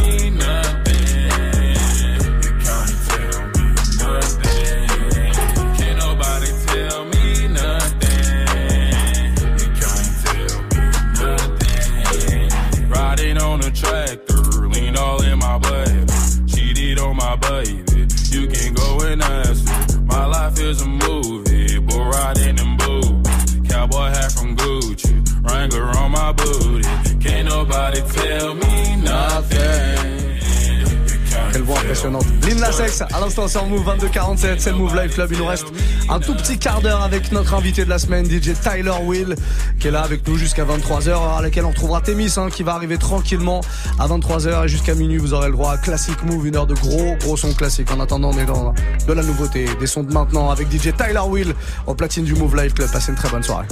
Lassex, 32.71 33.01
à 33.01 33.19
l'instant 33.19 33.49
c'est 33.49 33.57
en 33.57 33.65
move 33.65 33.85
22-47, 33.85 34.55
c'est 34.59 34.71
le 34.71 34.77
Move 34.77 34.95
Live 34.95 35.13
Club. 35.13 35.29
Il 35.33 35.39
nous 35.39 35.45
reste 35.45 35.65
un 36.07 36.21
tout 36.21 36.33
petit 36.33 36.57
quart 36.57 36.81
d'heure 36.81 37.01
avec 37.01 37.33
notre 37.33 37.53
invité 37.53 37.83
de 37.83 37.89
la 37.89 37.99
semaine, 37.99 38.25
DJ 38.25 38.53
Tyler 38.53 38.93
Will, 39.03 39.35
qui 39.77 39.89
est 39.89 39.91
là 39.91 40.03
avec 40.03 40.25
nous 40.25 40.37
jusqu'à 40.37 40.63
23h, 40.63 41.37
à 41.37 41.41
laquelle 41.41 41.65
on 41.65 41.71
retrouvera 41.71 41.99
Témis, 41.99 42.33
hein, 42.37 42.47
qui 42.49 42.63
va 42.63 42.73
arriver 42.73 42.97
tranquillement 42.97 43.59
à 43.99 44.07
23h 44.07 44.63
et 44.63 44.67
jusqu'à 44.69 44.95
minuit. 44.95 45.17
Vous 45.17 45.33
aurez 45.33 45.47
le 45.47 45.53
droit 45.53 45.73
à 45.73 45.77
Classic 45.77 46.15
Move, 46.23 46.47
une 46.47 46.55
heure 46.55 46.65
de 46.65 46.75
gros, 46.75 47.17
gros 47.19 47.35
sons 47.35 47.53
classiques. 47.53 47.91
En 47.91 47.99
attendant, 47.99 48.31
on 48.33 48.39
est 48.39 48.45
dans 48.45 48.73
de 49.05 49.13
la 49.13 49.23
nouveauté, 49.23 49.65
des 49.77 49.87
sons 49.87 50.03
de 50.03 50.13
maintenant 50.13 50.49
avec 50.49 50.71
DJ 50.71 50.93
Tyler 50.95 51.19
Will 51.27 51.53
au 51.87 51.93
platine 51.93 52.23
du 52.23 52.35
Move 52.35 52.55
Live 52.55 52.73
Club. 52.73 52.89
Passez 52.89 53.11
une 53.11 53.17
très 53.17 53.29
bonne 53.29 53.43
soirée. 53.43 53.67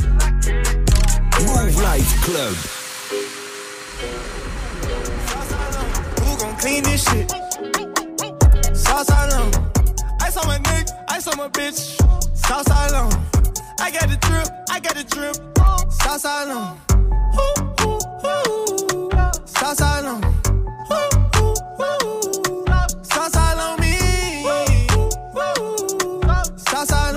Move 1.45 1.81
Life 1.95 2.21
Club. 2.25 2.53
Who 6.21 6.35
gon' 6.35 6.55
clean 6.57 6.83
this 6.83 7.05
shit? 7.05 7.48
Southside 8.99 9.31
long. 9.31 9.53
Ice 10.19 10.35
on 10.35 10.45
my 10.45 10.57
neck, 10.57 10.87
ice 11.07 11.25
on 11.29 11.37
my 11.37 11.47
bitch. 11.47 11.95
Southside 12.35 12.91
long. 12.91 13.13
I 13.79 13.91
got 13.91 14.09
the 14.09 14.17
drip, 14.27 14.49
I 14.69 14.81
got 14.81 14.93
the 14.93 15.05
drip. 15.05 15.37
Southside 15.89 16.49
long. 16.49 16.77
Ooh, 17.39 17.53
ooh, 17.87 17.99
ooh. 18.27 19.31
Southside 19.45 20.03
long. 20.03 20.21
Ooh, 20.91 21.09
ooh, 21.39 21.55
ooh. 21.79 22.65
Southside 23.03 23.57
on 23.57 23.79
me. 23.79 24.43
Ooh, 24.43 24.67
ooh, 24.97 25.47
ooh. 25.95 26.57
Southside 26.57 27.15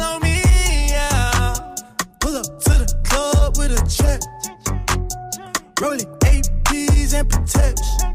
on 0.00 0.22
me, 0.22 0.40
yeah. 0.88 1.52
Pull 2.18 2.36
up 2.38 2.46
to 2.46 2.70
the 2.80 2.86
club 3.04 3.58
with 3.58 3.72
a 3.72 3.84
check. 3.90 4.22
Rolling 5.78 6.08
APs 6.24 7.12
and 7.12 7.28
protection. 7.28 8.11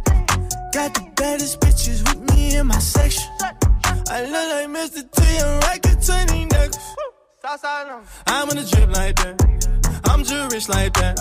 Got 0.77 0.93
the 0.93 1.11
baddest 1.15 1.59
bitches 1.59 2.07
with 2.07 2.21
me 2.29 2.55
in 2.55 2.67
my 2.67 2.77
section. 2.77 3.27
I 4.11 4.21
look 4.29 4.47
like 4.53 4.69
Mr. 4.69 5.01
T, 5.11 5.23
I'm 5.39 5.59
like 5.61 5.83
a 5.87 5.95
20 5.95 6.45
necklace. 6.45 6.95
I'm 8.27 8.47
in 8.51 8.59
a 8.59 8.63
drip 8.63 8.91
like 8.91 9.15
that. 9.15 9.41
I'm 10.05 10.19
rich 10.51 10.69
like 10.69 10.93
that. 10.93 11.17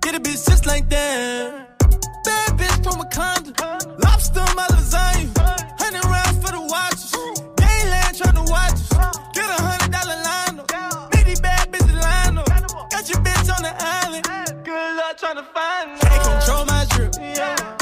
Get 0.00 0.14
a 0.14 0.18
bitch 0.18 0.48
just 0.48 0.64
like 0.64 0.88
that. 0.88 1.76
Bad 2.24 2.58
bitch 2.58 2.82
from 2.82 3.04
Wakanda. 3.04 4.02
Lobster 4.02 4.40
my 4.56 4.66
lasagna. 4.68 5.44
Hundred 5.78 6.04
rounds 6.06 6.38
for 6.38 6.52
the 6.56 6.62
watches. 6.62 7.12
Gayland 7.60 8.16
tryna 8.16 8.48
watch 8.48 8.80
us. 8.96 9.18
Get 9.34 9.44
a 9.44 9.60
hundred 9.60 9.92
dollar 9.92 10.16
line 10.24 10.58
up. 10.58 11.14
Meet 11.14 11.26
these 11.26 11.40
bad 11.40 11.70
bitches 11.70 12.00
line 12.00 12.38
up. 12.38 12.48
Got 12.90 13.10
your 13.10 13.20
bitch 13.20 13.54
on 13.54 13.62
the 13.62 13.74
island. 13.76 14.24
Good 14.64 14.96
luck 14.96 15.20
tryna 15.20 15.44
find 15.52 15.90
her. 15.90 16.08
Can't 16.08 16.22
control 16.24 16.64
my 16.64 16.86
drip. 16.88 17.14
Who 17.14 17.75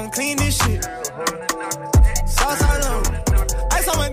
gon' 0.00 0.10
clean 0.10 0.36
this 0.36 0.56
shit? 0.56 0.86
Long. 2.40 2.52
Ice 2.52 2.62
on 2.62 2.78
my. 2.80 3.00
Ice 3.72 3.88
on 3.88 3.98
my 3.98 4.08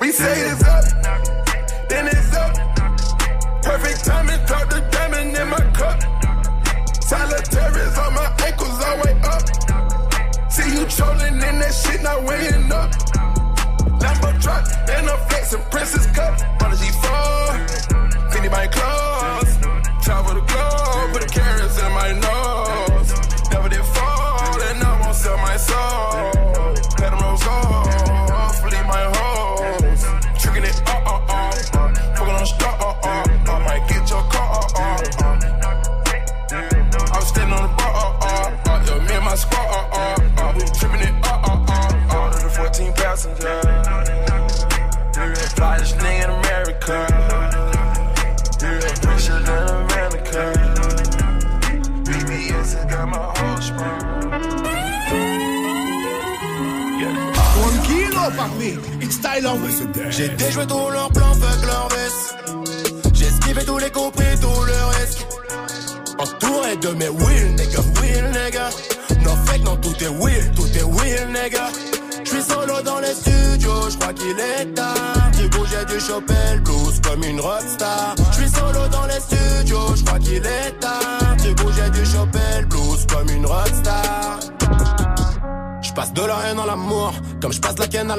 We 0.00 0.08
say 0.10 0.34
it's 0.50 0.64
up, 0.64 0.84
then 1.88 2.06
it's 2.08 2.34
up. 2.36 2.52
Perfect 3.62 4.04
timing, 4.04 4.44
drop 4.46 4.68
the 4.68 4.80
diamond 4.90 5.36
in 5.36 5.48
my 5.48 5.64
cup. 5.78 5.98
Solitaires 7.04 7.98
on 7.98 8.14
my 8.14 8.26
ankles, 8.46 8.80
all 8.86 8.96
way 9.02 9.14
up. 9.24 9.42
See 10.50 10.68
you 10.76 10.84
trolling 10.86 11.34
in 11.34 11.58
that 11.60 11.72
shit, 11.72 12.02
not 12.02 12.24
weighing 12.24 12.61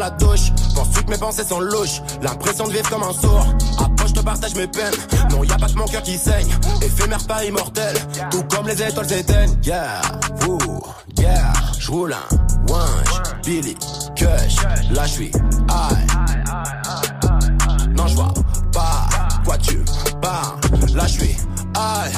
la 0.04 0.10
douche. 0.10 0.52
Penses-tu 0.76 1.06
mes 1.10 1.18
pensées 1.18 1.46
sont 1.46 1.60
louches 1.62 2.02
L'impression 2.22 2.68
de 2.68 2.74
vivre 2.74 2.90
comme 2.90 3.04
un 3.04 3.14
sourd. 3.14 3.46
Approche, 3.80 4.10
je 4.10 4.14
te 4.14 4.20
partage 4.20 4.56
mes 4.56 4.68
peines. 4.68 4.94
Non, 5.32 5.44
y 5.44 5.52
a 5.52 5.58
pas 5.58 5.68
que 5.68 5.78
mon 5.78 5.86
cœur 5.86 6.04
qui 6.04 6.18
saigne. 6.18 6.50
Éphémère, 6.82 7.26
pas 7.26 7.46
immortel. 7.46 7.96
Tout 8.30 8.44
comme 8.50 8.68
les 8.68 8.82
étoiles 8.82 9.08
s'éteignent. 9.08 9.58
Yeah, 9.64 10.02
vous, 10.42 10.60
yeah. 11.18 11.54
J'roule 11.80 12.14
un 12.14 12.28
winch, 12.72 13.46
Billy, 13.46 13.76
Kush. 14.16 14.58
Là, 14.92 15.06
j'suis 15.06 15.32
high. 15.70 16.08
Non, 17.96 18.08
j'vois 18.08 18.34
pas 18.74 19.08
quoi 19.46 19.58
tu 19.58 19.84
parles. 20.22 20.60
Là, 20.96 21.08
j'suis 21.08 21.38
high. 21.78 22.14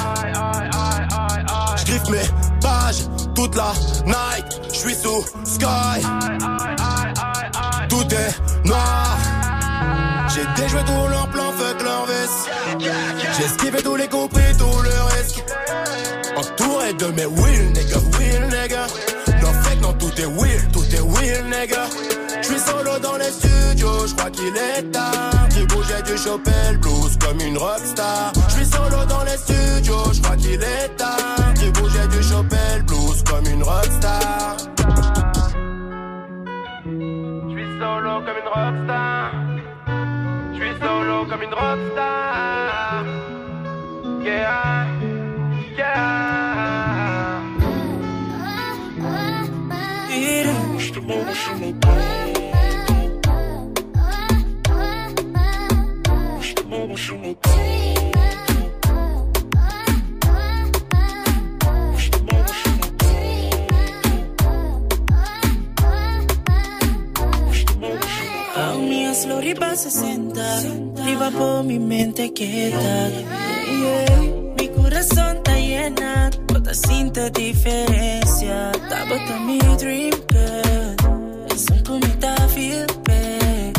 J'griffe 1.76 2.08
mes 2.08 2.26
pages, 2.60 3.04
toute 3.34 3.54
la 3.54 3.72
night, 4.06 4.60
je 4.72 4.74
suis 4.74 4.94
sous 4.94 5.24
sky. 5.44 6.00
J'ai 13.36 13.44
esquivé 13.44 13.82
tous 13.82 13.96
les 13.96 14.08
coups, 14.08 14.28
pris 14.32 14.56
tout 14.58 14.64
le 14.82 15.16
risque. 15.16 15.44
Entouré 16.36 16.92
de 16.94 17.06
mes 17.06 17.26
will, 17.26 17.72
nigga, 17.72 17.98
will, 18.18 18.42
nigga. 18.48 18.86
Non, 19.42 19.52
fake, 19.62 19.80
non, 19.82 19.92
tout 19.94 20.20
est 20.20 20.26
will, 20.26 20.68
tout 20.72 20.84
est 20.94 21.00
will, 21.00 21.44
nigga. 21.44 21.84
J'suis 22.42 22.58
solo 22.58 22.98
dans 22.98 23.16
les 23.16 23.30
studios, 23.30 24.06
j'crois 24.06 24.30
qu'il 24.30 24.56
est 24.56 24.82
tard. 24.92 25.30
J'ai 25.54 25.66
bougé 25.66 26.02
du 26.04 26.16
Chopin 26.16 26.74
blues 26.80 27.16
comme 27.18 27.40
une 27.40 27.58
rockstar. 27.58 28.32
J'suis 28.48 28.66
solo 28.66 29.04
dans 29.08 29.24
les 29.24 29.36
studios, 29.36 30.12
j'crois 30.12 30.36
qu'il 30.36 30.62
est 30.62 30.88
tard. 30.96 31.18
J'ai 31.60 31.70
bougé 31.70 32.06
du 32.08 32.22
Chopin 32.22 32.80
blues 32.86 33.22
comme 33.28 33.46
une 33.46 33.62
rockstar. 33.62 34.45
Rockstar. 41.76 43.06
Yeah, 44.24 44.86
yeah. 45.76 46.26
Aún 68.56 69.14
slow 69.14 69.40
riba 69.40 69.76
60 69.76 70.85
Riba 71.06 71.30
por 71.30 71.62
mi 71.62 71.78
mente 71.78 72.32
quieta. 72.32 73.08
Yeah. 73.08 74.54
Mi 74.58 74.68
corazón 74.70 75.36
está 75.36 75.56
llena 75.56 76.30
Toda 76.48 76.74
cinta 76.74 77.30
diferencia. 77.30 78.72
Botando 79.08 79.38
mi 79.46 79.58
dream 79.78 80.10
girl. 80.32 80.96
Es 81.54 81.66
un 81.70 81.84
comita 81.84 82.34
feel 82.48 82.86
bad. 83.06 83.72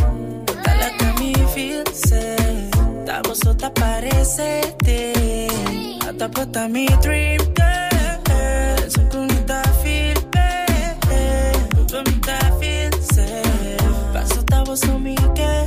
Toda 0.45 0.75
la 0.75 0.89
que 0.97 1.05
me 1.19 1.34
feel 1.49 1.84
sad. 1.93 3.23
Vos 3.28 3.45
otra 3.45 3.73
parece 3.73 4.61
Hasta 6.07 6.28
bota 6.30 6.69
mi 6.69 6.86
dream 7.01 7.41
girl. 7.57 8.88
Es 8.88 8.95
un 8.95 9.09
feel 9.84 10.15
bad. 10.32 11.57
Mi 11.91 12.21
feel 12.57 12.93
sad. 13.03 14.13
Paso 14.13 14.41
tá 14.45 14.63
vos 14.63 14.82
no 14.88 14.97
mi 14.97 15.15
que 15.36 15.66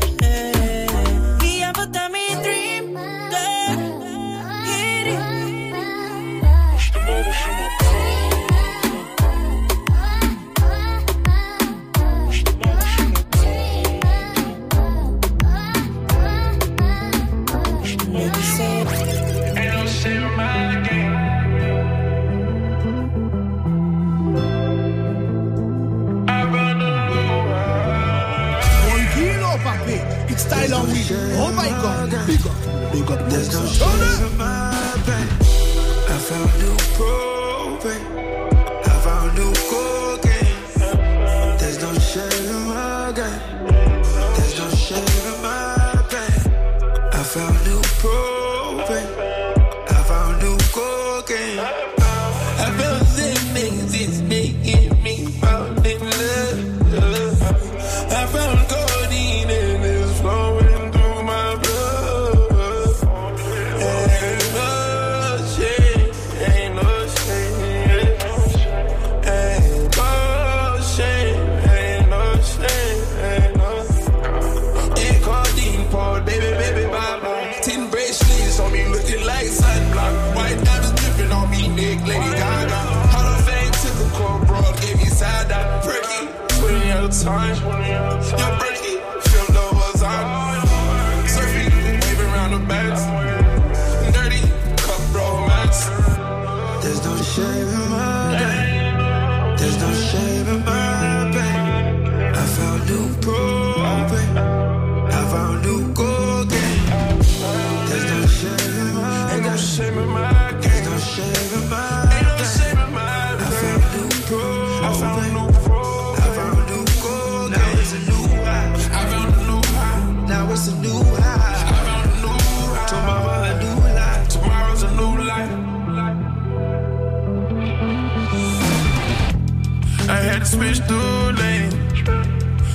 switch 130.61 130.81
through 130.87 131.33
lanes. 131.41 131.75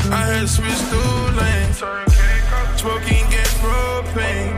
I 0.09 0.21
had 0.29 0.41
to 0.41 0.47
switch 0.47 0.81
through 0.89 1.25
lanes. 1.39 1.77
Smoking 2.81 3.25
gas 3.29 3.53
propane. 3.61 4.53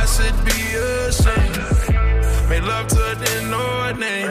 I 0.00 0.04
should 0.14 0.38
be 0.46 0.60
ashamed. 1.08 2.48
Made 2.48 2.62
love 2.62 2.86
to 2.88 2.96
her 2.96 3.92
name. 3.94 4.30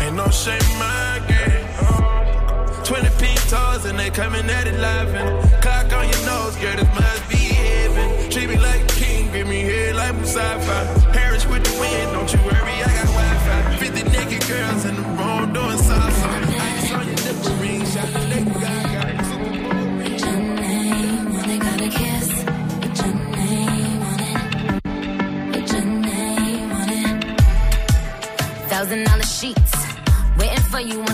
Ain't 0.00 0.16
no 0.16 0.28
shame 0.30 0.70
my 0.78 1.20
game. 1.28 1.66
20 2.84 3.08
pink 3.20 3.40
toes 3.48 3.84
and 3.84 3.98
they 3.98 4.10
coming 4.10 4.48
at 4.48 4.66
it 4.66 4.78
laughing. 4.80 5.28
Clock 5.60 5.92
on 5.92 6.08
your 6.08 6.24
nose, 6.24 6.56
girl, 6.56 6.76
this 6.76 6.88
must 6.98 7.28
be 7.28 7.36
heaven. 7.36 8.30
Treat 8.30 8.48
me 8.48 8.56
like 8.56 8.82
a 8.82 8.86
king, 8.86 9.30
give 9.30 9.46
me 9.46 9.60
head 9.60 9.96
like 9.96 10.14
Mufasa. 10.14 11.01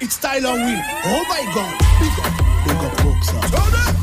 It's 0.00 0.18
Tyler 0.18 0.52
Will. 0.52 0.80
Oh 1.04 1.24
my 1.28 1.42
God. 1.52 1.76
Big 1.98 2.14
up, 2.24 3.02
big 3.02 3.90
up. 3.90 3.95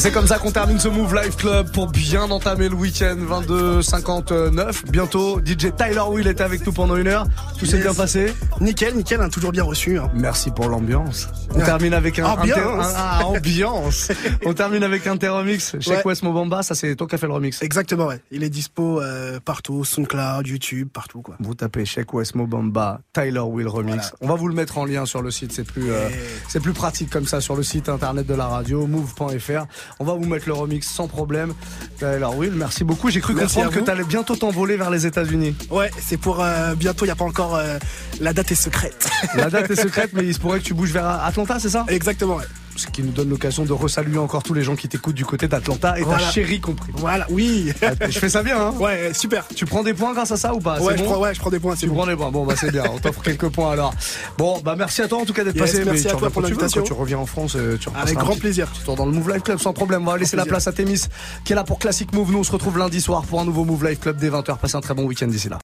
Et 0.00 0.02
c'est 0.02 0.12
comme 0.12 0.26
ça 0.26 0.38
qu'on 0.38 0.50
termine 0.50 0.78
ce 0.78 0.88
Move 0.88 1.14
Life 1.14 1.36
Club 1.36 1.72
pour 1.72 1.88
bien 1.88 2.22
entamer 2.22 2.70
le 2.70 2.74
week-end 2.74 3.18
22-59. 3.18 4.86
Bientôt, 4.90 5.40
DJ 5.44 5.66
Tyler 5.76 6.00
Will 6.08 6.26
était 6.26 6.42
avec 6.42 6.64
nous 6.66 6.72
pendant 6.72 6.96
une 6.96 7.06
heure. 7.06 7.26
Tout 7.58 7.66
s'est 7.66 7.76
Yes. 7.76 7.82
bien 7.84 7.92
passé 7.92 8.32
Nickel, 8.62 8.94
nickel, 8.96 9.20
hein, 9.20 9.28
toujours 9.28 9.52
bien 9.52 9.62
reçu. 9.62 9.98
hein. 9.98 10.10
Merci 10.14 10.52
pour 10.52 10.70
l'ambiance. 10.70 11.28
On 11.54 11.60
termine 11.60 11.92
avec 11.92 12.18
un, 12.18 12.24
Ambiance. 12.24 12.86
un- 12.96 13.24
ambiance. 13.24 14.10
On 14.46 14.54
termine 14.54 14.84
avec 14.84 15.06
un 15.06 15.18
remix. 15.30 15.76
Chez 15.80 15.90
Ouais. 15.90 16.02
West 16.06 16.22
Mobamba, 16.22 16.62
ça 16.62 16.74
c'est 16.74 16.96
toi 16.96 17.06
qui 17.06 17.16
as 17.16 17.18
fait 17.18 17.26
le 17.26 17.34
remix. 17.34 17.60
Exactement, 17.60 18.06
ouais. 18.06 18.20
Il 18.30 18.42
est 18.42 18.48
dispo 18.48 19.02
euh, 19.02 19.19
partout, 19.50 19.84
SoundCloud, 19.84 20.46
YouTube, 20.46 20.90
partout, 20.92 21.22
quoi. 21.22 21.34
Vous 21.40 21.54
tapez 21.54 21.84
Check 21.84 22.14
West 22.14 22.36
Mobamba, 22.36 23.00
Tyler 23.12 23.40
Will 23.40 23.66
remix. 23.66 23.96
Voilà. 23.96 24.12
On 24.20 24.28
va 24.28 24.34
vous 24.36 24.46
le 24.46 24.54
mettre 24.54 24.78
en 24.78 24.84
lien 24.84 25.06
sur 25.06 25.22
le 25.22 25.32
site, 25.32 25.50
c'est 25.50 25.64
plus 25.64 25.90
euh, 25.90 26.08
c'est 26.48 26.60
plus 26.60 26.72
pratique 26.72 27.10
comme 27.10 27.26
ça 27.26 27.40
sur 27.40 27.56
le 27.56 27.64
site 27.64 27.88
internet 27.88 28.28
de 28.28 28.34
la 28.34 28.46
radio 28.46 28.86
move.fr. 28.86 29.64
On 29.98 30.04
va 30.04 30.14
vous 30.14 30.24
mettre 30.24 30.46
le 30.46 30.54
remix 30.54 30.88
sans 30.88 31.08
problème. 31.08 31.52
Tyler 31.98 32.28
Will, 32.36 32.52
merci 32.52 32.84
beaucoup. 32.84 33.10
J'ai 33.10 33.20
cru 33.20 33.34
Merci 33.34 33.56
comprendre 33.56 33.74
que 33.76 33.84
tu 33.84 33.90
allais 33.90 34.04
bientôt 34.04 34.36
t'envoler 34.36 34.76
vers 34.76 34.90
les 34.90 35.04
États-Unis. 35.04 35.56
Ouais, 35.68 35.90
c'est 36.00 36.16
pour 36.16 36.40
euh, 36.40 36.76
bientôt, 36.76 37.04
il 37.04 37.08
n'y 37.08 37.12
a 37.12 37.16
pas 37.16 37.24
encore. 37.24 37.56
euh, 37.56 37.76
la 38.20 38.32
date 38.32 38.52
est 38.52 38.54
secrète. 38.54 39.10
La 39.34 39.50
date 39.50 39.68
est 39.68 39.82
secrète, 39.82 40.12
mais 40.12 40.24
il 40.24 40.32
se 40.32 40.38
pourrait 40.38 40.60
que 40.60 40.64
tu 40.64 40.74
bouges 40.74 40.92
vers 40.92 41.06
Atlanta, 41.06 41.58
c'est 41.58 41.70
ça? 41.70 41.86
Exactement, 41.88 42.36
ouais. 42.36 42.44
Ce 42.80 42.86
qui 42.86 43.02
nous 43.02 43.12
donne 43.12 43.28
l'occasion 43.28 43.64
de 43.66 43.72
resaluer 43.74 44.16
encore 44.16 44.42
tous 44.42 44.54
les 44.54 44.62
gens 44.62 44.74
qui 44.74 44.88
t'écoutent 44.88 45.14
du 45.14 45.26
côté 45.26 45.48
d'Atlanta 45.48 45.98
et 45.98 46.02
Voilà. 46.02 46.22
ta 46.24 46.30
chérie 46.30 46.60
compris. 46.60 46.90
Voilà, 46.96 47.26
oui. 47.28 47.72
Je 48.08 48.18
fais 48.18 48.30
ça 48.30 48.42
bien, 48.42 48.58
hein 48.58 48.74
Ouais, 48.80 49.10
super. 49.12 49.46
Tu 49.54 49.66
prends 49.66 49.82
des 49.82 49.92
points 49.92 50.14
grâce 50.14 50.32
à 50.32 50.38
ça 50.38 50.54
ou 50.54 50.60
pas? 50.60 50.80
Ouais, 50.80 50.94
je 50.96 51.02
bon? 51.02 51.10
prends, 51.10 51.20
ouais, 51.20 51.34
je 51.34 51.40
prends 51.40 51.50
des 51.50 51.58
points. 51.60 51.74
Tu 51.76 51.88
bon. 51.88 51.94
prends 51.96 52.06
des 52.06 52.16
points. 52.16 52.30
Bon, 52.30 52.46
bah 52.46 52.54
c'est 52.58 52.70
bien. 52.72 52.84
On 52.90 52.98
t'offre 52.98 53.20
quelques 53.22 53.48
points 53.50 53.72
alors. 53.72 53.92
Bon, 54.38 54.60
bah 54.64 54.76
merci 54.78 55.02
à 55.02 55.08
toi 55.08 55.18
en 55.20 55.24
tout 55.26 55.34
cas 55.34 55.44
d'être 55.44 55.56
Yes, 55.56 55.72
passé. 55.72 55.84
merci 55.84 56.04
mais 56.04 56.10
à 56.10 56.14
tu 56.14 56.18
toi 56.20 56.30
pour 56.30 56.42
tu 56.42 56.48
l'invitation. 56.48 56.82
Tu 56.82 56.92
reviens 56.94 57.18
en 57.18 57.26
France, 57.26 57.54
euh, 57.56 57.76
tu 57.78 57.88
Avec 57.94 58.16
grand 58.16 58.30
petit- 58.32 58.40
plaisir. 58.40 58.66
petit 58.68 58.82
tour 58.84 58.96
dans 58.96 59.04
le 59.04 59.12
Move 59.12 59.30
Live 59.30 59.42
Club 59.42 59.58
sans 59.58 59.74
problème. 59.74 60.08
On 60.08 60.10
va 60.12 60.16
laisser 60.16 60.36
la 60.38 60.46
place 60.46 60.66
à 60.66 60.72
Témis 60.72 61.02
qui 61.44 61.52
est 61.52 61.56
là 61.56 61.64
pour 61.64 61.78
Classic 61.78 62.10
Move. 62.14 62.32
Nous 62.32 62.38
on 62.38 62.44
se 62.44 62.52
retrouve 62.52 62.78
lundi 62.78 63.00
soir 63.02 63.24
pour 63.24 63.40
un 63.40 63.44
nouveau 63.44 63.64
Move 63.64 63.84
Live 63.86 63.98
Club 63.98 64.16
dès 64.16 64.30
20h. 64.30 64.56
Passez 64.58 64.76
un 64.76 64.80
très 64.80 64.94
bon 64.94 65.04
week-end 65.04 65.26
d'ici 65.26 65.48
là. 65.50 65.58